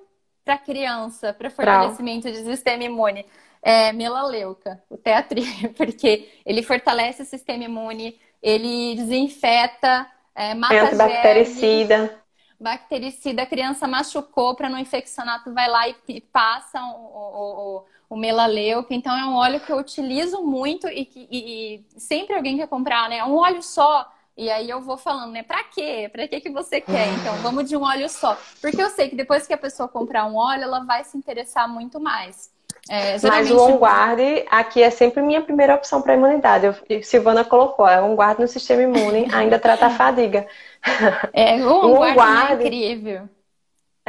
para 0.43 0.57
criança, 0.57 1.33
para 1.33 1.49
fortalecimento 1.49 2.31
de 2.31 2.43
sistema 2.43 2.83
imune. 2.83 3.25
É 3.61 3.91
melaleuca, 3.91 4.81
o 4.89 4.97
teatri, 4.97 5.43
porque 5.75 6.29
ele 6.45 6.63
fortalece 6.63 7.23
o 7.23 7.25
sistema 7.25 7.65
imune, 7.65 8.17
ele 8.41 8.95
desinfeta, 8.95 10.07
é, 10.33 10.53
mata 10.53 10.73
é 10.73 10.79
antibactericida. 10.79 12.23
Bactericida, 12.59 13.43
a 13.43 13.45
criança 13.45 13.87
machucou 13.87 14.55
para 14.55 14.69
não 14.69 14.79
infeccionar, 14.79 15.43
tu 15.43 15.53
vai 15.53 15.67
lá 15.69 15.87
e 15.89 16.21
passa 16.21 16.81
o, 16.81 17.79
o, 17.79 17.85
o 18.09 18.15
melaleuca. 18.15 18.93
Então, 18.93 19.15
é 19.17 19.25
um 19.25 19.35
óleo 19.35 19.59
que 19.59 19.71
eu 19.71 19.77
utilizo 19.77 20.41
muito 20.41 20.87
e 20.87 21.05
que 21.05 21.27
e, 21.31 21.75
e 21.95 21.99
sempre 21.99 22.35
alguém 22.35 22.57
quer 22.57 22.67
comprar, 22.67 23.09
né? 23.09 23.23
Um 23.23 23.35
óleo 23.35 23.61
só. 23.61 24.09
E 24.35 24.51
aí 24.51 24.69
eu 24.69 24.81
vou 24.81 24.97
falando, 24.97 25.31
né? 25.31 25.41
Pra 25.41 25.63
quê? 25.63 26.09
Pra 26.11 26.27
que 26.27 26.39
que 26.39 26.49
você 26.51 26.79
quer? 26.79 27.07
Então, 27.13 27.35
vamos 27.37 27.67
de 27.67 27.75
um 27.75 27.83
óleo 27.83 28.07
só. 28.07 28.37
Porque 28.61 28.81
eu 28.81 28.89
sei 28.89 29.09
que 29.09 29.15
depois 29.15 29.47
que 29.47 29.53
a 29.53 29.57
pessoa 29.57 29.89
comprar 29.89 30.25
um 30.25 30.35
óleo, 30.35 30.63
ela 30.63 30.81
vai 30.81 31.03
se 31.03 31.17
interessar 31.17 31.67
muito 31.67 31.99
mais. 31.99 32.51
É, 32.89 33.17
geralmente... 33.17 33.51
Mas 33.51 33.59
o 33.59 33.61
On 33.61 33.77
Guard 33.77 34.19
aqui 34.49 34.81
é 34.81 34.89
sempre 34.89 35.21
minha 35.21 35.41
primeira 35.41 35.73
opção 35.75 36.01
para 36.01 36.13
imunidade. 36.13 36.67
Eu, 36.67 37.03
Silvana 37.03 37.43
colocou, 37.43 37.87
é 37.87 38.01
On 38.01 38.13
Guard 38.15 38.39
no 38.39 38.47
sistema 38.47 38.83
imune, 38.83 39.27
ainda 39.33 39.59
trata 39.59 39.87
a 39.87 39.89
fadiga. 39.89 40.47
É, 41.33 41.55
o 41.65 41.73
On 41.97 42.13
Guard 42.13 42.61
é 42.61 42.65
incrível. 42.65 43.29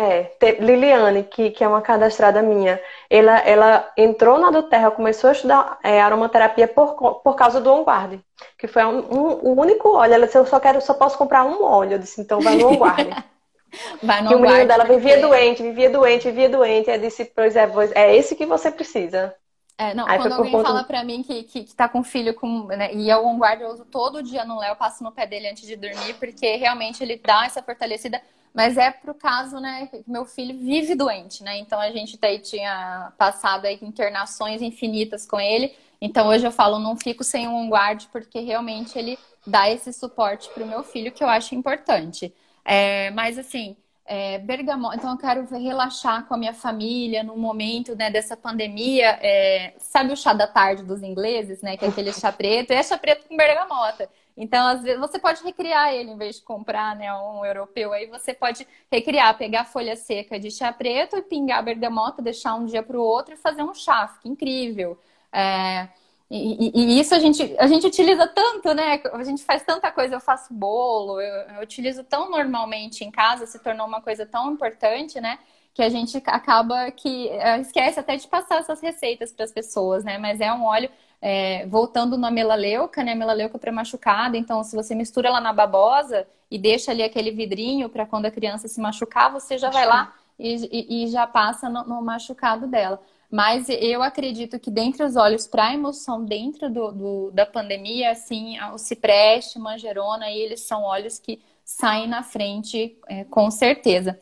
É, 0.01 0.31
Liliane, 0.61 1.25
que, 1.25 1.51
que 1.51 1.65
é 1.65 1.67
uma 1.67 1.83
cadastrada 1.83 2.41
minha, 2.41 2.81
ela, 3.11 3.37
ela 3.41 3.93
entrou 3.97 4.39
na 4.39 4.49
do 4.49 4.63
Terra, 4.63 4.93
começou 4.93 5.29
a 5.29 5.33
estudar 5.33 5.77
é, 5.83 6.01
aromaterapia 6.01 6.69
por, 6.69 6.95
por 7.21 7.35
causa 7.35 7.61
do 7.61 7.73
OnGuard, 7.73 8.21
que 8.57 8.69
foi 8.69 8.85
um, 8.85 8.99
um, 8.99 9.27
o 9.43 9.61
único 9.61 9.97
óleo. 9.97 10.15
Ela 10.15 10.27
disse, 10.27 10.39
eu 10.39 10.47
só 10.47 10.61
quero, 10.61 10.81
só 10.81 10.95
posso 10.95 11.19
comprar 11.19 11.45
um 11.45 11.65
óleo. 11.65 11.95
Eu 11.95 11.99
disse, 11.99 12.21
então 12.21 12.41
vai 12.41 12.55
no 12.55 12.69
OnGuard. 12.69 13.11
vai 14.01 14.23
no 14.23 14.31
e 14.31 14.35
o 14.37 14.39
menino 14.39 14.69
dela 14.69 14.85
porque... 14.85 15.01
vivia 15.01 15.21
doente, 15.21 15.63
vivia 15.65 15.91
doente, 15.91 16.31
vivia 16.31 16.49
doente. 16.49 16.89
Eu 16.89 17.01
disse, 17.01 17.25
pois 17.25 17.57
é, 17.57 17.69
é 17.97 18.17
esse 18.17 18.37
que 18.37 18.47
você 18.47 18.71
precisa. 18.71 19.35
É, 19.77 19.95
não, 19.95 20.09
Aí 20.09 20.19
quando 20.19 20.35
alguém 20.35 20.53
conta... 20.53 20.69
fala 20.69 20.85
pra 20.85 21.03
mim 21.03 21.25
que, 21.25 21.43
que, 21.43 21.65
que 21.65 21.75
tá 21.75 21.89
com 21.89 22.05
filho 22.05 22.35
com, 22.35 22.67
né, 22.67 22.95
e 22.95 23.11
eu 23.11 23.27
OnGuard 23.27 23.63
eu 23.63 23.71
uso 23.71 23.85
todo 23.85 24.23
dia 24.23 24.45
no 24.45 24.61
Léo, 24.61 24.77
passo 24.77 25.03
no 25.03 25.11
pé 25.11 25.27
dele 25.27 25.49
antes 25.49 25.67
de 25.67 25.75
dormir, 25.75 26.15
porque 26.21 26.55
realmente 26.55 27.03
ele 27.03 27.17
dá 27.17 27.47
essa 27.47 27.63
fortalecida 27.63 28.21
mas 28.55 28.77
é 28.77 28.91
pro 28.91 29.15
caso, 29.15 29.59
né, 29.61 29.87
que 29.89 30.03
meu 30.07 30.25
filho 30.25 30.59
vive 30.59 30.95
doente, 30.95 31.43
né? 31.43 31.59
Então 31.59 31.81
a 31.81 31.91
gente 31.91 32.19
daí 32.19 32.39
tinha 32.39 33.13
passado 33.19 33.67
aí 33.67 33.79
internações 33.83 34.63
infinitas 34.63 35.27
com 35.27 35.41
ele. 35.41 35.75
Então 36.01 36.29
hoje 36.29 36.47
eu 36.47 36.53
falo, 36.53 36.79
não 36.79 36.97
fico 36.97 37.25
sem 37.25 37.49
um 37.49 37.69
guard 37.69 38.07
porque 38.13 38.41
realmente 38.41 38.99
ele 38.99 39.19
dá 39.47 39.69
esse 39.71 39.93
suporte 39.93 40.49
pro 40.51 40.67
meu 40.67 40.83
filho 40.83 41.13
que 41.13 41.23
eu 41.25 41.29
acho 41.29 41.55
importante. 41.55 42.33
É, 42.65 43.11
mas 43.13 43.39
assim, 43.39 43.77
é, 44.09 44.38
bergamota, 44.38 44.97
então 44.97 45.11
eu 45.12 45.18
quero 45.18 45.47
relaxar 45.55 46.27
com 46.27 46.33
a 46.33 46.38
minha 46.38 46.55
família 46.55 47.23
no 47.23 47.37
momento 47.37 47.94
né, 47.94 48.11
dessa 48.11 48.35
pandemia. 48.35 49.18
É, 49.21 49.75
sabe 49.77 50.14
o 50.14 50.16
chá 50.16 50.33
da 50.33 50.47
tarde 50.47 50.83
dos 50.83 51.03
ingleses, 51.03 51.61
né? 51.61 51.77
Que 51.77 51.85
é 51.85 51.88
aquele 51.88 52.11
chá 52.14 52.33
preto, 52.33 52.71
é 52.71 52.83
chá 52.83 52.97
preto 52.97 53.29
com 53.29 53.37
bergamota. 53.37 54.09
Então, 54.35 54.66
às 54.66 54.83
vezes, 54.83 54.99
você 54.99 55.18
pode 55.18 55.42
recriar 55.44 55.92
ele 55.92 56.11
em 56.11 56.16
vez 56.16 56.37
de 56.37 56.42
comprar 56.42 56.97
né, 56.97 57.12
um 57.12 57.44
europeu. 57.44 57.92
Aí 57.92 58.07
você 58.07 58.33
pode 58.33 58.66
recriar, 58.90 59.37
pegar 59.37 59.66
folha 59.66 59.94
seca 59.94 60.40
de 60.40 60.51
chá 60.51 60.73
preto 60.73 61.16
e 61.16 61.23
pingar 61.23 61.62
bergamota, 61.62 62.23
deixar 62.23 62.55
um 62.55 62.64
dia 62.64 62.83
para 62.83 62.99
o 62.99 63.03
outro 63.03 63.35
e 63.35 63.37
fazer 63.37 63.62
um 63.62 63.75
chá. 63.75 64.09
Fica 64.09 64.29
incrível. 64.29 64.99
É, 65.31 65.88
e, 66.31 66.73
e, 66.75 67.01
isso 67.01 67.14
a 67.14 67.19
gente, 67.19 67.57
a 67.59 67.67
gente 67.67 67.87
utiliza 67.87 68.27
tanto, 68.27 68.75
né? 68.75 69.01
A 69.12 69.25
gente 69.25 69.43
faz 69.45 69.62
tanta 69.62 69.91
coisa, 69.91 70.14
eu 70.14 70.21
faço 70.21 70.53
bolo, 70.53 71.21
eu, 71.21 71.57
eu 71.57 71.62
utilizo 71.62 72.05
tão 72.05 72.31
normalmente 72.31 73.05
em 73.05 73.11
casa, 73.11 73.47
se 73.47 73.59
tornou 73.59 73.87
uma 73.87 74.03
coisa 74.03 74.27
tão 74.27 74.53
importante, 74.53 75.21
né? 75.21 75.38
que 75.79 75.83
a 75.85 75.88
gente 75.88 76.17
acaba 76.27 76.91
que 76.91 77.29
é, 77.29 77.61
esquece 77.61 78.01
até 78.01 78.17
de 78.17 78.27
passar 78.27 78.59
essas 78.59 78.81
receitas 78.81 79.33
para 79.33 79.45
as 79.45 79.53
pessoas, 79.53 80.03
né? 80.03 80.19
Mas 80.19 80.41
é 80.41 80.53
um 80.53 80.64
óleo 80.64 80.91
é, 81.23 81.67
voltando 81.67 82.19
na 82.19 82.33
melaleuca, 82.33 83.05
né? 83.05 83.14
Melaleuca 83.14 83.57
para 83.61 83.71
machucada. 83.71 84.37
Então, 84.37 84.64
se 84.64 84.75
você 84.75 84.93
mistura 84.93 85.29
ela 85.29 85.41
na 85.41 85.53
babosa 85.53 86.27
e 86.51 86.59
deixa 86.59 86.91
ali 86.91 87.05
aquele 87.05 87.31
vidrinho 87.31 87.88
para 87.88 88.05
quando 88.05 88.27
a 88.27 88.31
criança 88.33 88.67
se 88.67 88.81
machucar, 88.81 89.33
você 89.33 89.57
já 89.57 89.71
vai 89.71 89.87
lá 89.87 90.12
e, 90.37 90.57
e, 90.72 91.05
e 91.05 91.07
já 91.09 91.29
passa 91.29 91.68
no, 91.68 91.85
no, 91.85 92.03
machucado 92.03 92.66
dela. 92.66 93.01
Mas 93.31 93.68
eu 93.68 94.03
acredito 94.03 94.59
que 94.59 94.70
dentre 94.70 95.03
os 95.03 95.16
óleos 95.16 95.47
para 95.47 95.74
emoção, 95.74 96.24
dentro 96.24 96.70
do, 96.70 96.93
do, 96.93 97.31
da 97.33 97.45
pandemia, 97.45 98.11
assim, 98.11 98.59
o 98.72 98.79
cipreste, 98.79 99.59
manjerona, 99.59 100.31
eles 100.31 100.61
são 100.61 100.83
óleos 100.83 101.18
que 101.18 101.41
saem 101.62 102.09
na 102.09 102.22
frente 102.22 102.99
é, 103.07 103.24
com 103.24 103.51
certeza. 103.51 104.18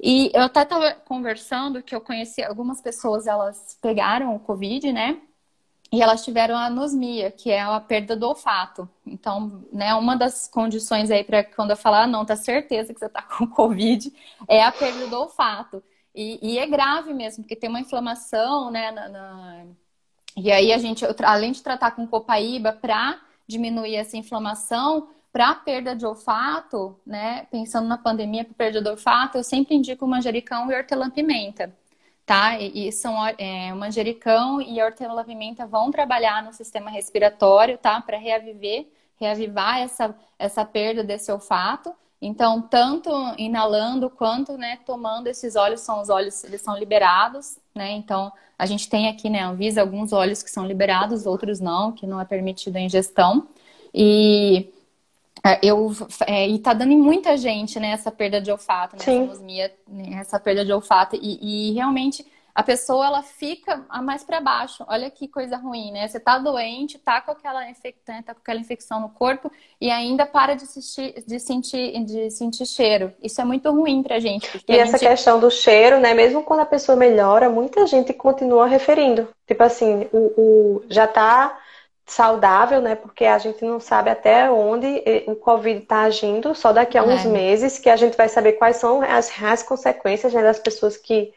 E 0.00 0.32
eu 0.34 0.42
até 0.42 0.62
estava 0.62 0.94
conversando 0.94 1.82
que 1.82 1.94
eu 1.94 2.00
conheci 2.00 2.42
algumas 2.42 2.80
pessoas, 2.80 3.28
elas 3.28 3.78
pegaram 3.80 4.34
o 4.34 4.40
Covid, 4.40 4.92
né? 4.92 5.20
e 5.92 6.00
elas 6.00 6.24
tiveram 6.24 6.56
anosmia, 6.56 7.30
que 7.30 7.50
é 7.50 7.60
a 7.60 7.78
perda 7.78 8.16
do 8.16 8.26
olfato. 8.26 8.88
Então, 9.06 9.62
né, 9.70 9.94
uma 9.94 10.16
das 10.16 10.48
condições 10.48 11.10
aí 11.10 11.22
para 11.22 11.44
quando 11.44 11.72
eu 11.72 11.76
falar, 11.76 12.04
ah, 12.04 12.06
não, 12.06 12.24
tá 12.24 12.34
certeza 12.34 12.94
que 12.94 12.98
você 12.98 13.10
tá 13.10 13.20
com 13.36 13.46
Covid, 13.46 14.10
é 14.48 14.64
a 14.64 14.72
perda 14.72 15.06
do 15.06 15.16
olfato. 15.16 15.82
E, 16.14 16.38
e 16.42 16.58
é 16.58 16.66
grave 16.66 17.14
mesmo, 17.14 17.42
porque 17.42 17.56
tem 17.56 17.70
uma 17.70 17.80
inflamação, 17.80 18.70
né, 18.70 18.90
na, 18.90 19.08
na... 19.08 19.64
e 20.36 20.52
aí 20.52 20.72
a 20.72 20.78
gente, 20.78 21.04
além 21.24 21.52
de 21.52 21.62
tratar 21.62 21.92
com 21.92 22.06
copaíba 22.06 22.72
para 22.72 23.20
diminuir 23.46 23.96
essa 23.96 24.16
inflamação, 24.16 25.08
para 25.32 25.54
perda 25.54 25.96
de 25.96 26.04
olfato, 26.04 27.00
né, 27.06 27.46
pensando 27.50 27.88
na 27.88 27.96
pandemia 27.96 28.44
para 28.44 28.54
perda 28.54 28.82
de 28.82 28.88
olfato, 28.88 29.38
eu 29.38 29.44
sempre 29.44 29.74
indico 29.74 30.06
manjericão 30.06 30.70
e 30.70 30.74
hortelã-pimenta 30.74 31.72
tá? 32.26 32.58
E, 32.58 32.88
e 32.88 32.92
são 32.92 33.14
é, 33.38 33.72
o 33.72 33.76
manjericão 33.76 34.60
e 34.60 34.80
a 34.80 34.86
hortelã-pimenta 34.86 35.66
vão 35.66 35.90
trabalhar 35.90 36.42
no 36.42 36.52
sistema 36.52 36.90
respiratório, 36.90 37.78
tá? 37.78 38.00
Para 38.00 38.16
reaviver, 38.18 38.86
reavivar 39.20 39.78
essa, 39.80 40.14
essa 40.38 40.64
perda 40.64 41.02
desse 41.04 41.30
olfato. 41.30 41.94
Então, 42.24 42.62
tanto 42.62 43.10
inalando 43.36 44.08
quanto, 44.08 44.56
né, 44.56 44.78
tomando 44.86 45.26
esses 45.26 45.56
óleos, 45.56 45.80
são 45.80 46.00
os 46.00 46.08
óleos, 46.08 46.44
eles 46.44 46.60
são 46.60 46.78
liberados, 46.78 47.58
né? 47.74 47.90
Então, 47.90 48.32
a 48.56 48.64
gente 48.64 48.88
tem 48.88 49.08
aqui, 49.08 49.28
né, 49.28 49.42
Anvisa, 49.42 49.80
alguns 49.80 50.12
óleos 50.12 50.40
que 50.40 50.48
são 50.48 50.64
liberados, 50.64 51.26
outros 51.26 51.58
não, 51.58 51.90
que 51.90 52.06
não 52.06 52.20
é 52.20 52.24
permitido 52.24 52.76
a 52.76 52.80
ingestão. 52.80 53.48
E 53.92 54.72
é, 55.44 55.58
eu, 55.64 55.90
é, 56.24 56.48
e 56.48 56.60
tá 56.60 56.72
dando 56.72 56.92
em 56.92 56.98
muita 56.98 57.36
gente, 57.36 57.80
né, 57.80 57.90
essa 57.90 58.12
perda 58.12 58.40
de 58.40 58.52
olfato, 58.52 58.94
né, 58.94 59.02
essa 59.02 59.10
anosmia, 59.10 59.74
né, 59.88 60.20
essa 60.20 60.38
perda 60.38 60.64
de 60.64 60.72
olfato. 60.72 61.18
E, 61.20 61.70
e, 61.70 61.72
realmente 61.72 62.24
a 62.54 62.62
pessoa, 62.62 63.06
ela 63.06 63.22
fica 63.22 63.84
mais 64.02 64.22
para 64.22 64.40
baixo. 64.40 64.84
Olha 64.86 65.10
que 65.10 65.26
coisa 65.26 65.56
ruim, 65.56 65.90
né? 65.90 66.06
Você 66.06 66.20
tá 66.20 66.38
doente, 66.38 66.98
tá 66.98 67.20
com 67.20 67.32
aquela, 67.32 67.68
infectante, 67.68 68.18
né, 68.18 68.24
tá 68.26 68.34
com 68.34 68.40
aquela 68.40 68.60
infecção 68.60 69.00
no 69.00 69.08
corpo 69.08 69.50
e 69.80 69.90
ainda 69.90 70.26
para 70.26 70.54
de, 70.54 70.64
assistir, 70.64 71.14
de, 71.26 71.40
sentir, 71.40 72.04
de 72.04 72.30
sentir 72.30 72.66
cheiro. 72.66 73.12
Isso 73.22 73.40
é 73.40 73.44
muito 73.44 73.70
ruim 73.70 74.02
pra 74.02 74.18
gente. 74.18 74.62
E 74.68 74.76
essa 74.76 74.98
gente... 74.98 75.08
questão 75.08 75.40
do 75.40 75.50
cheiro, 75.50 75.98
né, 75.98 76.12
mesmo 76.12 76.42
quando 76.42 76.60
a 76.60 76.66
pessoa 76.66 76.94
melhora, 76.94 77.48
muita 77.48 77.86
gente 77.86 78.12
continua 78.12 78.66
referindo. 78.66 79.28
Tipo 79.46 79.62
assim, 79.62 80.08
o, 80.12 80.18
o 80.36 80.84
já 80.90 81.06
tá 81.06 81.58
saudável, 82.04 82.80
né? 82.80 82.94
Porque 82.94 83.24
a 83.24 83.38
gente 83.38 83.64
não 83.64 83.80
sabe 83.80 84.10
até 84.10 84.50
onde 84.50 85.02
o 85.26 85.34
Covid 85.36 85.80
está 85.80 86.02
agindo, 86.02 86.54
só 86.54 86.72
daqui 86.72 86.98
a 86.98 87.02
uns 87.02 87.24
é. 87.24 87.28
meses 87.28 87.78
que 87.78 87.88
a 87.88 87.96
gente 87.96 88.16
vai 88.16 88.28
saber 88.28 88.52
quais 88.52 88.76
são 88.76 89.00
as 89.02 89.30
reais 89.30 89.62
consequências 89.62 90.32
né, 90.34 90.42
das 90.42 90.58
pessoas 90.58 90.96
que, 90.96 91.32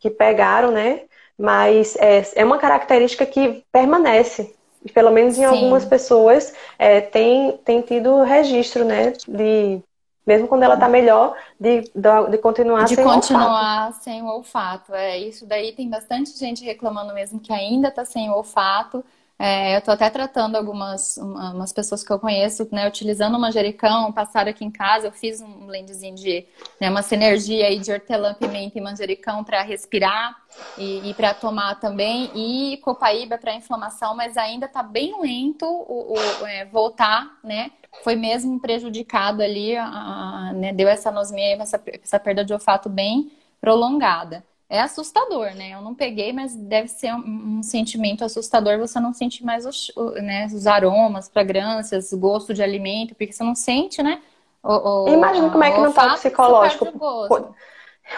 que 0.00 0.10
pegaram, 0.10 0.72
né? 0.72 1.02
Mas 1.38 1.96
é, 1.96 2.22
é 2.34 2.44
uma 2.44 2.58
característica 2.58 3.24
que 3.24 3.64
permanece. 3.70 4.54
Pelo 4.94 5.10
menos 5.10 5.36
em 5.36 5.42
Sim. 5.42 5.44
algumas 5.44 5.84
pessoas 5.84 6.54
é, 6.78 7.00
tem, 7.02 7.52
tem 7.64 7.82
tido 7.82 8.22
registro, 8.22 8.84
né? 8.84 9.12
De, 9.28 9.80
mesmo 10.26 10.48
quando 10.48 10.62
ela 10.62 10.74
está 10.74 10.88
melhor, 10.88 11.36
de, 11.58 11.82
de, 11.94 12.30
de 12.30 12.38
continuar 12.38 12.84
de 12.84 12.94
sem 12.94 13.04
continuar 13.04 13.88
olfato. 13.88 14.04
sem 14.04 14.22
o 14.22 14.26
olfato. 14.26 14.94
É, 14.94 15.18
isso 15.18 15.46
daí 15.46 15.72
tem 15.72 15.88
bastante 15.88 16.36
gente 16.38 16.64
reclamando 16.64 17.12
mesmo 17.12 17.40
que 17.40 17.52
ainda 17.52 17.88
está 17.88 18.04
sem 18.04 18.30
o 18.30 18.34
olfato. 18.34 19.04
É, 19.42 19.74
eu 19.74 19.78
estou 19.78 19.94
até 19.94 20.10
tratando 20.10 20.56
algumas 20.56 21.16
umas 21.16 21.72
pessoas 21.72 22.04
que 22.04 22.12
eu 22.12 22.18
conheço, 22.18 22.68
né, 22.70 22.86
utilizando 22.86 23.38
o 23.38 23.40
manjericão, 23.40 24.12
passaram 24.12 24.50
aqui 24.50 24.66
em 24.66 24.70
casa, 24.70 25.06
eu 25.06 25.12
fiz 25.12 25.40
um 25.40 25.66
blendzinho 25.66 26.14
de, 26.14 26.46
né, 26.78 26.90
uma 26.90 27.00
sinergia 27.00 27.66
aí 27.66 27.78
de 27.78 27.90
hortelã, 27.90 28.34
pimenta 28.34 28.76
e 28.76 28.82
manjericão 28.82 29.42
para 29.42 29.62
respirar 29.62 30.36
e, 30.76 31.08
e 31.08 31.14
para 31.14 31.32
tomar 31.32 31.80
também, 31.80 32.30
e 32.34 32.76
copaíba 32.82 33.38
para 33.38 33.54
inflamação, 33.54 34.14
mas 34.14 34.36
ainda 34.36 34.66
está 34.66 34.82
bem 34.82 35.18
lento 35.22 35.64
o, 35.64 36.12
o 36.12 36.46
é, 36.46 36.66
voltar, 36.66 37.38
né, 37.42 37.70
foi 38.04 38.16
mesmo 38.16 38.60
prejudicado 38.60 39.42
ali, 39.42 39.74
a, 39.74 39.86
a, 39.86 40.52
né, 40.52 40.70
deu 40.74 40.86
essa 40.86 41.08
anosmia, 41.08 41.54
essa, 41.54 41.82
essa 42.02 42.20
perda 42.20 42.44
de 42.44 42.52
olfato 42.52 42.90
bem 42.90 43.32
prolongada 43.58 44.44
é 44.70 44.80
assustador, 44.80 45.52
né? 45.56 45.70
Eu 45.74 45.82
não 45.82 45.96
peguei, 45.96 46.32
mas 46.32 46.54
deve 46.54 46.86
ser 46.86 47.12
um, 47.12 47.58
um 47.58 47.62
sentimento 47.62 48.24
assustador 48.24 48.78
você 48.78 49.00
não 49.00 49.12
sentir 49.12 49.44
mais 49.44 49.66
os, 49.66 49.92
né, 50.22 50.46
os 50.46 50.64
aromas, 50.64 51.28
fragrâncias, 51.28 52.12
gosto 52.12 52.54
de 52.54 52.62
alimento, 52.62 53.16
porque 53.16 53.32
você 53.32 53.42
não 53.42 53.56
sente, 53.56 54.00
né? 54.00 54.22
O, 54.62 55.06
o, 55.06 55.08
Imagina 55.08 55.50
como 55.50 55.64
é 55.64 55.72
que 55.72 55.80
não 55.80 55.92
tá 55.92 56.06
o 56.06 56.14
psicológico. 56.14 56.86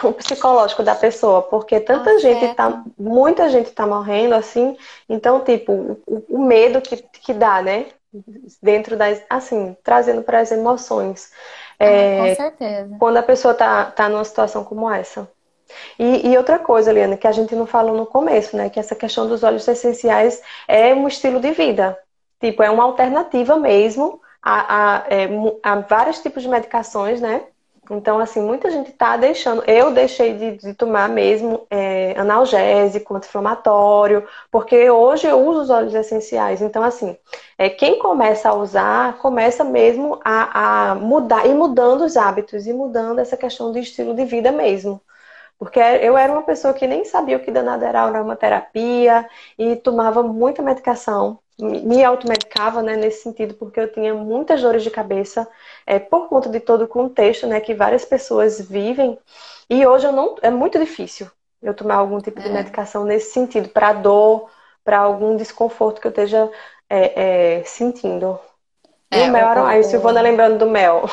O, 0.03 0.13
psicológico 0.13 0.83
da 0.83 0.95
pessoa, 0.95 1.41
porque 1.41 1.79
tanta 1.79 2.11
ah, 2.11 2.19
gente 2.19 2.45
é. 2.45 2.53
tá. 2.53 2.83
Muita 2.97 3.49
gente 3.49 3.71
tá 3.71 3.87
morrendo 3.87 4.35
assim. 4.35 4.77
Então, 5.09 5.39
tipo, 5.39 5.99
o, 6.05 6.25
o 6.29 6.45
medo 6.45 6.81
que, 6.81 6.97
que 6.97 7.33
dá, 7.33 7.61
né? 7.61 7.87
Dentro 8.61 8.97
das. 8.97 9.21
Assim, 9.29 9.75
trazendo 9.83 10.21
para 10.21 10.39
as 10.39 10.51
emoções. 10.51 11.31
Ah, 11.79 11.85
é, 11.85 12.17
com 12.17 12.35
certeza. 12.35 12.95
Quando 12.99 13.17
a 13.17 13.23
pessoa 13.23 13.53
tá, 13.53 13.85
tá 13.85 14.09
numa 14.09 14.23
situação 14.23 14.63
como 14.63 14.89
essa. 14.89 15.27
E, 15.97 16.31
e, 16.31 16.37
outra 16.37 16.59
coisa, 16.59 16.91
Liana, 16.91 17.17
que 17.17 17.27
a 17.27 17.31
gente 17.31 17.55
não 17.55 17.65
falou 17.65 17.95
no 17.95 18.05
começo, 18.05 18.55
né? 18.57 18.69
Que 18.69 18.79
essa 18.79 18.95
questão 18.95 19.27
dos 19.27 19.43
óleos 19.43 19.67
essenciais 19.67 20.41
é 20.67 20.93
um 20.93 21.07
estilo 21.07 21.39
de 21.39 21.51
vida. 21.51 21.97
Tipo, 22.39 22.63
é 22.63 22.69
uma 22.69 22.83
alternativa 22.83 23.57
mesmo 23.57 24.21
a, 24.41 24.97
a, 24.97 25.03
é, 25.09 25.29
a 25.63 25.75
vários 25.79 26.19
tipos 26.19 26.43
de 26.43 26.49
medicações, 26.49 27.21
né? 27.21 27.43
Então, 27.91 28.17
assim, 28.19 28.41
muita 28.41 28.71
gente 28.71 28.91
tá 28.93 29.17
deixando. 29.17 29.63
Eu 29.67 29.91
deixei 29.93 30.33
de, 30.33 30.57
de 30.57 30.73
tomar 30.73 31.09
mesmo 31.09 31.67
é, 31.69 32.17
analgésico, 32.17 33.15
anti-inflamatório, 33.15 34.25
porque 34.49 34.89
hoje 34.89 35.27
eu 35.27 35.45
uso 35.45 35.61
os 35.63 35.69
óleos 35.69 35.93
essenciais. 35.93 36.61
Então, 36.61 36.81
assim, 36.81 37.17
é, 37.57 37.69
quem 37.69 37.99
começa 37.99 38.49
a 38.49 38.53
usar, 38.53 39.17
começa 39.17 39.63
mesmo 39.63 40.19
a, 40.23 40.91
a 40.91 40.95
mudar, 40.95 41.45
e 41.45 41.53
mudando 41.53 42.05
os 42.05 42.15
hábitos, 42.15 42.67
e 42.67 42.73
mudando 42.73 43.19
essa 43.19 43.35
questão 43.35 43.71
de 43.71 43.79
estilo 43.79 44.15
de 44.15 44.23
vida 44.25 44.51
mesmo. 44.51 45.01
Porque 45.57 45.79
eu 45.79 46.17
era 46.17 46.31
uma 46.31 46.43
pessoa 46.43 46.73
que 46.73 46.87
nem 46.87 47.05
sabia 47.05 47.37
o 47.37 47.39
que 47.39 47.51
danado 47.51 47.85
era 47.85 48.03
aromaterapia 48.03 49.27
e 49.57 49.75
tomava 49.75 50.21
muita 50.23 50.61
medicação, 50.61 51.39
me 51.57 52.03
automedicava 52.03 52.81
né, 52.81 52.95
nesse 52.95 53.23
sentido, 53.23 53.53
porque 53.53 53.79
eu 53.79 53.91
tinha 53.91 54.13
muitas 54.13 54.61
dores 54.61 54.83
de 54.83 54.89
cabeça 54.89 55.47
é, 55.85 55.99
por 55.99 56.27
conta 56.27 56.49
de 56.49 56.59
todo 56.59 56.83
o 56.83 56.87
contexto 56.87 57.47
né, 57.47 57.59
que 57.59 57.73
várias 57.73 58.03
pessoas 58.03 58.59
vivem. 58.59 59.17
E 59.69 59.85
hoje 59.85 60.07
eu 60.07 60.11
não, 60.11 60.35
é 60.41 60.49
muito 60.49 60.79
difícil 60.79 61.29
eu 61.61 61.73
tomar 61.73 61.95
algum 61.95 62.19
tipo 62.19 62.41
de 62.41 62.49
é. 62.49 62.51
medicação 62.51 63.05
nesse 63.05 63.31
sentido, 63.31 63.69
para 63.69 63.93
dor, 63.93 64.49
para 64.83 64.99
algum 64.99 65.35
desconforto 65.37 66.01
que 66.01 66.07
eu 66.07 66.11
esteja 66.11 66.51
é, 66.89 67.59
é, 67.59 67.63
sentindo. 67.63 68.37
E 69.11 69.19
é, 69.19 69.23
o 69.23 69.31
mel 69.31 69.47
o... 69.47 69.83
Silvana 69.83 70.21
lembrando 70.21 70.57
do 70.57 70.69
mel, 70.69 71.03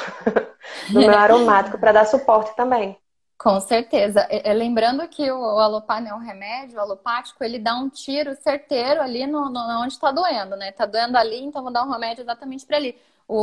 do 0.90 1.00
mel 1.00 1.18
aromático, 1.18 1.78
para 1.78 1.92
dar 1.92 2.06
suporte 2.06 2.56
também. 2.56 2.98
Com 3.40 3.58
certeza. 3.58 4.28
Lembrando 4.54 5.08
que 5.08 5.30
o 5.32 5.58
alopar 5.58 6.06
é 6.06 6.12
um 6.12 6.18
remédio, 6.18 6.76
o 6.76 6.80
alopático, 6.82 7.42
ele 7.42 7.58
dá 7.58 7.74
um 7.74 7.88
tiro 7.88 8.34
certeiro 8.34 9.00
ali 9.00 9.26
no, 9.26 9.48
no 9.48 9.80
onde 9.80 9.94
está 9.94 10.12
doendo, 10.12 10.56
né? 10.56 10.68
Está 10.68 10.84
doendo 10.84 11.16
ali, 11.16 11.40
então 11.42 11.62
vou 11.62 11.72
dar 11.72 11.82
um 11.82 11.90
remédio 11.90 12.20
exatamente 12.20 12.66
para 12.66 12.76
ali. 12.76 12.98
O, 13.26 13.38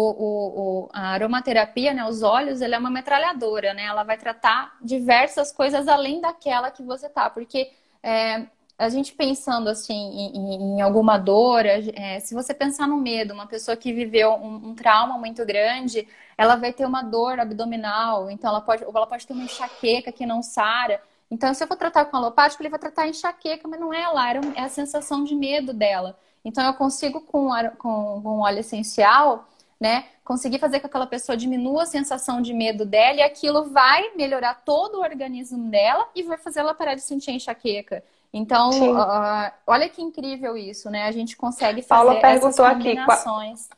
o, 0.85 0.89
a 0.93 1.13
aromaterapia, 1.13 1.95
né, 1.95 2.05
os 2.05 2.21
óleos, 2.21 2.61
ele 2.61 2.75
é 2.75 2.77
uma 2.77 2.91
metralhadora, 2.91 3.73
né? 3.73 3.85
Ela 3.85 4.03
vai 4.03 4.19
tratar 4.19 4.77
diversas 4.83 5.51
coisas 5.51 5.87
além 5.87 6.21
daquela 6.21 6.69
que 6.69 6.83
você 6.83 7.09
tá, 7.09 7.27
porque 7.31 7.71
é, 8.03 8.45
a 8.77 8.89
gente 8.89 9.13
pensando 9.13 9.69
assim 9.69 9.93
em, 9.95 10.75
em 10.77 10.81
alguma 10.81 11.17
dor, 11.17 11.65
é, 11.65 12.19
se 12.19 12.35
você 12.35 12.53
pensar 12.53 12.87
no 12.87 12.97
medo, 12.97 13.33
uma 13.33 13.47
pessoa 13.47 13.75
que 13.75 13.91
viveu 13.91 14.33
um, 14.33 14.69
um, 14.69 14.75
trauma 14.75 15.17
muito 15.17 15.43
grande, 15.45 16.07
ela 16.37 16.55
vai 16.55 16.71
ter 16.71 16.85
uma 16.85 17.01
dor 17.01 17.39
abdominal, 17.39 18.29
então 18.29 18.51
ela 18.51 18.61
pode, 18.61 18.83
ela 18.83 19.07
pode 19.07 19.25
ter 19.25 19.33
uma 19.33 19.43
enxaqueca 19.43 20.11
que 20.11 20.25
não 20.25 20.43
sara. 20.43 21.01
Então, 21.29 21.53
se 21.53 21.63
eu 21.63 21.67
for 21.67 21.75
tratar 21.75 22.05
com 22.05 22.17
alopático, 22.17 22.61
ele 22.61 22.69
vai 22.69 22.79
tratar 22.79 23.03
a 23.03 23.07
enxaqueca, 23.07 23.67
mas 23.67 23.79
não 23.79 23.93
é 23.93 24.07
lá, 24.09 24.33
é 24.33 24.61
a 24.61 24.69
sensação 24.69 25.23
de 25.23 25.35
medo 25.35 25.73
dela. 25.73 26.17
Então, 26.45 26.63
eu 26.63 26.73
consigo 26.75 27.19
com, 27.21 27.49
com, 27.77 28.21
com 28.21 28.39
óleo 28.39 28.59
essencial, 28.59 29.47
né, 29.79 30.05
conseguir 30.23 30.59
fazer 30.59 30.77
com 30.77 30.81
que 30.81 30.87
aquela 30.87 31.07
pessoa 31.07 31.35
diminua 31.35 31.83
a 31.83 31.85
sensação 31.85 32.41
de 32.41 32.53
medo 32.53 32.85
dela 32.85 33.17
e 33.17 33.21
aquilo 33.21 33.65
vai 33.65 34.15
melhorar 34.15 34.55
todo 34.63 34.95
o 34.95 35.01
organismo 35.01 35.69
dela 35.69 36.07
e 36.15 36.23
vai 36.23 36.37
fazer 36.37 36.61
ela 36.61 36.73
parar 36.73 36.95
de 36.95 37.01
sentir 37.01 37.31
enxaqueca. 37.31 38.03
Então, 38.33 38.69
uh, 38.69 39.51
olha 39.65 39.89
que 39.89 40.01
incrível 40.01 40.57
isso, 40.57 40.89
né? 40.89 41.03
A 41.03 41.11
gente 41.11 41.35
consegue 41.35 41.81
fazer 41.81 42.05
Paula 42.05 42.21
perguntou 42.21 42.65
essas 42.65 42.75
combinações. 42.75 43.69
Aqui, 43.69 43.77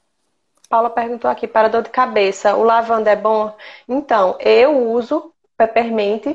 Paula 0.70 0.90
perguntou 0.90 1.30
aqui, 1.30 1.48
para 1.48 1.68
dor 1.68 1.84
de 1.84 1.90
cabeça, 1.90 2.56
o 2.56 2.64
lavanda 2.64 3.10
é 3.10 3.16
bom? 3.16 3.56
Então, 3.88 4.38
eu 4.40 4.92
uso 4.92 5.34
peppermint 5.58 6.26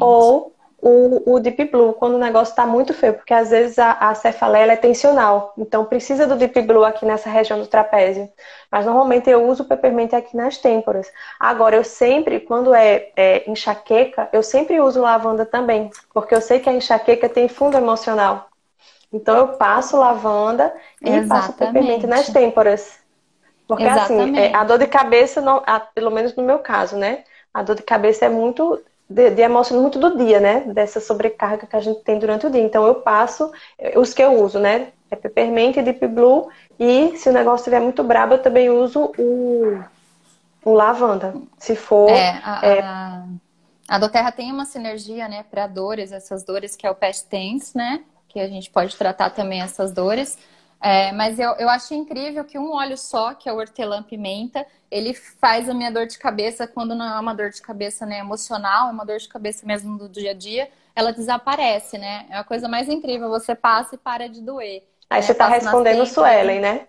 ou 0.00 0.55
o, 0.78 1.34
o 1.34 1.40
Deep 1.40 1.64
Blue 1.66 1.94
quando 1.94 2.14
o 2.14 2.18
negócio 2.18 2.52
está 2.52 2.66
muito 2.66 2.92
feio, 2.92 3.14
porque 3.14 3.32
às 3.32 3.50
vezes 3.50 3.78
a, 3.78 3.92
a 3.92 4.14
cefaleia 4.14 4.72
é 4.72 4.76
tensional, 4.76 5.54
então 5.56 5.84
precisa 5.84 6.26
do 6.26 6.36
Deep 6.36 6.60
Blue 6.62 6.84
aqui 6.84 7.06
nessa 7.06 7.30
região 7.30 7.58
do 7.58 7.66
trapézio. 7.66 8.28
Mas 8.70 8.84
normalmente 8.84 9.30
eu 9.30 9.48
uso 9.48 9.62
o 9.62 9.66
peppermint 9.66 10.12
aqui 10.12 10.36
nas 10.36 10.58
têmporas. 10.58 11.10
Agora, 11.40 11.76
eu 11.76 11.84
sempre, 11.84 12.40
quando 12.40 12.74
é, 12.74 13.10
é 13.16 13.50
enxaqueca, 13.50 14.28
eu 14.32 14.42
sempre 14.42 14.80
uso 14.80 15.00
lavanda 15.00 15.46
também, 15.46 15.90
porque 16.12 16.34
eu 16.34 16.40
sei 16.40 16.60
que 16.60 16.68
a 16.68 16.72
enxaqueca 16.72 17.28
tem 17.28 17.48
fundo 17.48 17.76
emocional. 17.76 18.48
Então 19.12 19.36
eu 19.36 19.48
passo 19.56 19.96
lavanda 19.96 20.74
e 21.00 21.08
Exatamente. 21.08 21.28
passo 21.28 21.52
peppermint 21.54 22.04
nas 22.04 22.28
têmporas. 22.28 22.98
Porque 23.66 23.84
Exatamente. 23.84 24.38
assim, 24.38 24.38
é, 24.38 24.54
a 24.54 24.62
dor 24.62 24.78
de 24.78 24.86
cabeça, 24.86 25.40
não, 25.40 25.62
a, 25.66 25.80
pelo 25.80 26.10
menos 26.10 26.34
no 26.36 26.42
meu 26.42 26.58
caso, 26.58 26.96
né? 26.96 27.24
A 27.52 27.62
dor 27.62 27.76
de 27.76 27.82
cabeça 27.82 28.26
é 28.26 28.28
muito 28.28 28.80
de, 29.08 29.30
de 29.30 29.42
emoção 29.42 29.80
muito 29.80 29.98
do 29.98 30.16
dia, 30.16 30.40
né? 30.40 30.60
Dessa 30.60 31.00
sobrecarga 31.00 31.66
que 31.66 31.76
a 31.76 31.80
gente 31.80 32.00
tem 32.00 32.18
durante 32.18 32.46
o 32.46 32.50
dia. 32.50 32.62
Então 32.62 32.86
eu 32.86 32.96
passo 32.96 33.50
os 33.96 34.12
que 34.12 34.22
eu 34.22 34.40
uso, 34.42 34.58
né? 34.58 34.88
É 35.10 35.14
peppermint, 35.14 35.76
deep 35.76 36.06
blue 36.08 36.48
e 36.78 37.16
se 37.16 37.28
o 37.28 37.32
negócio 37.32 37.62
estiver 37.62 37.80
muito 37.80 38.02
brabo, 38.02 38.34
eu 38.34 38.42
também 38.42 38.68
uso 38.68 39.12
o, 39.18 39.82
o 40.64 40.72
lavanda. 40.72 41.34
Se 41.58 41.74
for. 41.74 42.10
É, 42.10 42.40
a, 42.44 42.60
é... 42.66 42.80
a, 42.80 43.24
a 43.88 43.98
doTERRA 43.98 44.32
tem 44.32 44.52
uma 44.52 44.64
sinergia, 44.64 45.28
né, 45.28 45.44
para 45.50 45.66
dores, 45.66 46.12
essas 46.12 46.42
dores 46.42 46.76
que 46.76 46.86
é 46.86 46.90
o 46.90 46.94
pest 46.94 47.26
tense, 47.28 47.76
né? 47.76 48.02
Que 48.28 48.40
a 48.40 48.48
gente 48.48 48.68
pode 48.70 48.96
tratar 48.96 49.30
também 49.30 49.62
essas 49.62 49.92
dores. 49.92 50.36
É, 50.80 51.10
mas 51.12 51.38
eu, 51.38 51.50
eu 51.52 51.68
acho 51.68 51.94
incrível 51.94 52.44
que 52.44 52.58
um 52.58 52.72
óleo 52.72 52.96
só, 52.96 53.34
que 53.34 53.48
é 53.48 53.52
o 53.52 53.56
hortelã-pimenta, 53.56 54.66
ele 54.90 55.14
faz 55.14 55.68
a 55.68 55.74
minha 55.74 55.90
dor 55.90 56.06
de 56.06 56.18
cabeça, 56.18 56.66
quando 56.66 56.94
não 56.94 57.04
é 57.06 57.18
uma 57.18 57.34
dor 57.34 57.50
de 57.50 57.60
cabeça 57.62 58.06
né, 58.06 58.18
emocional, 58.20 58.88
é 58.88 58.92
uma 58.92 59.04
dor 59.04 59.18
de 59.18 59.28
cabeça 59.28 59.66
mesmo 59.66 59.98
do 59.98 60.08
dia 60.08 60.30
a 60.30 60.34
dia, 60.34 60.70
ela 60.94 61.12
desaparece, 61.12 61.98
né? 61.98 62.26
É 62.30 62.36
a 62.36 62.44
coisa 62.44 62.68
mais 62.68 62.88
incrível, 62.88 63.28
você 63.28 63.54
passa 63.54 63.94
e 63.96 63.98
para 63.98 64.28
de 64.28 64.40
doer. 64.40 64.84
Aí 65.10 65.22
você 65.22 65.32
está 65.32 65.46
respondendo 65.46 66.02
o 66.02 66.06
Suelen, 66.06 66.60
né? 66.60 66.88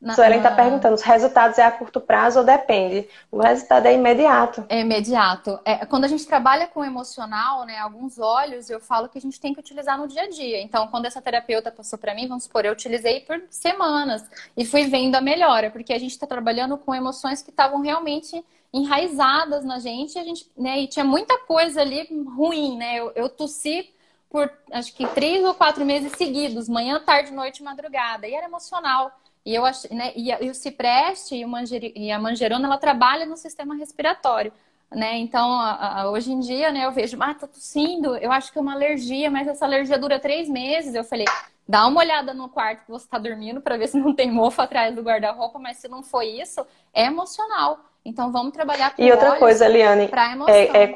Na, 0.00 0.14
Suelen 0.14 0.38
está 0.38 0.50
perguntando, 0.50 0.94
os 0.94 1.02
resultados 1.02 1.58
é 1.58 1.64
a 1.64 1.70
curto 1.70 2.00
prazo 2.00 2.40
ou 2.40 2.44
depende? 2.44 3.08
O 3.30 3.38
resultado 3.38 3.86
é 3.86 3.94
imediato. 3.94 4.64
É 4.68 4.80
imediato. 4.80 5.58
É, 5.64 5.86
quando 5.86 6.04
a 6.04 6.08
gente 6.08 6.26
trabalha 6.26 6.66
com 6.66 6.84
emocional, 6.84 7.64
né, 7.64 7.78
alguns 7.78 8.18
olhos, 8.18 8.68
eu 8.68 8.80
falo 8.80 9.08
que 9.08 9.18
a 9.18 9.20
gente 9.20 9.40
tem 9.40 9.54
que 9.54 9.60
utilizar 9.60 9.98
no 9.98 10.06
dia 10.06 10.22
a 10.22 10.28
dia. 10.28 10.60
Então, 10.60 10.88
quando 10.88 11.06
essa 11.06 11.20
terapeuta 11.20 11.70
passou 11.70 11.98
para 11.98 12.14
mim, 12.14 12.28
vamos 12.28 12.44
supor, 12.44 12.64
eu 12.64 12.72
utilizei 12.72 13.20
por 13.20 13.42
semanas 13.50 14.24
e 14.56 14.64
fui 14.64 14.84
vendo 14.84 15.14
a 15.14 15.20
melhora, 15.20 15.70
porque 15.70 15.92
a 15.92 15.98
gente 15.98 16.12
está 16.12 16.26
trabalhando 16.26 16.76
com 16.76 16.94
emoções 16.94 17.42
que 17.42 17.50
estavam 17.50 17.80
realmente 17.80 18.44
enraizadas 18.72 19.64
na 19.64 19.78
gente, 19.78 20.18
a 20.18 20.24
gente, 20.24 20.50
né, 20.56 20.80
e 20.80 20.86
tinha 20.86 21.04
muita 21.04 21.38
coisa 21.46 21.80
ali 21.80 22.06
ruim, 22.36 22.76
né? 22.76 22.96
Eu, 22.96 23.12
eu 23.14 23.28
tossi 23.28 23.90
por 24.28 24.50
acho 24.72 24.92
que 24.94 25.06
três 25.08 25.42
ou 25.44 25.54
quatro 25.54 25.84
meses 25.84 26.12
seguidos, 26.12 26.68
manhã, 26.68 27.00
tarde, 27.00 27.32
noite, 27.32 27.62
madrugada, 27.62 28.26
e 28.26 28.34
era 28.34 28.46
emocional. 28.46 29.10
E 29.46 29.54
eu 29.54 29.64
acho, 29.64 29.94
né, 29.94 30.12
e, 30.16 30.28
e 30.28 30.50
o 30.50 30.54
cipreste 30.54 31.36
e, 31.36 31.92
e 31.94 32.10
a 32.10 32.18
manjerona, 32.18 32.66
ela 32.66 32.76
trabalha 32.76 33.24
no 33.24 33.36
sistema 33.36 33.76
respiratório. 33.76 34.52
Né? 34.90 35.18
Então, 35.18 35.52
a, 35.52 36.00
a, 36.00 36.10
hoje 36.10 36.32
em 36.32 36.40
dia, 36.40 36.72
né, 36.72 36.84
eu 36.84 36.90
vejo, 36.90 37.16
ah, 37.20 37.32
tá 37.32 37.46
tossindo, 37.46 38.16
eu 38.16 38.32
acho 38.32 38.52
que 38.52 38.58
é 38.58 38.60
uma 38.60 38.74
alergia, 38.74 39.30
mas 39.30 39.46
essa 39.46 39.64
alergia 39.64 39.96
dura 39.96 40.18
três 40.18 40.48
meses. 40.48 40.96
Eu 40.96 41.04
falei, 41.04 41.26
dá 41.66 41.86
uma 41.86 42.00
olhada 42.00 42.34
no 42.34 42.48
quarto 42.48 42.84
que 42.84 42.90
você 42.90 43.04
está 43.04 43.18
dormindo 43.18 43.60
para 43.60 43.76
ver 43.76 43.86
se 43.86 43.96
não 43.96 44.12
tem 44.12 44.32
mofo 44.32 44.60
atrás 44.60 44.92
do 44.96 45.02
guarda-roupa, 45.02 45.60
mas 45.60 45.76
se 45.76 45.86
não 45.86 46.02
foi 46.02 46.26
isso, 46.26 46.66
é 46.92 47.04
emocional. 47.04 47.78
Então, 48.04 48.32
vamos 48.32 48.52
trabalhar 48.52 48.96
com 48.96 49.02
E 49.02 49.12
outra 49.12 49.36
coisa, 49.36 49.68
Liane, 49.68 50.10
é, 50.48 50.82
é, 50.84 50.94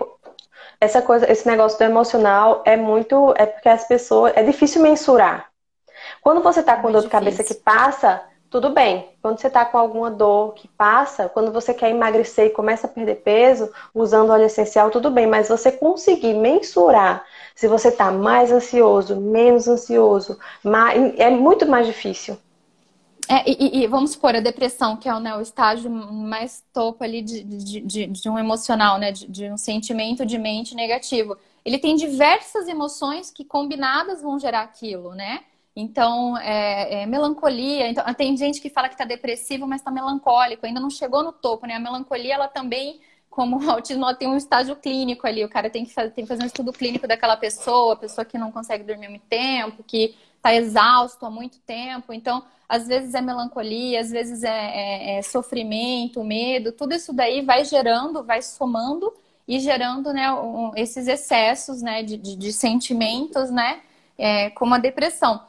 essa 0.81 1.01
coisa, 1.01 1.31
esse 1.31 1.47
negócio 1.47 1.79
do 1.79 1.85
emocional 1.85 2.65
é 2.67 2.77
muito, 2.77 3.33
é 3.37 3.47
porque 3.47 3.69
as 3.69 3.87
pessoas, 3.87 4.33
é 4.35 4.43
difícil 4.43 4.83
mensurar. 4.83 5.49
Quando 6.21 6.43
você 6.43 6.61
está 6.61 6.77
com 6.77 6.89
é 6.89 6.93
dor 6.93 7.03
de 7.03 7.09
cabeça 7.09 7.45
que 7.45 7.55
passa, 7.55 8.29
tudo 8.51 8.71
bem. 8.71 9.09
Quando 9.23 9.39
você 9.39 9.47
está 9.47 9.65
com 9.65 9.79
alguma 9.79 10.11
dor 10.11 10.55
que 10.55 10.67
passa, 10.67 11.29
quando 11.29 11.53
você 11.53 11.73
quer 11.73 11.91
emagrecer 11.91 12.47
e 12.47 12.51
começa 12.51 12.89
a 12.89 12.91
perder 12.91 13.17
peso, 13.17 13.71
usando 13.95 14.31
óleo 14.31 14.47
essencial, 14.47 14.91
tudo 14.91 15.09
bem. 15.09 15.27
Mas 15.27 15.49
você 15.49 15.71
conseguir 15.71 16.35
mensurar 16.35 17.25
se 17.55 17.69
você 17.69 17.89
está 17.89 18.11
mais 18.11 18.51
ansioso, 18.51 19.17
menos 19.17 19.69
ansioso, 19.69 20.37
mais, 20.65 21.19
é 21.19 21.31
muito 21.31 21.65
mais 21.65 21.87
difícil. 21.87 22.37
É, 23.29 23.49
e, 23.49 23.85
e, 23.85 23.87
vamos 23.87 24.11
supor, 24.11 24.35
a 24.35 24.41
depressão, 24.41 24.97
que 24.97 25.09
é 25.09 25.21
né, 25.21 25.37
o 25.37 25.41
estágio 25.41 25.89
mais 25.89 26.65
topo 26.73 27.05
ali 27.05 27.23
de, 27.23 27.45
de, 27.45 27.81
de, 27.81 28.07
de 28.09 28.29
um 28.29 28.37
emocional, 28.37 28.99
né? 28.99 29.13
De, 29.13 29.31
de 29.31 29.49
um 29.49 29.57
sentimento 29.57 30.27
de 30.27 30.37
mente 30.37 30.75
negativo. 30.75 31.37
Ele 31.65 31.79
tem 31.79 31.95
diversas 31.95 32.67
emoções 32.67 33.31
que 33.31 33.45
combinadas 33.45 34.21
vão 34.21 34.41
gerar 34.41 34.63
aquilo, 34.63 35.15
né? 35.15 35.43
Então, 35.81 36.37
é, 36.39 37.03
é, 37.03 37.07
melancolia. 37.07 37.89
Então, 37.89 38.05
tem 38.15 38.37
gente 38.37 38.61
que 38.61 38.71
fala 38.71 38.89
que 38.89 38.95
está 38.95 39.05
depressivo, 39.05 39.67
mas 39.67 39.81
está 39.81 39.91
melancólico, 39.91 40.67
ainda 40.67 40.81
não 40.81 40.91
chegou 40.91 41.23
no 41.23 41.33
topo, 41.33 41.67
né? 41.67 41.75
A 41.75 41.81
melancolia, 41.81 42.35
ela 42.35 42.49
também, 42.49 43.01
como 43.29 43.59
o 43.59 43.71
autismo, 43.71 44.05
ela 44.05 44.15
tem 44.15 44.29
um 44.29 44.37
estágio 44.37 44.77
clínico 44.77 45.27
ali. 45.27 45.45
O 45.45 45.49
cara 45.49 45.71
tem 45.71 45.85
que, 45.85 45.93
fazer, 45.93 46.11
tem 46.11 46.25
que 46.25 46.29
fazer 46.29 46.43
um 46.43 46.47
estudo 46.47 46.73
clínico 46.73 47.09
daquela 47.09 47.37
pessoa, 47.37 47.95
a 47.95 47.97
pessoa 47.97 48.25
que 48.25 48.39
não 48.39 48.53
consegue 48.53 48.85
dormir 48.85 49.09
muito 49.09 49.27
tempo, 49.27 49.83
que 49.83 50.15
está 50.37 50.55
exausto 50.55 51.25
há 51.27 51.31
muito 51.31 51.59
tempo. 51.61 52.13
Então, 52.13 52.45
às 52.69 52.87
vezes 52.87 53.15
é 53.15 53.21
melancolia, 53.21 54.01
às 54.01 54.11
vezes 54.11 54.43
é, 54.43 54.49
é, 54.49 55.19
é 55.19 55.23
sofrimento, 55.23 56.23
medo. 56.23 56.73
Tudo 56.73 56.95
isso 56.95 57.13
daí 57.13 57.43
vai 57.43 57.65
gerando, 57.65 58.23
vai 58.23 58.41
somando 58.43 59.13
e 59.47 59.59
gerando 59.59 60.13
né, 60.13 60.33
um, 60.33 60.71
esses 60.77 61.09
excessos 61.09 61.83
né, 61.83 62.05
de, 62.05 62.17
de, 62.17 62.37
de 62.37 62.53
sentimentos, 62.53 63.51
né? 63.51 63.81
É, 64.17 64.51
como 64.51 64.75
a 64.75 64.79
depressão. 64.79 65.41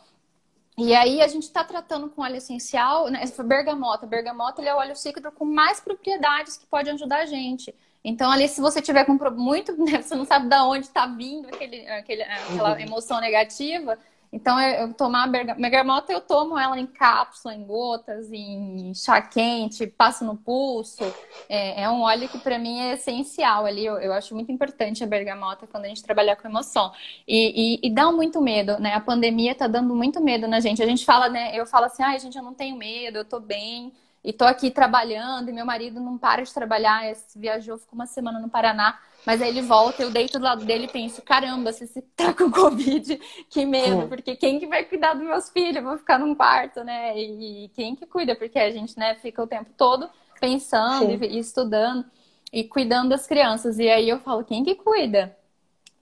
E 0.83 0.95
aí 0.95 1.21
a 1.21 1.27
gente 1.27 1.43
está 1.43 1.63
tratando 1.63 2.09
com 2.09 2.23
óleo 2.23 2.37
essencial, 2.37 3.07
né? 3.07 3.23
Bergamota. 3.43 4.07
Bergamota 4.07 4.61
ele 4.61 4.69
é 4.69 4.73
o 4.73 4.77
óleo 4.77 4.95
cítrico 4.95 5.31
com 5.31 5.45
mais 5.45 5.79
propriedades 5.79 6.57
que 6.57 6.65
pode 6.65 6.89
ajudar 6.89 7.19
a 7.19 7.25
gente. 7.25 7.73
Então, 8.03 8.31
ali, 8.31 8.47
se 8.47 8.59
você 8.59 8.81
tiver 8.81 9.05
com 9.05 9.15
muito, 9.37 9.73
né, 9.77 10.01
você 10.01 10.15
não 10.15 10.25
sabe 10.25 10.49
de 10.49 10.55
onde 10.55 10.87
está 10.87 11.05
vindo 11.05 11.47
aquele, 11.49 11.87
aquele, 11.87 12.23
aquela 12.23 12.73
uhum. 12.73 12.79
emoção 12.79 13.21
negativa, 13.21 13.97
então, 14.33 14.59
eu, 14.61 14.87
eu 14.87 14.93
tomar 14.93 15.25
a 15.25 15.27
bergamota, 15.27 16.13
eu 16.13 16.21
tomo 16.21 16.57
ela 16.57 16.79
em 16.79 16.87
cápsula, 16.87 17.53
em 17.53 17.65
gotas, 17.65 18.31
em 18.31 18.93
chá 18.93 19.21
quente, 19.21 19.85
passo 19.85 20.23
no 20.23 20.37
pulso. 20.37 21.03
É, 21.49 21.83
é 21.83 21.89
um 21.89 22.01
óleo 22.01 22.29
que 22.29 22.39
para 22.39 22.57
mim 22.57 22.79
é 22.79 22.93
essencial 22.93 23.65
ali. 23.65 23.85
Eu, 23.85 23.97
eu, 23.97 24.13
acho 24.13 24.33
muito 24.33 24.49
importante 24.49 25.03
a 25.03 25.07
bergamota 25.07 25.67
quando 25.67 25.83
a 25.83 25.87
gente 25.89 26.01
trabalhar 26.01 26.37
com 26.37 26.47
emoção. 26.47 26.93
E, 27.27 27.79
e, 27.83 27.87
e, 27.87 27.93
dá 27.93 28.09
muito 28.09 28.41
medo, 28.41 28.79
né? 28.79 28.93
A 28.93 29.01
pandemia 29.01 29.53
tá 29.53 29.67
dando 29.67 29.93
muito 29.93 30.21
medo 30.23 30.47
na 30.47 30.61
gente. 30.61 30.81
A 30.81 30.87
gente 30.87 31.03
fala, 31.03 31.27
né? 31.27 31.51
Eu 31.53 31.65
falo 31.65 31.85
assim, 31.85 32.01
ai, 32.01 32.17
gente, 32.17 32.37
eu 32.37 32.43
não 32.43 32.53
tenho 32.53 32.77
medo, 32.77 33.17
eu 33.17 33.25
tô 33.25 33.39
bem. 33.39 33.91
E 34.23 34.31
tô 34.31 34.45
aqui 34.45 34.71
trabalhando, 34.71 35.49
e 35.49 35.53
meu 35.53 35.65
marido 35.65 35.99
não 35.99 36.17
para 36.17 36.43
de 36.43 36.53
trabalhar, 36.53 37.01
viajou, 37.35 37.77
ficou 37.77 37.95
uma 37.95 38.05
semana 38.05 38.39
no 38.39 38.49
Paraná. 38.49 38.97
Mas 39.25 39.41
aí 39.41 39.49
ele 39.49 39.61
volta, 39.61 40.01
eu 40.01 40.09
deito 40.09 40.39
do 40.39 40.43
lado 40.43 40.65
dele 40.65 40.85
e 40.85 40.91
penso, 40.91 41.21
caramba, 41.21 41.71
se 41.71 41.87
você 41.87 42.01
tá 42.15 42.33
com 42.33 42.51
Covid, 42.51 43.19
que 43.49 43.65
medo, 43.65 44.07
porque 44.07 44.35
quem 44.35 44.59
que 44.59 44.67
vai 44.67 44.83
cuidar 44.83 45.13
dos 45.13 45.23
meus 45.23 45.49
filhos? 45.49 45.77
Eu 45.77 45.83
vou 45.83 45.97
ficar 45.97 46.17
num 46.19 46.33
quarto, 46.33 46.83
né? 46.83 47.17
E 47.17 47.69
quem 47.75 47.95
que 47.95 48.05
cuida? 48.05 48.35
Porque 48.35 48.57
a 48.57 48.71
gente, 48.71 48.97
né, 48.97 49.15
fica 49.15 49.41
o 49.41 49.47
tempo 49.47 49.69
todo 49.77 50.09
pensando 50.39 51.23
e, 51.23 51.37
estudando 51.37 52.05
e 52.51 52.63
cuidando 52.63 53.09
das 53.09 53.27
crianças. 53.27 53.77
E 53.77 53.87
aí 53.89 54.09
eu 54.09 54.19
falo, 54.19 54.43
quem 54.43 54.63
que 54.63 54.75
cuida? 54.75 55.37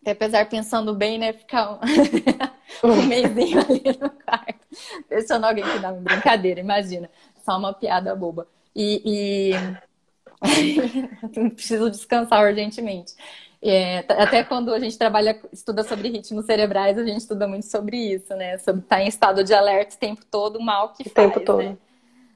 E 0.06 0.10
apesar 0.10 0.48
pensando 0.48 0.96
bem, 0.96 1.18
né, 1.18 1.34
ficar 1.34 1.74
um, 1.74 1.80
um 2.88 3.06
mêsinho 3.06 3.60
ali 3.68 3.84
no 4.00 4.10
quarto, 4.10 4.66
pensando 5.10 5.46
alguém 5.46 5.66
que 5.66 5.80
dá 5.80 5.92
uma 5.92 6.00
brincadeira, 6.00 6.62
imagina, 6.62 7.10
só 7.44 7.58
uma 7.58 7.74
piada 7.74 8.16
boba. 8.16 8.48
E, 8.74 9.02
e 9.06 9.89
preciso 11.56 11.90
descansar 11.90 12.44
urgentemente. 12.44 13.14
É, 13.62 14.00
até 14.08 14.42
quando 14.44 14.74
a 14.74 14.80
gente 14.80 14.98
trabalha, 14.98 15.38
estuda 15.52 15.84
sobre 15.84 16.10
ritmos 16.10 16.46
cerebrais, 16.46 16.98
a 16.98 17.04
gente 17.04 17.20
estuda 17.20 17.46
muito 17.46 17.66
sobre 17.66 17.98
isso, 17.98 18.34
né? 18.36 18.58
Sobre 18.58 18.82
estar 18.82 18.96
tá 18.96 19.02
em 19.02 19.08
estado 19.08 19.44
de 19.44 19.54
alerta 19.54 19.96
o 19.96 20.00
tempo 20.00 20.22
todo, 20.32 20.58
o 20.58 20.64
mal 20.64 20.94
que 20.94 21.04
o 21.04 21.10
faz, 21.10 21.28
tempo 21.28 21.46
todo. 21.46 21.64
Né? 21.64 21.78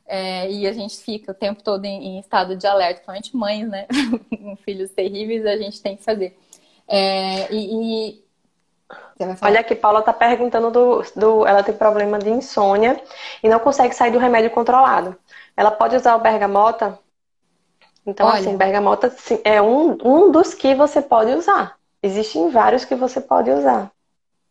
É, 0.05 0.51
e 0.51 0.67
a 0.67 0.73
gente 0.73 0.97
fica 0.97 1.31
o 1.31 1.35
tempo 1.35 1.63
todo 1.63 1.85
em, 1.85 2.15
em 2.15 2.19
estado 2.19 2.57
de 2.57 2.67
alerta, 2.67 3.01
principalmente 3.05 3.37
mães, 3.37 3.69
né? 3.69 3.87
Com 4.29 4.55
filhos 4.57 4.91
terríveis, 4.91 5.45
a 5.45 5.55
gente 5.55 5.81
tem 5.81 5.95
que 5.95 6.03
fazer. 6.03 6.37
É, 6.87 7.51
e, 7.53 8.09
e... 8.09 8.23
Olha 9.41 9.61
aqui, 9.61 9.75
Paula 9.75 9.99
está 9.99 10.11
perguntando 10.11 10.69
do, 10.69 11.03
do. 11.15 11.47
Ela 11.47 11.63
tem 11.63 11.73
problema 11.73 12.19
de 12.19 12.29
insônia 12.29 13.01
e 13.41 13.47
não 13.47 13.59
consegue 13.59 13.95
sair 13.95 14.11
do 14.11 14.19
remédio 14.19 14.51
controlado. 14.51 15.15
Ela 15.55 15.71
pode 15.71 15.95
usar 15.95 16.15
o 16.15 16.19
bergamota 16.19 16.99
então, 18.05 18.27
assim, 18.27 18.37
Olha, 18.37 18.47
assim, 18.49 18.57
bergamota 18.57 19.15
é 19.43 19.61
um, 19.61 19.97
um 20.03 20.31
dos 20.31 20.53
que 20.53 20.75
você 20.75 21.01
pode 21.01 21.31
usar. 21.31 21.77
Existem 22.01 22.49
vários 22.49 22.83
que 22.83 22.95
você 22.95 23.21
pode 23.21 23.49
usar. 23.49 23.91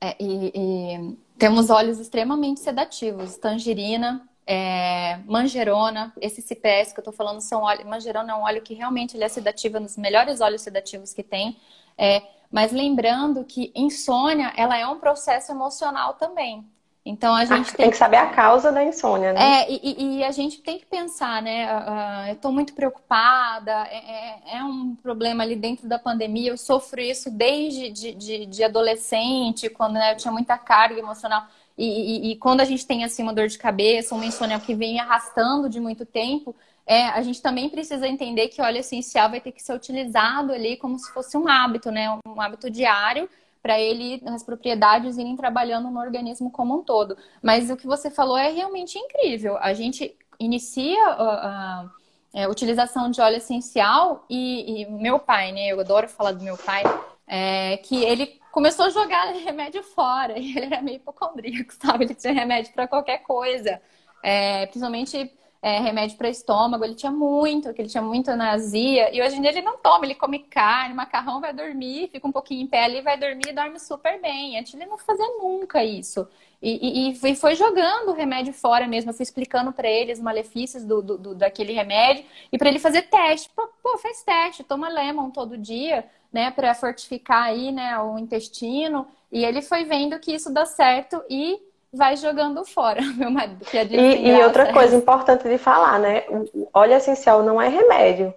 É, 0.01 0.17
e, 0.19 0.53
e, 0.55 1.19
temos 1.39 1.69
óleos 1.69 1.99
extremamente 1.99 2.61
sedativos. 2.61 3.37
Tangerina, 3.37 4.27
é, 4.47 5.19
manjerona, 5.27 6.13
esse 6.21 6.41
ciprés 6.41 6.93
que 6.93 7.01
eu 7.01 7.05
tô 7.05 7.13
falando 7.13 7.41
são 7.41 7.63
óleos. 7.63 7.87
Manjerona 7.87 8.33
é 8.33 8.35
um 8.35 8.43
óleo 8.43 8.63
que 8.63 8.75
realmente 8.75 9.17
ele 9.17 9.25
é 9.25 9.29
sedativo, 9.29 9.77
é 9.77 9.81
um 9.81 9.85
dos 9.85 9.99
melhores 9.99 10.41
óleos 10.41 10.63
sedativos 10.63 11.13
que 11.13 11.23
tem. 11.23 11.57
É, 11.97 12.23
mas 12.51 12.73
lembrando 12.73 13.45
que 13.45 13.71
insônia, 13.75 14.53
ela 14.57 14.77
é 14.79 14.87
um 14.87 14.99
processo 14.99 15.53
emocional 15.53 16.15
também. 16.15 16.67
Então 17.05 17.35
a 17.35 17.45
gente 17.45 17.71
ah, 17.71 17.73
tem, 17.73 17.77
tem, 17.77 17.91
que 17.91 17.97
saber 17.97 18.17
a 18.17 18.29
causa 18.29 18.71
da 18.71 18.85
insônia, 18.85 19.33
né? 19.33 19.63
É, 19.63 19.67
e, 19.69 20.19
e 20.19 20.25
a 20.25 20.31
gente 20.31 20.63
tem 20.63 20.79
que 20.79 20.87
pensar, 20.87 21.43
né? 21.43 21.67
Uh, 21.67 22.29
eu 22.29 22.35
estou 22.35 22.53
muito 22.53 22.75
preocupada, 22.75 23.73
é, 23.91 23.97
é, 23.97 24.59
é, 24.59 24.65
um 24.65 24.95
problema 24.95 25.43
ali 25.43 25.57
dentro 25.57 25.89
da 25.89 25.99
pandemia. 25.99 26.51
Eu 26.51 26.57
sofro 26.57 27.01
isso 27.01 27.29
desde 27.29 27.91
de, 27.91 28.15
de, 28.15 28.47
de 28.47 28.63
adolescente, 28.63 29.69
quando 29.69 29.95
né, 29.95 30.13
eu 30.13 30.17
tinha 30.17 30.31
muita 30.31 30.57
carga 30.57 30.97
emocional. 30.97 31.45
E, 31.77 31.87
e, 32.29 32.33
e, 32.33 32.37
quando 32.37 32.61
a 32.61 32.65
gente 32.65 32.87
tem 32.87 33.03
assim 33.03 33.25
uma 33.25 33.33
dor 33.33 33.49
de 33.49 33.59
cabeça, 33.59 34.15
um 34.15 34.19
mencionel 34.19 34.61
que 34.61 34.75
vem 34.75 35.01
arrastando 35.01 35.69
de 35.69 35.81
muito 35.81 36.07
tempo, 36.07 36.55
é, 36.87 37.07
a 37.09 37.23
gente 37.23 37.43
também 37.43 37.69
precisa 37.69 38.07
entender 38.07 38.47
que 38.49 38.63
óleo 38.63 38.79
essencial 38.79 39.29
vai 39.29 39.41
ter 39.41 39.51
que 39.51 39.63
ser 39.63 39.75
utilizado 39.75 40.53
ali 40.53 40.77
como 40.77 40.97
se 40.99 41.13
fosse 41.13 41.37
um 41.37 41.49
hábito, 41.49 41.91
né? 41.91 42.09
Um 42.27 42.41
hábito 42.41 42.71
diário 42.71 43.29
para 43.63 43.79
ele, 43.79 44.21
as 44.27 44.43
propriedades 44.43 45.17
irem 45.17 45.37
trabalhando 45.37 45.89
no 45.89 46.01
organismo 46.01 46.51
como 46.51 46.81
um 46.81 46.83
todo. 46.83 47.17
Mas 47.41 47.71
o 47.71 47.77
que 47.77 47.87
você 47.87 48.11
falou 48.11 48.37
é 48.37 48.51
realmente 48.51 48.99
incrível. 48.99 49.57
A 49.59 49.73
gente 49.73 50.17
inicia 50.39 51.05
a, 51.07 51.87
a, 52.35 52.43
a 52.45 52.49
utilização 52.49 53.11
de 53.11 53.21
óleo 53.21 53.37
essencial 53.37 54.27
e, 54.29 54.83
e, 54.83 54.91
meu 54.91 55.19
pai, 55.21 55.53
né? 55.53 55.69
Eu 55.69 55.79
adoro 55.79 56.09
falar 56.09 56.33
do 56.33 56.43
meu 56.43 56.59
pai, 56.59 56.83
é, 57.27 57.77
que 57.77 58.03
ele 58.05 58.41
começou 58.51 58.87
a 58.87 58.91
jogar 58.91 59.33
remédio 59.45 59.83
fora. 59.83 60.35
Ele 60.39 60.59
era 60.59 60.83
meio 60.83 60.97
hipocondríaco, 60.97 61.73
sabe? 61.81 62.05
Ele 62.05 62.15
tinha 62.15 62.33
remédio 62.33 62.73
para 62.73 62.89
qualquer 62.89 63.19
coisa. 63.19 63.81
É, 64.23 64.67
principalmente 64.67 65.33
é, 65.63 65.79
remédio 65.79 66.19
para 66.19 66.29
estômago, 66.29 66.85
ele 66.85 66.97
tinha 66.97 67.13
muito, 67.13 67.73
que 67.73 67.81
ele 67.81 67.89
tinha 67.89 68.03
muito 68.03 68.29
azia, 68.31 69.15
e 69.15 69.23
hoje 69.23 69.37
em 69.37 69.41
dia 69.41 69.53
ele 69.53 69.63
não 69.63 69.79
toma, 69.79 70.05
ele 70.05 70.17
come 70.17 70.41
carne, 70.41 70.93
macarrão, 70.93 71.41
vai 71.41 71.53
dormir, 71.53 72.09
fica 72.09 72.27
um 72.27 72.33
pouquinho 72.33 72.63
em 72.63 72.67
pé 72.67 72.85
ali, 72.85 73.01
vai 73.01 73.17
dormir 73.17 73.51
e 73.51 73.53
dorme 73.53 73.79
super 73.79 74.21
bem. 74.21 74.59
Antes 74.59 74.75
ele 74.75 74.87
não 74.87 74.99
fazia 74.99 75.25
nunca 75.39 75.85
isso. 75.85 76.27
E, 76.61 77.11
e, 77.11 77.31
e 77.31 77.37
foi 77.37 77.55
jogando 77.55 78.11
o 78.11 78.13
remédio 78.13 78.53
fora 78.53 78.89
mesmo, 78.89 79.11
eu 79.11 79.15
fui 79.15 79.23
explicando 79.23 79.73
para 79.73 79.89
ele 79.89 80.13
os 80.13 80.21
malefícios 80.21 80.85
do, 80.85 81.01
do, 81.01 81.19
do 81.19 81.35
daquele 81.35 81.73
remédio, 81.73 82.25
e 82.53 82.59
para 82.59 82.69
ele 82.69 82.81
fazer 82.81 83.03
teste. 83.03 83.49
Pô, 83.55 83.69
pô, 83.83 83.99
faz 83.99 84.23
teste, 84.25 84.65
toma 84.65 84.89
lemon 84.89 85.31
todo 85.31 85.57
dia, 85.57 86.05
né, 86.33 86.51
para 86.51 86.75
fortificar 86.75 87.45
aí, 87.45 87.71
né, 87.71 87.99
o 88.01 88.19
intestino, 88.19 89.07
e 89.31 89.45
ele 89.45 89.63
foi 89.63 89.85
vendo 89.85 90.19
que 90.19 90.33
isso 90.33 90.53
dá 90.53 90.65
certo 90.67 91.23
e 91.31 91.61
vai 91.93 92.17
jogando 92.17 92.65
fora, 92.65 93.03
meu 93.15 93.31
marido. 93.31 93.65
Que 93.65 93.79
é 93.79 93.85
e, 93.85 94.29
e 94.29 94.43
outra 94.43 94.73
coisa 94.73 94.97
importante 94.97 95.49
de 95.49 95.59
falar, 95.59 95.99
né? 95.99 96.25
O 96.29 96.69
óleo 96.73 96.95
essencial 96.95 97.43
não 97.43 97.61
é 97.61 97.69
remédio. 97.69 98.35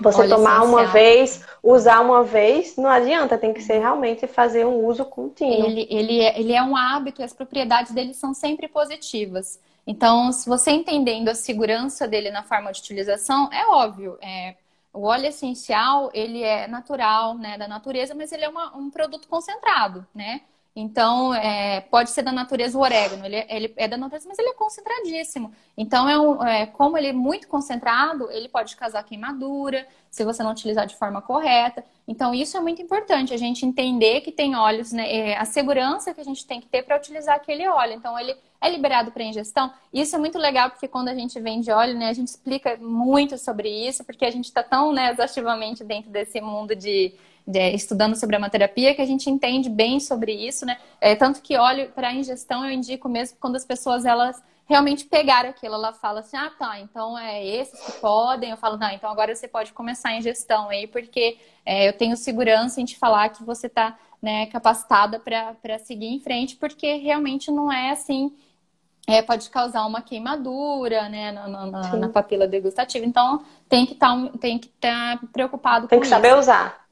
Você 0.00 0.22
óleo 0.22 0.30
tomar 0.30 0.58
essencial. 0.58 0.66
uma 0.66 0.84
vez, 0.86 1.44
usar 1.62 2.00
uma 2.00 2.22
vez, 2.24 2.76
não 2.76 2.90
adianta, 2.90 3.38
tem 3.38 3.54
que 3.54 3.62
ser 3.62 3.78
realmente 3.78 4.26
fazer 4.26 4.66
um 4.66 4.84
uso 4.84 5.04
contínuo. 5.04 5.66
Ele, 5.66 5.86
ele, 5.88 6.20
é, 6.20 6.38
ele 6.38 6.52
é 6.52 6.62
um 6.62 6.76
hábito 6.76 7.20
e 7.20 7.24
as 7.24 7.32
propriedades 7.32 7.92
dele 7.92 8.12
são 8.12 8.34
sempre 8.34 8.66
positivas. 8.66 9.60
Então, 9.86 10.32
se 10.32 10.48
você 10.48 10.72
entendendo 10.72 11.28
a 11.28 11.34
segurança 11.34 12.08
dele 12.08 12.30
na 12.30 12.42
forma 12.42 12.72
de 12.72 12.80
utilização, 12.80 13.48
é 13.52 13.66
óbvio. 13.66 14.18
É, 14.20 14.56
o 14.92 15.02
óleo 15.04 15.26
essencial, 15.26 16.10
ele 16.12 16.42
é 16.42 16.66
natural, 16.66 17.34
né, 17.34 17.56
da 17.56 17.68
natureza, 17.68 18.14
mas 18.14 18.32
ele 18.32 18.44
é 18.44 18.48
uma, 18.48 18.76
um 18.76 18.90
produto 18.90 19.28
concentrado, 19.28 20.04
né? 20.14 20.40
Então, 20.76 21.32
é, 21.32 21.82
pode 21.82 22.10
ser 22.10 22.22
da 22.22 22.32
natureza 22.32 22.76
o 22.76 22.80
orégano, 22.80 23.24
ele, 23.24 23.36
é, 23.36 23.46
ele, 23.48 23.72
é 23.76 23.86
da 23.86 23.96
natureza, 23.96 24.28
mas 24.28 24.36
ele 24.40 24.48
é 24.48 24.54
concentradíssimo. 24.54 25.52
Então, 25.76 26.08
é, 26.08 26.18
um, 26.18 26.44
é, 26.44 26.66
como 26.66 26.98
ele 26.98 27.08
é 27.08 27.12
muito 27.12 27.46
concentrado, 27.46 28.28
ele 28.32 28.48
pode 28.48 28.74
causar 28.74 29.04
queimadura, 29.04 29.86
se 30.10 30.24
você 30.24 30.42
não 30.42 30.50
utilizar 30.50 30.84
de 30.84 30.96
forma 30.96 31.22
correta. 31.22 31.84
Então, 32.08 32.34
isso 32.34 32.56
é 32.56 32.60
muito 32.60 32.82
importante, 32.82 33.32
a 33.32 33.36
gente 33.36 33.64
entender 33.64 34.20
que 34.22 34.32
tem 34.32 34.56
óleos, 34.56 34.90
né, 34.90 35.12
é, 35.12 35.36
a 35.36 35.44
segurança 35.44 36.12
que 36.12 36.20
a 36.20 36.24
gente 36.24 36.44
tem 36.44 36.60
que 36.60 36.66
ter 36.66 36.82
para 36.82 36.96
utilizar 36.96 37.36
aquele 37.36 37.68
óleo. 37.68 37.92
Então, 37.92 38.18
ele 38.18 38.36
é 38.60 38.68
liberado 38.68 39.12
para 39.12 39.22
ingestão. 39.22 39.72
Isso 39.92 40.16
é 40.16 40.18
muito 40.18 40.38
legal, 40.38 40.70
porque 40.70 40.88
quando 40.88 41.06
a 41.06 41.14
gente 41.14 41.38
vende 41.38 41.70
óleo, 41.70 41.96
né, 41.96 42.08
a 42.08 42.12
gente 42.12 42.28
explica 42.28 42.76
muito 42.78 43.38
sobre 43.38 43.68
isso, 43.68 44.02
porque 44.02 44.24
a 44.24 44.30
gente 44.30 44.46
está 44.46 44.62
tão 44.62 44.92
né, 44.92 45.12
exaustivamente 45.12 45.84
dentro 45.84 46.10
desse 46.10 46.40
mundo 46.40 46.74
de 46.74 47.14
estudando 47.46 48.16
sobre 48.16 48.34
a 48.34 48.38
aromaterapia 48.38 48.94
que 48.94 49.02
a 49.02 49.06
gente 49.06 49.28
entende 49.28 49.68
bem 49.68 50.00
sobre 50.00 50.32
isso, 50.32 50.64
né? 50.64 50.78
É, 51.00 51.14
tanto 51.14 51.42
que 51.42 51.56
óleo 51.56 51.90
para 51.94 52.12
ingestão 52.12 52.64
eu 52.64 52.72
indico 52.72 53.08
mesmo 53.08 53.36
quando 53.38 53.56
as 53.56 53.64
pessoas 53.64 54.04
elas 54.04 54.42
realmente 54.66 55.04
pegaram 55.04 55.50
aquilo, 55.50 55.74
ela 55.74 55.92
fala 55.92 56.20
assim, 56.20 56.38
ah 56.38 56.50
tá, 56.58 56.80
então 56.80 57.18
é 57.18 57.44
esses 57.44 57.78
que 57.80 57.92
podem, 58.00 58.50
eu 58.50 58.56
falo, 58.56 58.78
não, 58.78 58.88
então 58.90 59.10
agora 59.10 59.34
você 59.34 59.46
pode 59.46 59.74
começar 59.74 60.08
a 60.08 60.16
ingestão 60.16 60.70
aí, 60.70 60.86
porque 60.86 61.36
é, 61.66 61.86
eu 61.88 61.92
tenho 61.92 62.16
segurança 62.16 62.80
em 62.80 62.84
te 62.86 62.96
falar 62.96 63.28
que 63.28 63.44
você 63.44 63.66
está 63.66 63.94
né, 64.22 64.46
capacitada 64.46 65.20
para 65.20 65.78
seguir 65.78 66.06
em 66.06 66.18
frente, 66.18 66.56
porque 66.56 66.94
realmente 66.94 67.50
não 67.50 67.70
é 67.70 67.90
assim 67.90 68.34
é, 69.06 69.20
pode 69.20 69.50
causar 69.50 69.84
uma 69.84 70.00
queimadura 70.00 71.08
né, 71.08 71.30
na, 71.30 71.46
na, 71.46 71.96
na 71.96 72.08
papila 72.08 72.46
degustativa. 72.46 73.04
Então, 73.04 73.44
tem 73.68 73.84
que 73.84 73.92
estar 73.92 74.16
tá, 74.80 75.18
tá 75.18 75.20
preocupado 75.32 75.86
tem 75.88 75.98
com 75.98 76.04
isso. 76.04 76.10
Tem 76.14 76.20
que 76.22 76.26
saber 76.26 76.38
usar. 76.38 76.83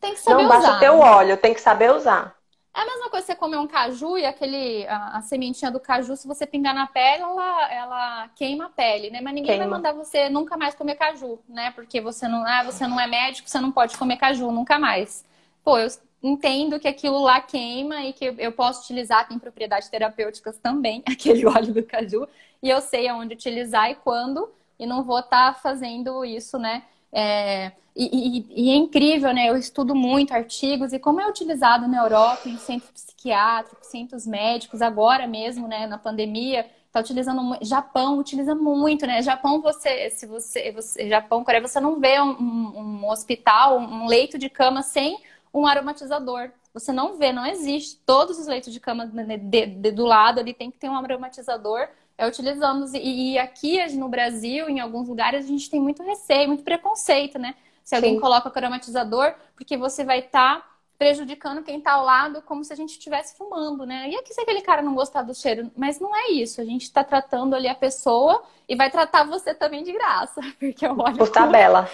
Tem 0.00 0.14
que 0.14 0.20
saber 0.20 0.42
Não 0.42 0.48
usar. 0.48 0.54
Não 0.54 0.62
basta 0.62 0.80
ter 0.80 0.90
o 0.90 0.98
óleo, 0.98 1.36
tem 1.36 1.54
que 1.54 1.60
saber 1.60 1.92
usar. 1.92 2.38
É 2.74 2.80
a 2.80 2.86
mesma 2.86 3.10
coisa 3.10 3.26
você 3.26 3.34
comer 3.34 3.56
um 3.56 3.66
caju 3.66 4.16
e 4.16 4.24
aquele, 4.24 4.86
a, 4.86 5.18
a, 5.18 5.22
sementinha 5.22 5.68
do 5.68 5.80
caju, 5.80 6.14
se 6.16 6.28
você 6.28 6.46
pingar 6.46 6.72
na 6.72 6.86
pele, 6.86 7.22
ela, 7.22 7.72
ela 7.72 8.28
queima 8.36 8.66
a 8.66 8.68
pele, 8.68 9.10
né? 9.10 9.20
Mas 9.20 9.34
ninguém 9.34 9.58
queima. 9.58 9.64
vai 9.64 9.68
mandar 9.68 9.92
você 9.92 10.28
nunca 10.28 10.56
mais 10.56 10.76
comer 10.76 10.94
caju, 10.94 11.40
né? 11.48 11.72
Porque 11.72 12.00
você 12.00 12.28
não, 12.28 12.46
ah, 12.46 12.62
você 12.62 12.86
não 12.86 13.00
é 13.00 13.08
médico, 13.08 13.48
você 13.48 13.58
não 13.58 13.72
pode 13.72 13.98
comer 13.98 14.16
caju 14.16 14.52
nunca 14.52 14.78
mais. 14.78 15.24
Pô, 15.64 15.76
eu 15.76 15.88
entendo 16.22 16.78
que 16.78 16.86
aquilo 16.86 17.20
lá 17.20 17.40
queima 17.40 18.02
e 18.04 18.12
que 18.12 18.32
eu 18.38 18.52
posso 18.52 18.82
utilizar, 18.82 19.26
tem 19.26 19.40
propriedades 19.40 19.88
terapêuticas 19.88 20.56
também, 20.58 21.02
aquele 21.08 21.46
óleo 21.46 21.74
do 21.74 21.82
caju, 21.82 22.28
e 22.62 22.70
eu 22.70 22.80
sei 22.80 23.08
aonde 23.08 23.34
utilizar 23.34 23.90
e 23.90 23.96
quando, 23.96 24.48
e 24.78 24.86
não 24.86 25.02
vou 25.02 25.18
estar 25.18 25.54
tá 25.54 25.58
fazendo 25.58 26.24
isso, 26.24 26.58
né? 26.58 26.84
É, 27.12 27.72
e, 27.96 28.04
e, 28.04 28.68
e, 28.68 28.70
é 28.70 28.76
incrível, 28.76 29.32
né? 29.34 29.48
Eu 29.48 29.56
estudo 29.56 29.94
muito 29.94 30.32
artigos 30.32 30.92
e 30.92 30.98
como 30.98 31.20
é 31.20 31.28
utilizado 31.28 31.88
na 31.88 32.02
Europa, 32.02 32.48
em 32.48 32.56
centros 32.56 32.90
psiquiátricos, 32.90 33.88
centros 33.88 34.26
médicos, 34.26 34.80
agora 34.80 35.26
mesmo, 35.26 35.66
né, 35.66 35.86
na 35.86 35.98
pandemia, 35.98 36.64
tá 36.92 37.00
utilizando 37.00 37.58
Japão 37.62 38.18
utiliza 38.18 38.54
muito, 38.54 39.06
né? 39.06 39.20
Japão, 39.22 39.60
você, 39.60 40.10
se 40.10 40.26
você, 40.26 40.70
você 40.70 41.08
Japão, 41.08 41.42
Coreia, 41.42 41.66
você 41.66 41.80
não 41.80 41.98
vê 41.98 42.20
um, 42.20 42.30
um, 42.30 43.00
um 43.02 43.08
hospital, 43.08 43.78
um 43.78 44.06
leito 44.06 44.38
de 44.38 44.48
cama 44.48 44.82
sem 44.82 45.18
um 45.52 45.66
aromatizador. 45.66 46.50
Você 46.72 46.92
não 46.92 47.16
vê, 47.16 47.32
não 47.32 47.46
existe. 47.46 47.98
Todos 48.06 48.38
os 48.38 48.46
leitos 48.46 48.72
de 48.72 48.78
cama 48.78 49.06
né, 49.06 49.36
de, 49.36 49.66
de, 49.66 49.90
do 49.90 50.04
lado 50.04 50.38
ali 50.38 50.54
tem 50.54 50.70
que 50.70 50.78
ter 50.78 50.88
um 50.88 50.96
aromatizador 50.96 51.88
é, 52.18 52.26
utilizamos. 52.26 52.92
E, 52.92 53.32
e, 53.32 53.38
aqui 53.38 53.78
no 53.94 54.08
Brasil, 54.08 54.68
em 54.68 54.80
alguns 54.80 55.08
lugares, 55.08 55.44
a 55.44 55.48
gente 55.48 55.70
tem 55.70 55.80
muito 55.80 56.02
receio, 56.02 56.48
muito 56.48 56.64
preconceito, 56.64 57.38
né? 57.38 57.54
Se 57.84 57.94
alguém 57.94 58.14
Sim. 58.14 58.20
coloca 58.20 58.52
aromatizador, 58.54 59.32
porque 59.54 59.76
você 59.76 60.04
vai 60.04 60.18
estar 60.18 60.56
tá 60.56 60.68
prejudicando 60.98 61.62
quem 61.62 61.78
está 61.78 61.92
ao 61.92 62.04
lado 62.04 62.42
como 62.42 62.64
se 62.64 62.72
a 62.72 62.76
gente 62.76 62.90
estivesse 62.90 63.36
fumando, 63.38 63.86
né? 63.86 64.10
E 64.10 64.16
aqui 64.16 64.34
se 64.34 64.40
aquele 64.40 64.60
cara 64.60 64.82
não 64.82 64.96
gostar 64.96 65.22
do 65.22 65.32
cheiro, 65.32 65.70
mas 65.76 66.00
não 66.00 66.14
é 66.14 66.32
isso. 66.32 66.60
A 66.60 66.64
gente 66.64 66.82
está 66.82 67.04
tratando 67.04 67.54
ali 67.54 67.68
a 67.68 67.74
pessoa 67.74 68.42
e 68.68 68.74
vai 68.74 68.90
tratar 68.90 69.22
você 69.24 69.54
também 69.54 69.84
de 69.84 69.92
graça, 69.92 70.40
porque 70.58 70.84
eu 70.84 70.98
olho 70.98 71.16
por 71.16 71.30
tabela. 71.30 71.88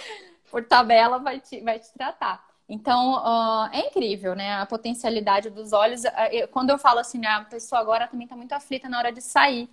Por 0.50 0.64
tabela 0.64 1.18
vai 1.18 1.38
te, 1.38 1.60
vai 1.60 1.78
te 1.78 1.92
tratar. 1.92 2.42
Então, 2.66 3.16
uh, 3.16 3.68
é 3.72 3.88
incrível, 3.88 4.34
né? 4.34 4.54
A 4.54 4.64
potencialidade 4.64 5.50
dos 5.50 5.74
olhos. 5.74 6.02
Quando 6.50 6.70
eu 6.70 6.78
falo 6.78 6.98
assim, 6.98 7.18
né, 7.18 7.28
a 7.28 7.40
pessoa 7.42 7.78
agora 7.78 8.08
também 8.08 8.24
está 8.24 8.34
muito 8.34 8.52
aflita 8.52 8.88
na 8.88 8.96
hora 8.98 9.12
de 9.12 9.20
sair. 9.20 9.68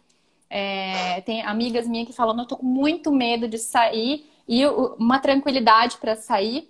É, 0.53 1.21
tem 1.21 1.41
amigas 1.43 1.87
minhas 1.87 2.05
que 2.07 2.13
falam, 2.13 2.37
eu 2.37 2.45
tô 2.45 2.57
com 2.57 2.65
muito 2.65 3.09
medo 3.09 3.47
de 3.47 3.57
sair 3.57 4.29
e 4.45 4.65
uma 4.65 5.17
tranquilidade 5.19 5.97
para 5.97 6.15
sair. 6.15 6.69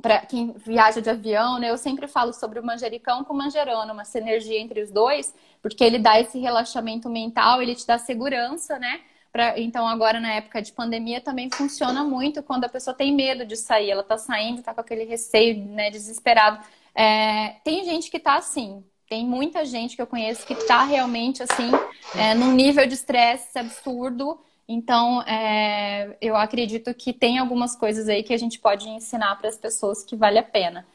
Para 0.00 0.20
quem 0.20 0.54
viaja 0.54 1.02
de 1.02 1.10
avião, 1.10 1.58
né? 1.58 1.68
Eu 1.68 1.76
sempre 1.76 2.08
falo 2.08 2.32
sobre 2.32 2.58
o 2.58 2.64
manjericão 2.64 3.22
com 3.22 3.34
o 3.34 3.36
manjerona, 3.36 3.92
uma 3.92 4.06
sinergia 4.06 4.58
entre 4.58 4.82
os 4.82 4.90
dois, 4.90 5.34
porque 5.60 5.84
ele 5.84 5.98
dá 5.98 6.18
esse 6.18 6.38
relaxamento 6.38 7.10
mental, 7.10 7.60
ele 7.60 7.74
te 7.74 7.86
dá 7.86 7.98
segurança, 7.98 8.78
né? 8.78 9.02
Pra, 9.30 9.60
então, 9.60 9.86
agora 9.86 10.18
na 10.18 10.32
época 10.32 10.62
de 10.62 10.72
pandemia 10.72 11.20
também 11.20 11.50
funciona 11.50 12.02
muito 12.02 12.42
quando 12.42 12.64
a 12.64 12.68
pessoa 12.70 12.94
tem 12.96 13.14
medo 13.14 13.44
de 13.44 13.56
sair, 13.56 13.90
ela 13.90 14.02
tá 14.02 14.16
saindo, 14.16 14.62
tá 14.62 14.72
com 14.72 14.80
aquele 14.80 15.04
receio, 15.04 15.62
né, 15.66 15.90
desesperado. 15.90 16.64
É, 16.94 17.56
tem 17.62 17.84
gente 17.84 18.10
que 18.10 18.18
tá 18.18 18.36
assim, 18.36 18.82
tem 19.10 19.26
muita 19.26 19.64
gente 19.64 19.96
que 19.96 20.00
eu 20.00 20.06
conheço 20.06 20.46
que 20.46 20.52
está 20.52 20.84
realmente 20.84 21.42
assim, 21.42 21.72
é, 22.16 22.32
num 22.32 22.52
nível 22.52 22.86
de 22.86 22.94
estresse 22.94 23.58
absurdo. 23.58 24.38
Então, 24.68 25.20
é, 25.22 26.16
eu 26.20 26.36
acredito 26.36 26.94
que 26.94 27.12
tem 27.12 27.36
algumas 27.40 27.74
coisas 27.74 28.08
aí 28.08 28.22
que 28.22 28.32
a 28.32 28.38
gente 28.38 28.60
pode 28.60 28.88
ensinar 28.88 29.36
para 29.36 29.48
as 29.48 29.58
pessoas 29.58 30.04
que 30.04 30.14
vale 30.14 30.38
a 30.38 30.44
pena. 30.44 30.86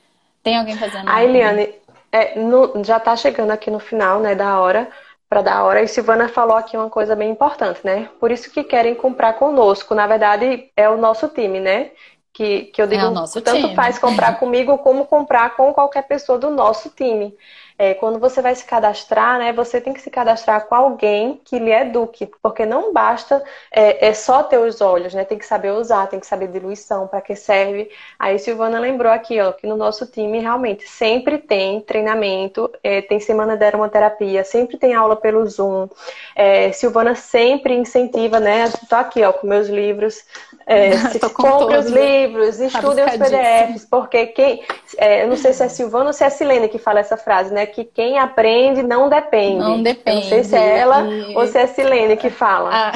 Tem 0.42 0.58
alguém 0.58 0.78
fazendo? 0.78 1.10
A 1.10 1.22
Eliane, 1.26 1.76
é, 2.10 2.40
no, 2.40 2.82
já 2.86 2.96
está 2.98 3.18
chegando 3.18 3.52
aqui 3.52 3.70
no 3.70 3.80
final 3.80 4.22
né, 4.22 4.34
da 4.34 4.62
hora, 4.62 4.90
para 5.28 5.42
dar 5.42 5.64
hora, 5.64 5.84
e 5.84 5.88
Silvana 5.88 6.30
falou 6.30 6.56
aqui 6.56 6.78
uma 6.78 6.90
coisa 6.90 7.18
bem 7.18 7.32
importante, 7.32 7.82
né? 7.84 8.10
Por 8.18 8.32
isso 8.32 8.50
que 8.50 8.64
querem 8.64 8.96
comprar 8.96 9.34
conosco. 9.34 9.94
Na 9.94 10.08
verdade, 10.08 10.72
é 10.78 10.88
o 10.88 10.96
nosso 10.96 11.28
time, 11.28 11.60
né? 11.60 11.92
Que, 12.32 12.66
que 12.66 12.82
eu 12.82 12.88
digo, 12.88 13.02
é 13.02 13.42
tanto 13.42 13.62
time. 13.62 13.76
faz 13.76 14.00
comprar 14.00 14.40
comigo 14.40 14.78
como 14.78 15.06
comprar 15.06 15.56
com 15.58 15.74
qualquer 15.74 16.04
pessoa 16.04 16.38
do 16.38 16.50
nosso 16.50 16.90
time. 16.90 17.36
É, 17.78 17.94
quando 17.94 18.20
você 18.20 18.42
vai 18.42 18.56
se 18.56 18.66
cadastrar, 18.66 19.38
né, 19.40 19.52
você 19.52 19.82
tem 19.82 19.94
que 19.94 20.02
se 20.02 20.10
cadastrar 20.10 20.66
com 20.68 20.76
alguém 20.76 21.42
que 21.44 21.60
lhe 21.60 21.72
eduque, 21.72 22.30
porque 22.42 22.66
não 22.66 22.94
basta 22.94 23.44
é, 23.72 24.08
é 24.08 24.14
só 24.14 24.44
ter 24.44 24.58
os 24.58 24.80
olhos, 24.80 25.14
né? 25.14 25.26
Tem 25.26 25.38
que 25.38 25.46
saber 25.46 25.72
usar, 25.72 26.08
tem 26.08 26.20
que 26.20 26.28
saber 26.28 26.48
diluição, 26.48 27.08
para 27.08 27.22
que 27.22 27.36
serve. 27.36 27.90
Aí 28.18 28.40
Silvana 28.40 28.80
lembrou 28.80 29.12
aqui, 29.12 29.40
ó, 29.42 29.52
que 29.52 29.68
no 29.68 29.76
nosso 29.76 30.06
time 30.06 30.40
realmente 30.40 30.88
sempre 30.88 31.38
tem 31.38 31.82
treinamento, 31.82 32.72
é, 32.84 33.02
tem 33.02 33.20
semana 33.20 33.58
de 33.58 33.66
aromaterapia, 33.66 34.44
sempre 34.44 34.78
tem 34.78 34.94
aula 34.94 35.16
pelo 35.16 35.46
Zoom. 35.46 35.90
É, 36.36 36.72
Silvana 36.72 37.16
sempre 37.16 37.74
incentiva, 37.76 38.40
né? 38.40 38.72
Tô 38.90 38.96
aqui, 38.96 39.24
ó, 39.24 39.34
com 39.34 39.48
meus 39.48 39.68
livros. 39.68 40.24
É, 40.66 40.98
se 41.12 41.20
compre 41.20 41.78
os 41.78 41.92
né? 41.92 42.26
livros, 42.26 42.58
tá 42.58 42.66
estude 42.66 43.02
os 43.02 43.12
PDFs, 43.12 43.86
porque 43.86 44.28
quem. 44.28 44.64
É, 44.98 45.24
eu 45.24 45.28
não 45.28 45.36
sei 45.36 45.54
se 45.54 45.64
é 45.64 45.68
Silvana 45.68 46.08
ou 46.08 46.14
se 46.14 46.24
é 46.24 46.30
Silene 46.30 46.70
que 46.70 46.80
fala 46.80 47.00
essa 47.00 47.18
frase, 47.18 47.54
né? 47.54 47.65
Que 47.66 47.84
quem 47.84 48.20
aprende 48.20 48.84
não 48.84 49.10
depende. 49.10 49.60
Não 49.60 49.82
depende. 49.82 50.10
Eu 50.10 50.16
não 50.16 50.30
sei 50.30 50.44
se 50.44 50.56
é 50.56 50.80
ela 50.80 51.02
e... 51.02 51.36
ou 51.36 51.48
se 51.48 51.58
é 51.58 51.68
Silene 51.68 52.18
que 52.18 52.30
fala. 52.30 52.92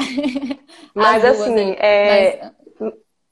Ah. 0.92 1.02
Mas 1.12 1.22
duas, 1.22 1.40
assim, 1.40 1.76
é... 1.78 2.40
Mas 2.42 2.50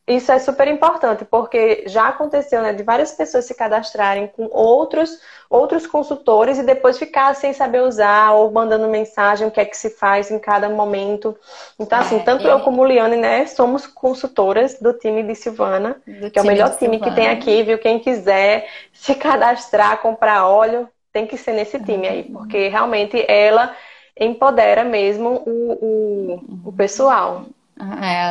isso 0.09 0.32
é 0.32 0.39
super 0.39 0.66
importante, 0.66 1.24
porque 1.26 1.84
já 1.86 2.09
aconteceu, 2.09 2.62
né, 2.62 2.72
de 2.72 2.82
várias 2.82 3.12
pessoas 3.12 3.45
se 3.45 3.55
cadastrarem 3.55 4.26
com 4.26 4.49
outros, 4.51 5.11
outros 5.51 5.86
consultores 5.86 6.59
e 6.59 6.62
depois 6.62 6.99
ficar 6.99 7.34
sem 7.34 7.53
saber 7.53 7.82
usar 7.82 8.32
ou 8.32 8.51
mandando 8.51 8.89
mensagem 8.89 9.47
o 9.47 9.51
que 9.51 9.61
é 9.61 9.66
que 9.66 9.76
se 9.76 9.91
faz 9.91 10.30
em 10.30 10.39
cada 10.39 10.70
momento. 10.70 11.36
Então, 11.78 11.99
assim, 11.99 12.16
é, 12.16 12.20
tanto 12.20 12.49
é. 12.49 12.51
eu 12.51 12.61
como 12.61 12.86
Liane, 12.86 13.18
né, 13.18 13.47
somos 13.47 13.86
consultoras 13.86 14.78
do 14.80 14.95
time 14.95 15.22
de 15.22 15.34
Silvana, 15.34 16.01
do 16.07 16.30
que 16.30 16.39
é 16.39 16.43
o 16.43 16.47
melhor 16.47 16.70
time 16.70 16.97
Silvana. 16.97 17.11
que 17.11 17.14
tem 17.14 17.28
aqui, 17.28 17.62
viu? 17.62 17.78
Quem 17.78 17.99
quiser 17.99 18.66
se 18.95 19.14
cadastrar, 19.14 20.01
comprar 20.01 20.47
óleo, 20.47 20.89
tem 21.19 21.27
que 21.27 21.37
ser 21.37 21.53
nesse 21.53 21.83
time 21.83 22.07
aí, 22.07 22.23
porque 22.23 22.69
realmente 22.69 23.25
ela 23.29 23.75
empodera 24.19 24.85
mesmo 24.85 25.43
o, 25.45 25.73
o, 25.73 26.69
o 26.69 26.73
pessoal. 26.73 27.47
É, 27.81 28.31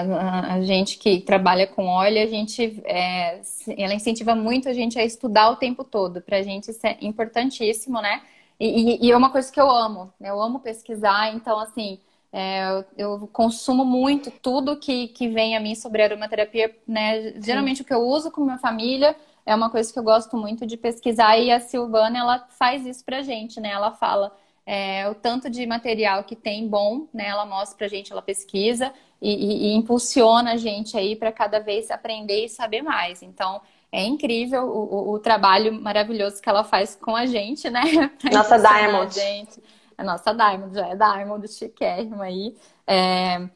a, 0.53 0.61
gente 0.61 0.97
que 0.97 1.21
trabalha 1.21 1.67
com 1.67 1.85
óleo, 1.85 2.21
a 2.21 2.25
gente, 2.25 2.81
é, 2.83 3.39
ela 3.77 3.93
incentiva 3.93 4.35
muito 4.35 4.67
a 4.67 4.73
gente 4.73 4.99
a 4.99 5.05
estudar 5.05 5.49
o 5.49 5.55
tempo 5.55 5.83
todo. 5.83 6.21
Para 6.21 6.37
a 6.37 6.41
gente 6.41 6.71
isso 6.71 6.85
é 6.85 6.97
importantíssimo, 7.01 8.01
né? 8.01 8.21
E, 8.59 8.67
e, 8.67 9.07
e, 9.07 9.11
é 9.11 9.15
uma 9.15 9.29
coisa 9.29 9.51
que 9.51 9.59
eu 9.59 9.69
amo. 9.69 10.11
Né? 10.19 10.29
Eu 10.29 10.41
amo 10.41 10.59
pesquisar, 10.59 11.33
então 11.33 11.59
assim, 11.59 11.99
é, 12.31 12.69
eu, 12.69 12.85
eu, 12.97 13.29
consumo 13.31 13.85
muito 13.85 14.31
tudo 14.31 14.77
que, 14.77 15.09
que 15.09 15.29
vem 15.29 15.55
a 15.55 15.61
mim 15.61 15.75
sobre 15.75 16.03
aromaterapia, 16.03 16.75
né? 16.85 17.33
Geralmente 17.41 17.77
Sim. 17.77 17.83
o 17.83 17.85
que 17.85 17.93
eu 17.93 18.01
uso 18.01 18.31
com 18.31 18.41
minha 18.41 18.57
família 18.57 19.15
é 19.47 19.55
uma 19.55 19.69
coisa 19.69 19.91
que 19.91 19.97
eu 19.97 20.03
gosto 20.03 20.35
muito 20.35 20.67
de 20.67 20.75
pesquisar 20.75 21.37
e 21.37 21.49
a 21.49 21.61
Silvana 21.61 22.19
ela 22.19 22.47
faz 22.49 22.85
isso 22.85 23.03
pra 23.05 23.21
gente, 23.21 23.61
né? 23.61 23.69
Ela 23.69 23.93
fala 23.93 24.35
é, 24.65 25.09
o 25.09 25.15
tanto 25.15 25.49
de 25.49 25.65
material 25.65 26.25
que 26.25 26.35
tem 26.35 26.67
bom, 26.67 27.07
né? 27.13 27.27
Ela 27.27 27.45
mostra 27.45 27.77
pra 27.77 27.87
gente, 27.87 28.11
ela 28.11 28.21
pesquisa 28.21 28.91
e, 29.21 29.33
e, 29.33 29.67
e 29.67 29.73
impulsiona 29.73 30.51
a 30.51 30.57
gente 30.57 30.97
aí 30.97 31.15
para 31.15 31.31
cada 31.31 31.59
vez 31.59 31.89
aprender 31.89 32.43
e 32.43 32.49
saber 32.49 32.81
mais. 32.81 33.23
Então, 33.23 33.61
é 33.89 34.03
incrível 34.03 34.63
o, 34.65 35.11
o, 35.11 35.13
o, 35.13 35.19
trabalho 35.19 35.71
maravilhoso 35.81 36.41
que 36.41 36.49
ela 36.49 36.65
faz 36.65 36.93
com 36.97 37.15
a 37.15 37.25
gente, 37.25 37.69
né? 37.69 37.83
Nossa 38.29 38.59
Diamond. 38.59 39.17
A, 39.17 39.23
gente. 39.23 39.63
a 39.97 40.03
nossa 40.03 40.33
Diamond, 40.33 40.75
já 40.75 40.87
é 40.87 40.95
Diamond 40.97 41.47
chiquérrima 41.47 42.25
aí. 42.25 42.53
É... 42.85 43.47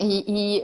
E, 0.00 0.58
e 0.58 0.62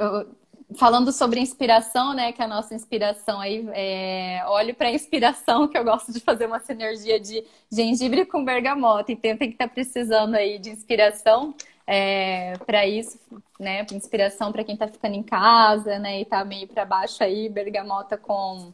falando 0.76 1.12
sobre 1.12 1.40
inspiração, 1.40 2.14
né? 2.14 2.32
Que 2.32 2.42
a 2.42 2.48
nossa 2.48 2.74
inspiração 2.74 3.40
aí 3.40 3.66
é. 3.72 4.42
Olho 4.46 4.74
para 4.74 4.90
inspiração, 4.90 5.68
que 5.68 5.76
eu 5.76 5.84
gosto 5.84 6.12
de 6.12 6.20
fazer 6.20 6.46
uma 6.46 6.60
sinergia 6.60 7.20
de 7.20 7.44
gengibre 7.70 8.24
com 8.24 8.44
bergamota. 8.44 9.12
Então 9.12 9.36
tem 9.36 9.48
que 9.48 9.54
estar 9.54 9.68
tá 9.68 9.74
precisando 9.74 10.34
aí 10.34 10.58
de 10.58 10.70
inspiração 10.70 11.54
é, 11.86 12.54
para 12.66 12.86
isso, 12.86 13.18
né? 13.58 13.86
Inspiração 13.92 14.50
para 14.52 14.64
quem 14.64 14.74
está 14.74 14.88
ficando 14.88 15.14
em 15.14 15.22
casa, 15.22 15.98
né? 15.98 16.20
E 16.20 16.24
tá 16.24 16.44
meio 16.44 16.66
para 16.66 16.84
baixo 16.84 17.22
aí, 17.22 17.48
bergamota 17.48 18.16
com, 18.16 18.72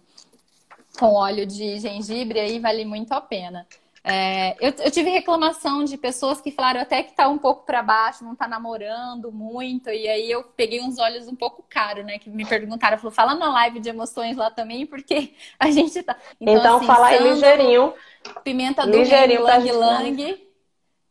com 0.99 1.14
óleo 1.14 1.45
de 1.47 1.78
gengibre 1.78 2.38
aí 2.38 2.59
vale 2.59 2.84
muito 2.84 3.12
a 3.12 3.20
pena. 3.20 3.66
É, 4.03 4.57
eu, 4.67 4.73
eu, 4.83 4.91
tive 4.91 5.11
reclamação 5.11 5.85
de 5.85 5.99
pessoas 5.99 6.41
que 6.41 6.51
falaram 6.51 6.81
até 6.81 7.03
que 7.03 7.13
tá 7.13 7.29
um 7.29 7.37
pouco 7.37 7.67
para 7.67 7.83
baixo, 7.83 8.25
não 8.25 8.35
tá 8.35 8.49
namorando 8.49 9.31
muito, 9.31 9.91
e 9.91 10.09
aí 10.09 10.31
eu 10.31 10.43
peguei 10.43 10.81
uns 10.81 10.99
olhos 10.99 11.29
um 11.29 11.37
pouco 11.37 11.63
caros, 11.69 12.05
né? 12.07 12.19
Que 12.19 12.31
me 12.31 12.47
perguntaram, 12.47 12.97
falou, 12.97 13.13
fala 13.13 13.35
na 13.35 13.53
live 13.53 13.79
de 13.79 13.91
emoções 13.91 14.39
lá 14.39 14.51
também, 14.51 14.87
porque 14.87 15.35
a 15.61 15.71
gente 15.71 16.03
tá. 16.03 16.17
Então, 16.41 16.57
então 16.57 16.77
assim, 16.79 16.87
fala 16.87 17.09
aí 17.09 17.23
ligeirinho. 17.23 17.93
Pimenta 18.43 18.87
do 18.87 18.99
ligeirinho 18.99 19.43
Lang 19.43 19.71
Lang. 19.71 20.47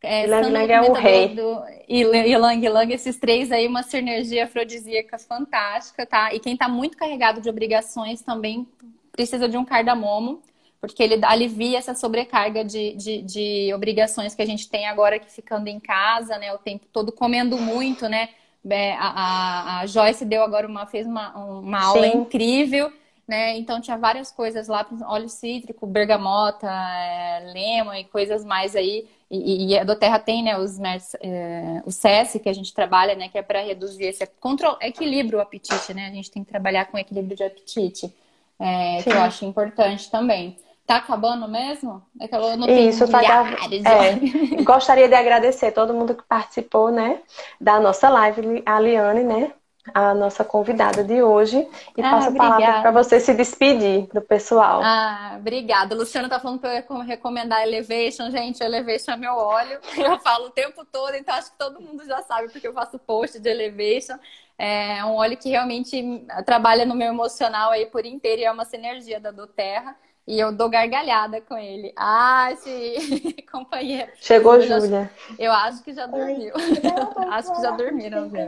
É, 0.02 0.26
Lang 0.26 0.50
Lang 0.50 0.72
é 0.72 0.80
o 0.80 0.92
rei. 0.92 1.28
Do, 1.28 1.62
e, 1.88 2.00
e 2.00 2.36
Lang 2.36 2.68
Lang, 2.68 2.92
esses 2.92 3.16
três 3.18 3.52
aí, 3.52 3.68
uma 3.68 3.84
sinergia 3.84 4.44
afrodisíaca 4.46 5.16
fantástica, 5.16 6.04
tá? 6.04 6.34
E 6.34 6.40
quem 6.40 6.56
tá 6.56 6.68
muito 6.68 6.96
carregado 6.96 7.40
de 7.40 7.48
obrigações 7.48 8.20
também 8.20 8.66
precisa 9.12 9.48
de 9.48 9.56
um 9.56 9.64
cardamomo 9.64 10.42
porque 10.80 11.02
ele 11.02 11.22
alivia 11.24 11.78
essa 11.78 11.94
sobrecarga 11.94 12.64
de, 12.64 12.94
de, 12.94 13.22
de, 13.22 13.74
obrigações 13.74 14.34
que 14.34 14.40
a 14.40 14.46
gente 14.46 14.68
tem 14.68 14.86
agora 14.86 15.18
que 15.18 15.30
ficando 15.30 15.68
em 15.68 15.78
casa, 15.78 16.38
né, 16.38 16.52
o 16.54 16.58
tempo 16.58 16.86
todo 16.90 17.12
comendo 17.12 17.58
muito, 17.58 18.08
né? 18.08 18.30
É, 18.68 18.92
a, 18.94 18.98
a, 18.98 19.80
a 19.80 19.86
Joyce 19.86 20.24
deu 20.24 20.42
agora 20.42 20.66
uma 20.66 20.86
fez 20.86 21.06
uma, 21.06 21.36
uma 21.36 21.82
aula 21.82 22.10
Sim. 22.10 22.18
incrível, 22.18 22.92
né? 23.26 23.56
Então 23.56 23.80
tinha 23.80 23.96
várias 23.96 24.30
coisas 24.32 24.68
lá, 24.68 24.86
óleo 25.06 25.28
cítrico, 25.28 25.86
bergamota, 25.86 26.66
é, 26.66 27.52
lemon 27.52 27.94
e 27.94 28.04
coisas 28.04 28.44
mais 28.44 28.74
aí. 28.74 29.06
E, 29.30 29.68
e 29.68 29.78
a 29.78 29.84
do 29.84 29.94
Terra 29.94 30.18
tem, 30.18 30.42
né, 30.42 30.58
os 30.58 30.78
é, 31.20 31.82
o 31.86 31.90
SES 31.90 32.40
que 32.42 32.48
a 32.48 32.52
gente 32.52 32.74
trabalha, 32.74 33.14
né, 33.14 33.28
que 33.28 33.38
é 33.38 33.42
para 33.42 33.62
reduzir 33.62 34.04
esse 34.04 34.26
control, 34.40 34.76
equilíbrio 34.80 35.38
o 35.38 35.42
apetite, 35.42 35.94
né? 35.94 36.08
A 36.08 36.10
gente 36.10 36.30
tem 36.30 36.42
que 36.42 36.50
trabalhar 36.50 36.86
com 36.86 36.98
equilíbrio 36.98 37.36
de 37.36 37.44
apetite, 37.44 38.12
é, 38.58 39.02
que 39.02 39.10
eu 39.10 39.20
acho 39.20 39.44
importante 39.44 40.10
também. 40.10 40.56
Tá 40.86 40.96
acabando 40.96 41.46
mesmo? 41.46 42.02
É 42.20 42.26
que 42.26 42.34
eu 42.34 42.56
não 42.56 42.68
Isso, 42.68 43.08
tá 43.08 43.22
é. 43.22 44.14
Gostaria 44.64 45.08
de 45.08 45.14
agradecer 45.14 45.72
todo 45.72 45.94
mundo 45.94 46.14
que 46.14 46.22
participou, 46.24 46.90
né, 46.90 47.20
da 47.60 47.78
nossa 47.78 48.08
live, 48.08 48.62
a 48.66 48.80
Liane, 48.80 49.22
né, 49.22 49.52
a 49.94 50.14
nossa 50.14 50.44
convidada 50.44 51.02
de 51.02 51.22
hoje. 51.22 51.56
E 51.96 52.02
ah, 52.02 52.10
passo 52.10 52.28
a 52.28 52.32
palavra 52.32 52.82
para 52.82 52.90
você 52.90 53.18
se 53.20 53.32
despedir 53.34 54.08
do 54.12 54.20
pessoal. 54.20 54.80
Ah, 54.82 55.36
obrigada. 55.38 55.94
Luciana 55.94 56.28
tá 56.28 56.38
falando 56.38 56.60
para 56.60 56.84
eu 56.88 56.98
recomendar 57.00 57.62
Elevation. 57.62 58.30
Gente, 58.30 58.62
Elevation 58.62 59.12
é 59.12 59.16
meu 59.16 59.34
óleo. 59.34 59.80
Eu 59.96 60.18
falo 60.18 60.46
o 60.46 60.50
tempo 60.50 60.84
todo, 60.84 61.14
então 61.14 61.34
acho 61.34 61.52
que 61.52 61.58
todo 61.58 61.80
mundo 61.80 62.04
já 62.04 62.22
sabe 62.22 62.50
porque 62.50 62.66
eu 62.66 62.72
faço 62.72 62.98
post 62.98 63.38
de 63.38 63.48
Elevation. 63.48 64.16
É 64.58 65.04
um 65.04 65.14
óleo 65.14 65.36
que 65.36 65.48
realmente 65.48 66.26
trabalha 66.44 66.84
no 66.84 66.94
meu 66.94 67.08
emocional 67.08 67.70
aí 67.70 67.86
por 67.86 68.04
inteiro 68.04 68.42
e 68.42 68.44
é 68.44 68.52
uma 68.52 68.64
sinergia 68.64 69.18
da 69.18 69.30
do 69.30 69.46
Terra. 69.46 69.96
E 70.30 70.38
eu 70.38 70.52
dou 70.52 70.68
gargalhada 70.68 71.40
com 71.40 71.58
ele. 71.58 71.92
Ah, 71.96 72.50
esse 72.54 73.42
companheiro. 73.50 74.12
Chegou, 74.20 74.54
eu 74.54 74.62
Júlia. 74.62 75.10
Eu 75.36 75.50
acho 75.50 75.82
que 75.82 75.92
já 75.92 76.06
dormiu. 76.06 76.54
acho 77.32 77.52
que 77.52 77.60
já 77.60 77.72
dormiram, 77.72 78.28
viu? 78.28 78.46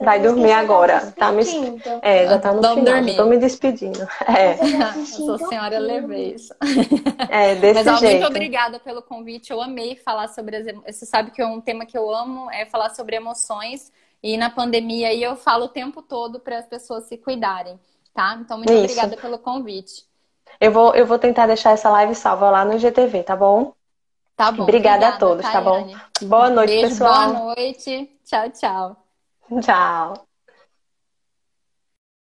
Vai 0.00 0.18
dormir 0.18 0.50
agora. 0.50 1.12
Tá 1.12 1.30
me... 1.30 1.44
É, 2.02 2.26
já 2.26 2.40
tá 2.40 2.52
no 2.52 2.60
Vamos 2.60 2.80
final. 2.80 2.94
Dormir. 2.94 3.16
Tô 3.16 3.24
me 3.26 3.38
despedindo. 3.38 4.00
É. 4.30 4.54
eu 4.96 5.06
sou 5.06 5.38
senhora 5.38 5.78
Leveza. 5.78 6.56
É, 7.28 7.54
desse 7.56 7.84
Mas, 7.84 7.86
ó, 7.86 7.96
jeito. 7.96 8.20
muito 8.20 8.30
obrigada 8.30 8.78
pelo 8.80 9.02
convite. 9.02 9.50
Eu 9.50 9.60
amei 9.60 9.96
falar 9.96 10.28
sobre 10.28 10.56
as 10.56 10.66
emoções. 10.66 10.96
Você 10.96 11.06
sabe 11.06 11.30
que 11.30 11.42
é 11.42 11.46
um 11.46 11.60
tema 11.60 11.84
que 11.84 11.96
eu 11.96 12.12
amo, 12.12 12.50
é 12.50 12.64
falar 12.66 12.90
sobre 12.90 13.16
emoções. 13.16 13.92
E 14.22 14.36
na 14.36 14.50
pandemia 14.50 15.08
aí 15.08 15.22
eu 15.22 15.36
falo 15.36 15.66
o 15.66 15.68
tempo 15.68 16.00
todo 16.02 16.40
para 16.40 16.58
as 16.58 16.66
pessoas 16.66 17.04
se 17.04 17.16
cuidarem, 17.16 17.78
tá? 18.14 18.38
Então, 18.40 18.56
muito 18.56 18.72
Isso. 18.72 18.84
obrigada 18.84 19.16
pelo 19.16 19.38
convite. 19.38 20.09
Eu 20.58 20.72
vou, 20.72 20.94
eu 20.94 21.06
vou 21.06 21.18
tentar 21.18 21.46
deixar 21.46 21.72
essa 21.72 21.90
live 21.90 22.14
salva 22.14 22.50
lá 22.50 22.64
no 22.64 22.78
GTV, 22.78 23.22
tá 23.22 23.36
bom? 23.36 23.72
Tá 24.36 24.50
bom. 24.50 24.62
Obrigada, 24.64 24.96
Obrigada 24.96 25.16
a 25.16 25.18
todos, 25.18 25.44
tá 25.48 25.60
bom? 25.60 25.90
Boa 26.22 26.48
noite, 26.50 26.70
Beijo, 26.70 26.90
pessoal. 26.90 27.28
Boa 27.28 27.54
noite. 27.54 28.18
Tchau, 28.24 28.50
tchau. 28.50 29.10
Tchau. 29.60 30.29